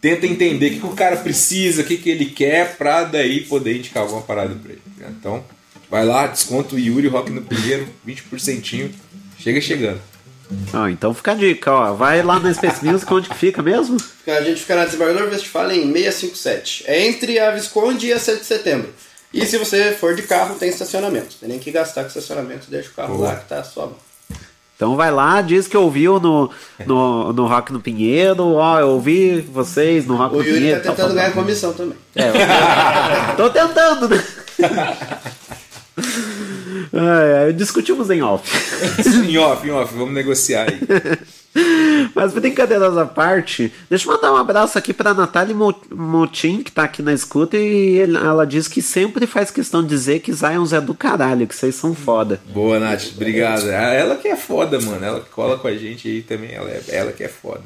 [0.00, 3.42] tenta entender o que, que o cara precisa, o que, que ele quer, pra daí
[3.42, 4.82] poder indicar alguma parada pra ele.
[4.96, 5.12] né?
[5.18, 5.44] Então,
[5.90, 8.90] vai lá, desconto Yuri Rock no Pinheiro, 20%.
[9.38, 10.00] Chega chegando.
[10.72, 11.94] Ah, então fica a dica, ó.
[11.94, 13.96] Vai lá na Space Music, onde que fica mesmo?
[14.26, 16.84] A gente fica na Desembargador Westphalen 657.
[16.86, 18.92] É entre a Visconde e a 7 de setembro.
[19.32, 21.36] E se você for de carro, tem estacionamento.
[21.38, 23.28] Tem nem que gastar com estacionamento, deixa o carro Boa.
[23.28, 24.09] lá que tá a sua mão.
[24.80, 26.50] Então vai lá, diz que ouviu no,
[26.86, 30.80] no, no Rock no Pinheiro, ó, eu ouvi vocês no Rock O no Yuri Pinheiro.
[30.80, 31.98] tá tal, tentando tal, ganhar comissão também.
[32.16, 32.28] É,
[33.32, 34.24] eu tô tentando, né?
[36.94, 38.50] Ai, discutimos em off.
[39.28, 40.80] em off, em off, vamos negociar aí.
[42.14, 46.70] Mas brincadeiras à parte, deixa eu mandar um abraço aqui pra Natália Mo- Motim, que
[46.72, 50.72] tá aqui na escuta, e ela diz que sempre faz questão de dizer que Zions
[50.72, 52.40] é do caralho, que vocês são foda.
[52.52, 53.64] Boa, Nath, obrigado.
[53.68, 55.04] Ah, Ela que é foda, mano.
[55.04, 57.62] Ela que cola com a gente aí também, ela, é, ela que é foda.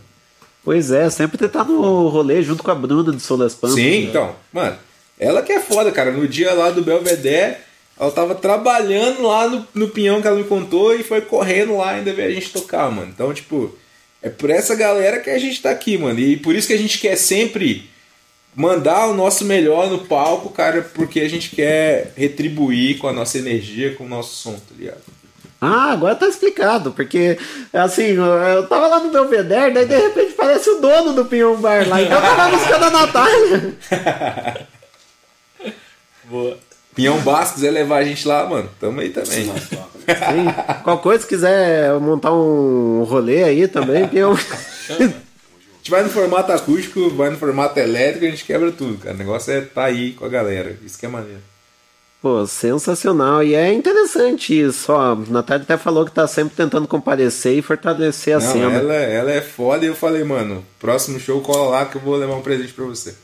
[0.64, 3.74] Pois é, sempre tá no rolê junto com a Bruna de Solas Pampas.
[3.76, 4.76] Sim, então, mano,
[5.20, 6.10] ela que é foda, cara.
[6.10, 7.56] No dia lá do Belvedere,
[7.98, 11.92] ela tava trabalhando lá no, no pinhão que ela me contou e foi correndo lá
[11.92, 13.10] ainda ver a gente tocar, mano.
[13.14, 13.76] Então, tipo,
[14.20, 16.18] é por essa galera que a gente tá aqui, mano.
[16.18, 17.88] E por isso que a gente quer sempre
[18.54, 23.38] mandar o nosso melhor no palco, cara, porque a gente quer retribuir com a nossa
[23.38, 25.02] energia, com o nosso som, tá ligado?
[25.60, 27.38] Ah, agora tá explicado, porque
[27.72, 28.16] assim,
[28.54, 32.02] eu tava lá no Belvedere, daí de repente parece o dono do Pinhão Bar lá,
[32.02, 33.74] então tava a música da Natália.
[36.24, 36.58] Boa.
[36.94, 39.46] Pinhão Basco, quiser levar a gente lá, mano, tamo aí também.
[39.46, 39.52] Sim.
[40.84, 44.32] Qual coisa, se quiser montar um rolê aí também, Pinhão.
[44.32, 49.14] A gente vai no formato acústico, vai no formato elétrico, a gente quebra tudo, cara.
[49.14, 50.78] O negócio é tá aí com a galera.
[50.84, 51.40] Isso que é maneiro.
[52.22, 53.42] Pô, sensacional.
[53.44, 55.12] E é interessante isso, ó.
[55.12, 58.72] A Natália até falou que tá sempre tentando comparecer e fortalecer a Não, cena.
[58.72, 62.16] ela, ela é foda e eu falei, mano, próximo show cola lá que eu vou
[62.16, 63.14] levar um presente pra você.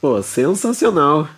[0.00, 1.28] Pô, sensacional.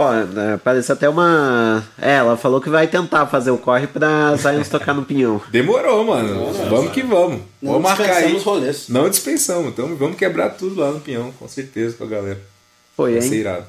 [0.00, 1.84] Ó, é, parece até uma.
[2.00, 5.42] É, ela falou que vai tentar fazer o corre pra Zions tocar no pinhão.
[5.52, 6.50] Demorou, mano.
[6.70, 7.42] vamos que vamos.
[7.60, 8.38] Não vamos marcar aí.
[8.38, 8.88] rolês.
[8.88, 12.40] Não dispensamos, então vamos quebrar tudo lá no pinhão, com certeza, com a galera.
[12.96, 13.28] Foi, Vai hein?
[13.28, 13.66] ser irado.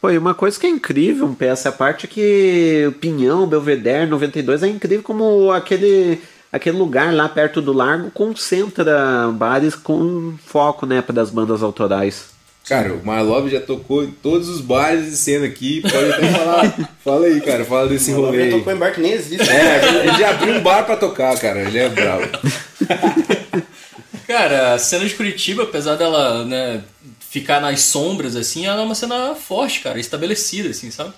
[0.00, 3.46] Pô, e uma coisa que é incrível, um PS à parte, é que o Pinhão,
[3.46, 10.36] Belvedere, 92 é incrível como aquele, aquele lugar lá perto do largo concentra bares com
[10.42, 12.35] foco, né, para as bandas autorais.
[12.68, 15.80] Cara, o Marlov já tocou em todos os bares de cena aqui.
[15.82, 16.76] Pode até falar.
[17.04, 17.64] fala aí, cara.
[17.64, 18.38] Fala desse O rolê.
[18.38, 18.50] já aí.
[18.58, 19.48] tocou em bar que nem existe.
[19.48, 21.60] É, ele já abriu um bar pra tocar, cara.
[21.60, 22.24] Ele é bravo.
[24.26, 26.82] Cara, a cena de Curitiba, apesar dela, né,
[27.20, 31.12] ficar nas sombras, assim, ela é uma cena forte, cara, estabelecida, assim, sabe?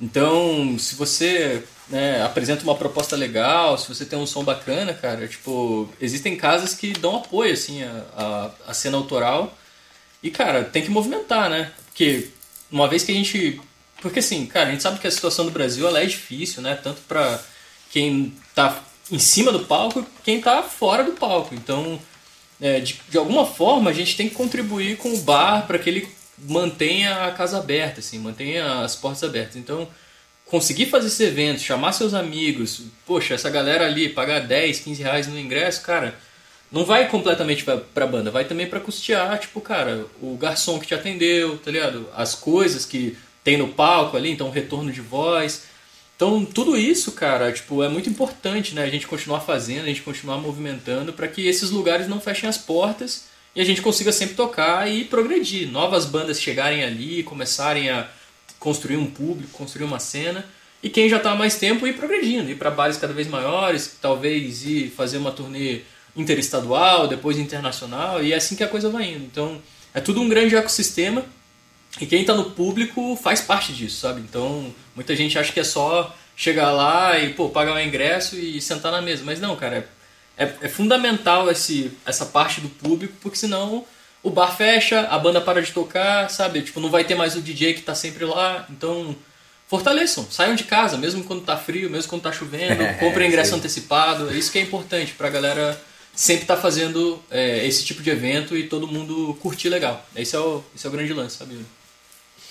[0.00, 5.28] Então, se você né, apresenta uma proposta legal, se você tem um som bacana, cara,
[5.28, 9.54] tipo, existem casas que dão apoio, assim, à, à, à cena autoral.
[10.22, 11.72] E, cara, tem que movimentar, né?
[11.86, 12.28] Porque
[12.70, 13.60] uma vez que a gente...
[14.00, 16.74] Porque, assim, cara, a gente sabe que a situação do Brasil, ela é difícil, né?
[16.74, 17.40] Tanto pra
[17.90, 21.54] quem tá em cima do palco, quem tá fora do palco.
[21.54, 22.00] Então,
[22.60, 25.90] é, de, de alguma forma, a gente tem que contribuir com o bar para que
[25.90, 29.56] ele mantenha a casa aberta, assim, mantenha as portas abertas.
[29.56, 29.88] Então,
[30.46, 35.26] conseguir fazer esse evento, chamar seus amigos, poxa, essa galera ali, pagar 10, 15 reais
[35.26, 36.18] no ingresso, cara,
[36.70, 40.86] não vai completamente pra, pra banda, vai também pra custear, tipo, cara, o garçom que
[40.86, 42.08] te atendeu, tá ligado?
[42.14, 45.64] As coisas que tem no palco ali, então retorno de voz.
[46.14, 48.84] Então, tudo isso, cara, tipo, é muito importante, né?
[48.84, 52.58] A gente continuar fazendo, a gente continuar movimentando para que esses lugares não fechem as
[52.58, 53.24] portas
[53.56, 55.68] e a gente consiga sempre tocar e progredir.
[55.70, 58.06] Novas bandas chegarem ali, começarem a
[58.58, 60.44] construir um público, construir uma cena.
[60.82, 63.98] E quem já está há mais tempo ir progredindo, ir para bares cada vez maiores,
[64.00, 65.80] talvez ir fazer uma turnê
[66.20, 69.24] interestadual, depois internacional, e é assim que a coisa vai indo.
[69.24, 69.60] Então,
[69.92, 71.24] é tudo um grande ecossistema
[71.98, 74.20] e quem está no público faz parte disso, sabe?
[74.20, 78.60] Então, muita gente acha que é só chegar lá e, pô, pagar o ingresso e
[78.60, 79.22] sentar na mesa.
[79.24, 79.88] Mas não, cara,
[80.36, 83.84] é, é, é fundamental esse, essa parte do público, porque senão
[84.22, 86.62] o bar fecha, a banda para de tocar, sabe?
[86.62, 88.66] Tipo, não vai ter mais o DJ que tá sempre lá.
[88.70, 89.16] Então,
[89.66, 94.30] fortaleçam, saiam de casa, mesmo quando tá frio, mesmo quando tá chovendo, comprem ingresso antecipado.
[94.30, 95.80] É Isso que é importante pra galera
[96.14, 100.04] sempre estar fazendo é, esse tipo de evento e todo mundo curtir legal.
[100.14, 101.58] Esse é o, esse é o grande lance, sabe?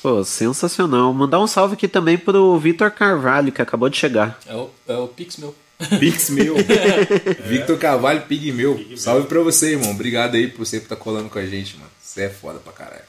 [0.02, 1.14] Pô, sensacional.
[1.14, 4.40] Mandar um salve aqui também pro Vitor Carvalho, que acabou de chegar.
[4.48, 5.54] É o, é o Pix meu.
[6.00, 6.56] Pix meu.
[7.46, 8.80] Victor Carvalho, Pig meu.
[8.98, 9.92] Salve pra você, irmão.
[9.92, 11.90] Obrigado aí por sempre estar colando com a gente, mano.
[12.02, 13.04] Você é foda pra caralho.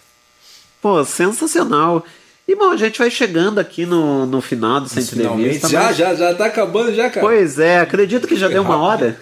[0.81, 2.05] Pô, sensacional.
[2.51, 5.69] E bom, a gente vai chegando aqui no, no final dessa Finalmente, entrevista.
[5.69, 7.25] já, mas- já, já tá acabando já, cara.
[7.25, 9.17] Pois é, acredito que já deu uma hora.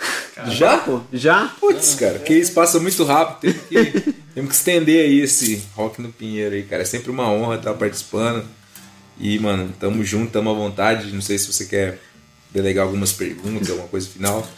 [0.46, 0.78] Já?
[0.78, 1.52] pô, Já?
[1.60, 3.52] Putz, cara, que isso passa muito rápido.
[3.52, 6.80] Temos que, temos que estender aí esse Rock no Pinheiro aí, cara.
[6.80, 8.46] É sempre uma honra estar participando.
[9.20, 11.12] E, mano, tamo junto, tamo à vontade.
[11.12, 11.98] Não sei se você quer
[12.50, 14.48] delegar algumas perguntas, alguma coisa final.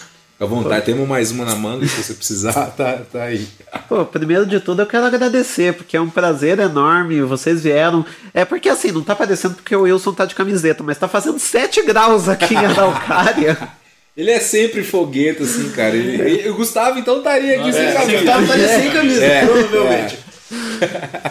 [0.41, 0.87] Fica à vontade.
[0.87, 3.47] Temos mais uma na manga, se você precisar, tá, tá aí.
[3.89, 7.21] Pô, primeiro de tudo eu quero agradecer, porque é um prazer enorme.
[7.21, 8.07] Vocês vieram.
[8.33, 11.39] É porque assim, não tá parecendo porque o Wilson tá de camiseta, mas tá fazendo
[11.39, 13.57] 7 graus aqui em Araucária.
[14.17, 15.95] Ele é sempre foguete, assim, cara.
[15.95, 18.17] Ele, ele- o Gustavo, então, estaria aqui Nossa, sem é, camisa.
[18.19, 20.19] Gustavo estaria sem camisa, provavelmente.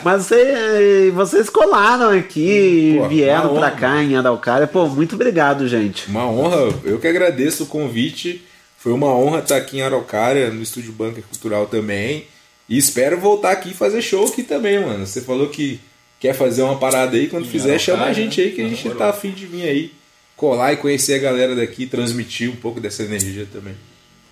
[0.03, 3.71] Mas você- vocês colaram aqui, Pô, vieram pra honra.
[3.71, 4.65] cá em Araucária.
[4.65, 6.07] Pô, muito obrigado, gente.
[6.09, 8.43] Uma honra, eu que agradeço o convite.
[8.79, 12.25] Foi uma honra estar aqui em Araucária, no Estúdio Bunker Cultural também.
[12.67, 15.05] E espero voltar aqui e fazer show aqui também, mano.
[15.05, 15.79] Você falou que
[16.19, 18.63] quer fazer uma parada aí, quando Em fizer, chama a Araucária, gente aí que a
[18.63, 18.69] né?
[18.69, 18.99] gente Demorou.
[18.99, 19.91] tá afim de vir aí.
[20.37, 23.73] Colar e conhecer a galera daqui, transmitir um pouco dessa energia também.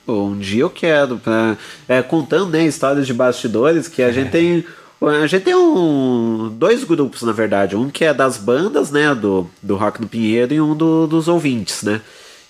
[0.06, 1.58] Pô, um dia eu quero, pra,
[1.90, 4.64] é, contando né, histórias de bastidores, que a gente tem.
[5.02, 7.76] A gente tem um, dois grupos, na verdade.
[7.76, 9.14] Um que é das bandas, né?
[9.14, 12.02] Do, do Rock no Pinheiro e um do- dos ouvintes, né?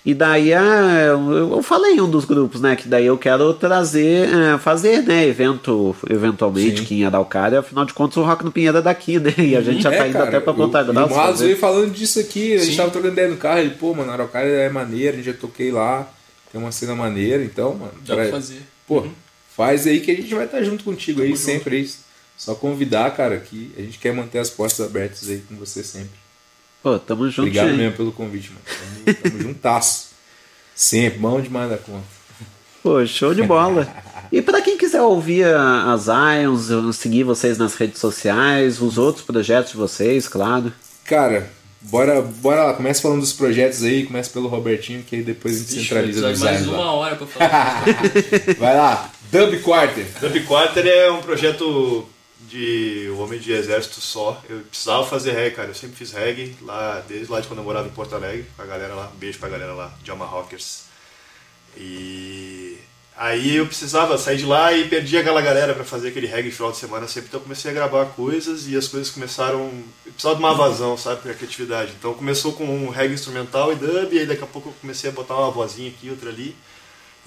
[0.06, 2.74] E daí é, eu falei em um dos grupos, né?
[2.76, 5.26] Que daí eu quero trazer, é, fazer, né?
[5.26, 7.58] Evento, eventualmente, aqui em Araucária.
[7.60, 9.34] Afinal de contas, o Rock no Pinheiro é daqui, né?
[9.36, 11.14] E a gente já É, tá indo cara, até pra Ponta Grossa.
[11.14, 11.44] Fazer.
[11.46, 12.76] veio falando disso aqui, a gente Sim.
[12.76, 15.70] tava trocando ideia no carro, ele, pô, mano, Araucária é maneiro, a gente já toquei
[15.70, 16.08] lá,
[16.50, 17.92] tem uma cena maneira, então, mano.
[18.06, 18.62] Dá pra fazer.
[18.86, 19.10] Pô, Uhum.
[19.54, 21.90] faz aí que a gente vai estar junto contigo aí sempre aí.
[22.38, 26.10] Só convidar, cara, que a gente quer manter as portas abertas aí com você sempre.
[26.82, 27.40] Pô, tamo junto.
[27.42, 27.76] Obrigado hein?
[27.76, 28.62] mesmo pelo convite, mano.
[29.04, 30.08] Tamo, tamo juntasso.
[30.74, 32.04] Sempre, mão demais da conta.
[32.82, 33.86] Pô, show de bola.
[34.30, 39.72] E pra quem quiser ouvir as Ions, seguir vocês nas redes sociais, os outros projetos
[39.72, 40.72] de vocês, claro.
[41.04, 41.50] Cara,
[41.80, 42.74] bora, bora lá.
[42.74, 46.28] Começa falando dos projetos aí, começa pelo Robertinho, que aí depois a gente Vixe, centraliza
[46.30, 46.78] nos mais Zions lá.
[46.82, 47.84] uma hora pra falar.
[48.58, 50.06] Vai lá, Dub Quarter.
[50.20, 52.06] Dub Quarter é um projeto
[52.48, 54.42] de homem de exército só.
[54.48, 55.68] Eu precisava fazer reggae, cara.
[55.68, 58.62] Eu sempre fiz reggae lá, desde lá de quando eu morava em Porto Alegre, com
[58.62, 59.12] a galera lá.
[59.14, 60.84] Um beijo pra galera lá, Jama Rockers.
[61.76, 62.78] E
[63.16, 66.72] aí eu precisava sair de lá e perdi aquela galera pra fazer aquele reggae final
[66.72, 67.28] de semana sempre.
[67.28, 69.70] Então eu comecei a gravar coisas e as coisas começaram.
[70.06, 71.92] Eu precisava de uma vazão, sabe, pra criatividade.
[71.98, 75.10] Então começou com um reggae instrumental e dub, e aí daqui a pouco eu comecei
[75.10, 76.56] a botar uma vozinha aqui, outra ali.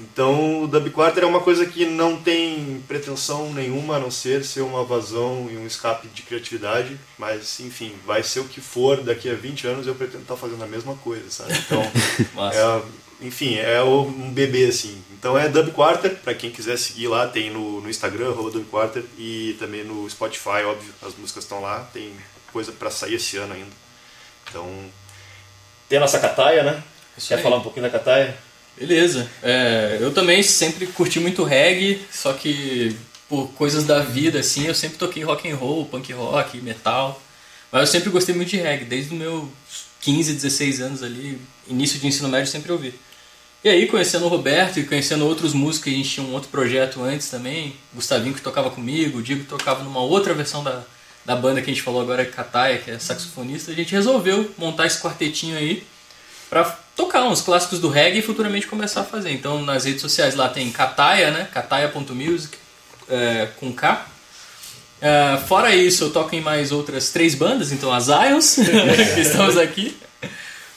[0.02, 4.44] Então o Dub Quarter é uma coisa que não tem pretensão nenhuma a não ser
[4.44, 9.02] ser uma vazão e um escape de criatividade, mas enfim, vai ser o que for,
[9.02, 11.54] daqui a 20 anos eu pretendo estar fazendo a mesma coisa, sabe?
[11.54, 11.82] Então,
[12.52, 12.82] é,
[13.26, 15.02] enfim, é um bebê assim.
[15.12, 18.66] Então é Dub Quarter, para quem quiser seguir lá, tem no, no Instagram, arroba Dub
[18.66, 22.12] Quarter, e também no Spotify, óbvio, as músicas estão lá, tem
[22.52, 23.82] coisa para sair esse ano ainda.
[24.50, 24.68] Então,
[25.88, 26.84] tem a nossa Cataia, né?
[27.28, 27.44] Quer aí.
[27.44, 28.36] falar um pouquinho da Cataia?
[28.82, 29.30] Beleza.
[29.44, 32.96] É, eu também sempre curti muito reggae, só que
[33.30, 37.22] por coisas da vida, assim, eu sempre toquei rock and roll, punk rock, metal.
[37.72, 39.48] Mas eu sempre gostei muito de reggae, desde os meus
[40.02, 42.96] 15, 16 anos ali, início de ensino médio, sempre ouvi.
[43.64, 47.04] E aí, conhecendo o Roberto e conhecendo outros músicos, a gente tinha um outro projeto
[47.04, 50.84] antes também, Gustavinho que tocava comigo, o Diego tocava numa outra versão da,
[51.24, 54.88] da banda que a gente falou agora, Kataia, que é saxofonista, a gente resolveu montar
[54.88, 55.84] esse quartetinho aí
[56.52, 56.66] para
[56.98, 59.32] tocar uns clássicos do reggae e futuramente começar a fazer.
[59.32, 61.48] Então nas redes sociais lá tem Kataia, né?
[61.52, 62.58] Kataia.music
[63.10, 64.06] é, com K.
[65.00, 68.56] É, fora isso, eu toco em mais outras três bandas, então as Ions,
[69.16, 69.98] que estamos aqui.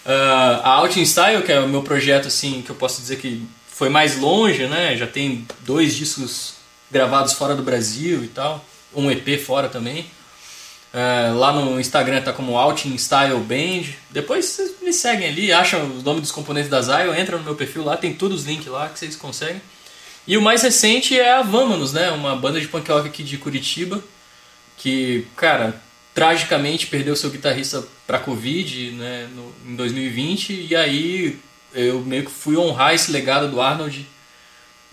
[0.07, 3.17] Ah, a Out in Style, que é o meu projeto, assim, que eu posso dizer
[3.17, 4.97] que foi mais longe, né?
[4.97, 6.55] Já tem dois discos
[6.89, 8.65] gravados fora do Brasil e tal.
[8.95, 10.07] Um EP fora também.
[10.95, 13.93] É, lá no Instagram tá como Out in Style Band.
[14.11, 17.57] Depois vocês me seguem ali, acham o nome dos componentes da Zion, entra no meu
[17.57, 19.61] perfil lá, tem todos os links lá que vocês conseguem.
[20.25, 22.13] E o mais recente é a Vamanos, né?
[22.13, 24.03] Uma banda de punk rock aqui de Curitiba,
[24.77, 25.83] que, cara,
[26.15, 31.39] tragicamente perdeu seu guitarrista pra Covid né, no, em 2020, e aí
[31.75, 34.07] eu meio que fui honrar esse legado do Arnold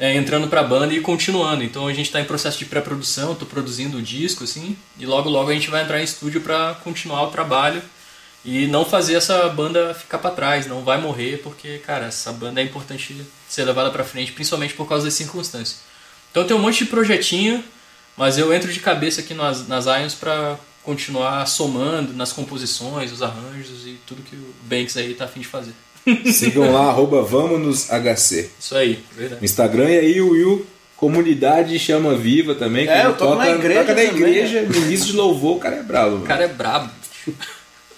[0.01, 1.63] é, entrando pra banda e continuando.
[1.63, 5.29] Então a gente tá em processo de pré-produção, tô produzindo o disco, assim, e logo
[5.29, 7.83] logo a gente vai entrar em estúdio pra continuar o trabalho
[8.43, 12.59] e não fazer essa banda ficar pra trás, não vai morrer, porque, cara, essa banda
[12.59, 13.15] é importante
[13.47, 15.81] ser levada pra frente, principalmente por causa das circunstâncias.
[16.31, 17.63] Então tem um monte de projetinho,
[18.17, 23.21] mas eu entro de cabeça aqui nas, nas Ions pra continuar somando nas composições, os
[23.21, 25.73] arranjos e tudo que o Banks aí tá afim de fazer.
[26.31, 28.49] Sigam lá, arroba VamosnosHC.
[28.59, 29.43] Isso aí, verdade.
[29.43, 30.65] Instagram e aí o Will,
[30.95, 32.87] comunidade chama viva também.
[32.87, 35.75] É, eu toco toca, na igreja toca na também, igreja, ministro de louvor, o cara
[35.77, 36.17] é bravo.
[36.17, 36.89] O cara é brabo.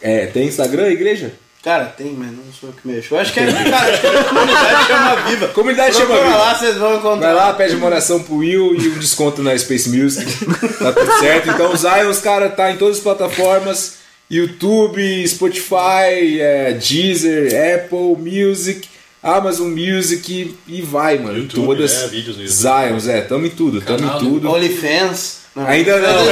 [0.02, 1.34] É, tem Instagram, igreja?
[1.64, 3.16] Cara, tem, mas não sou eu que mexo.
[3.16, 5.48] Eu acho que é, cara, acho que é a comunidade chama viva.
[5.48, 6.38] Comunidade chama Viva.
[6.38, 7.28] lá, vocês vão encontrar.
[7.28, 10.30] Vai lá, pede uma oração pro Will e um desconto na Space Music.
[10.78, 11.50] Tá tudo certo.
[11.50, 13.94] Então o Zions, cara, tá em todas as plataformas:
[14.30, 18.88] YouTube, Spotify, é, Deezer, Apple Music,
[19.22, 21.38] Amazon Music e vai, mano.
[21.38, 21.94] YouTube, todas.
[22.04, 22.48] é, vídeos no.
[22.48, 24.50] Zions, é, tamo em tudo, tamo Canal em tudo.
[24.50, 25.44] OnlyFans.
[25.56, 25.68] Não.
[25.68, 26.26] Ainda não.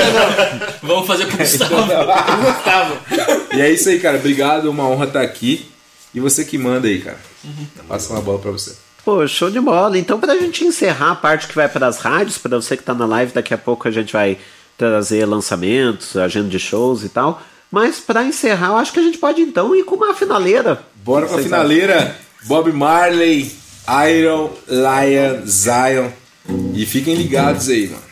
[0.82, 1.72] Vamos fazer pro Gustavo.
[1.76, 2.98] Gustavo.
[3.54, 4.18] E é isso aí, cara.
[4.18, 5.70] Obrigado, uma honra estar aqui.
[6.14, 7.20] E você que manda aí, cara.
[7.88, 8.76] Passa uma bola pra você.
[9.06, 9.98] Pô, show de bola.
[9.98, 12.94] Então, pra gente encerrar a parte que vai para as rádios, pra você que tá
[12.96, 14.38] na live, daqui a pouco a gente vai
[14.78, 17.42] trazer lançamentos, agenda de shows e tal.
[17.72, 20.84] Mas pra encerrar, eu acho que a gente pode então ir com uma finaleira.
[20.96, 22.16] Bora com a finaleira.
[22.44, 23.52] Bob Marley,
[24.10, 26.10] Iron, Lion, Zion.
[26.74, 28.11] E fiquem ligados aí, mano.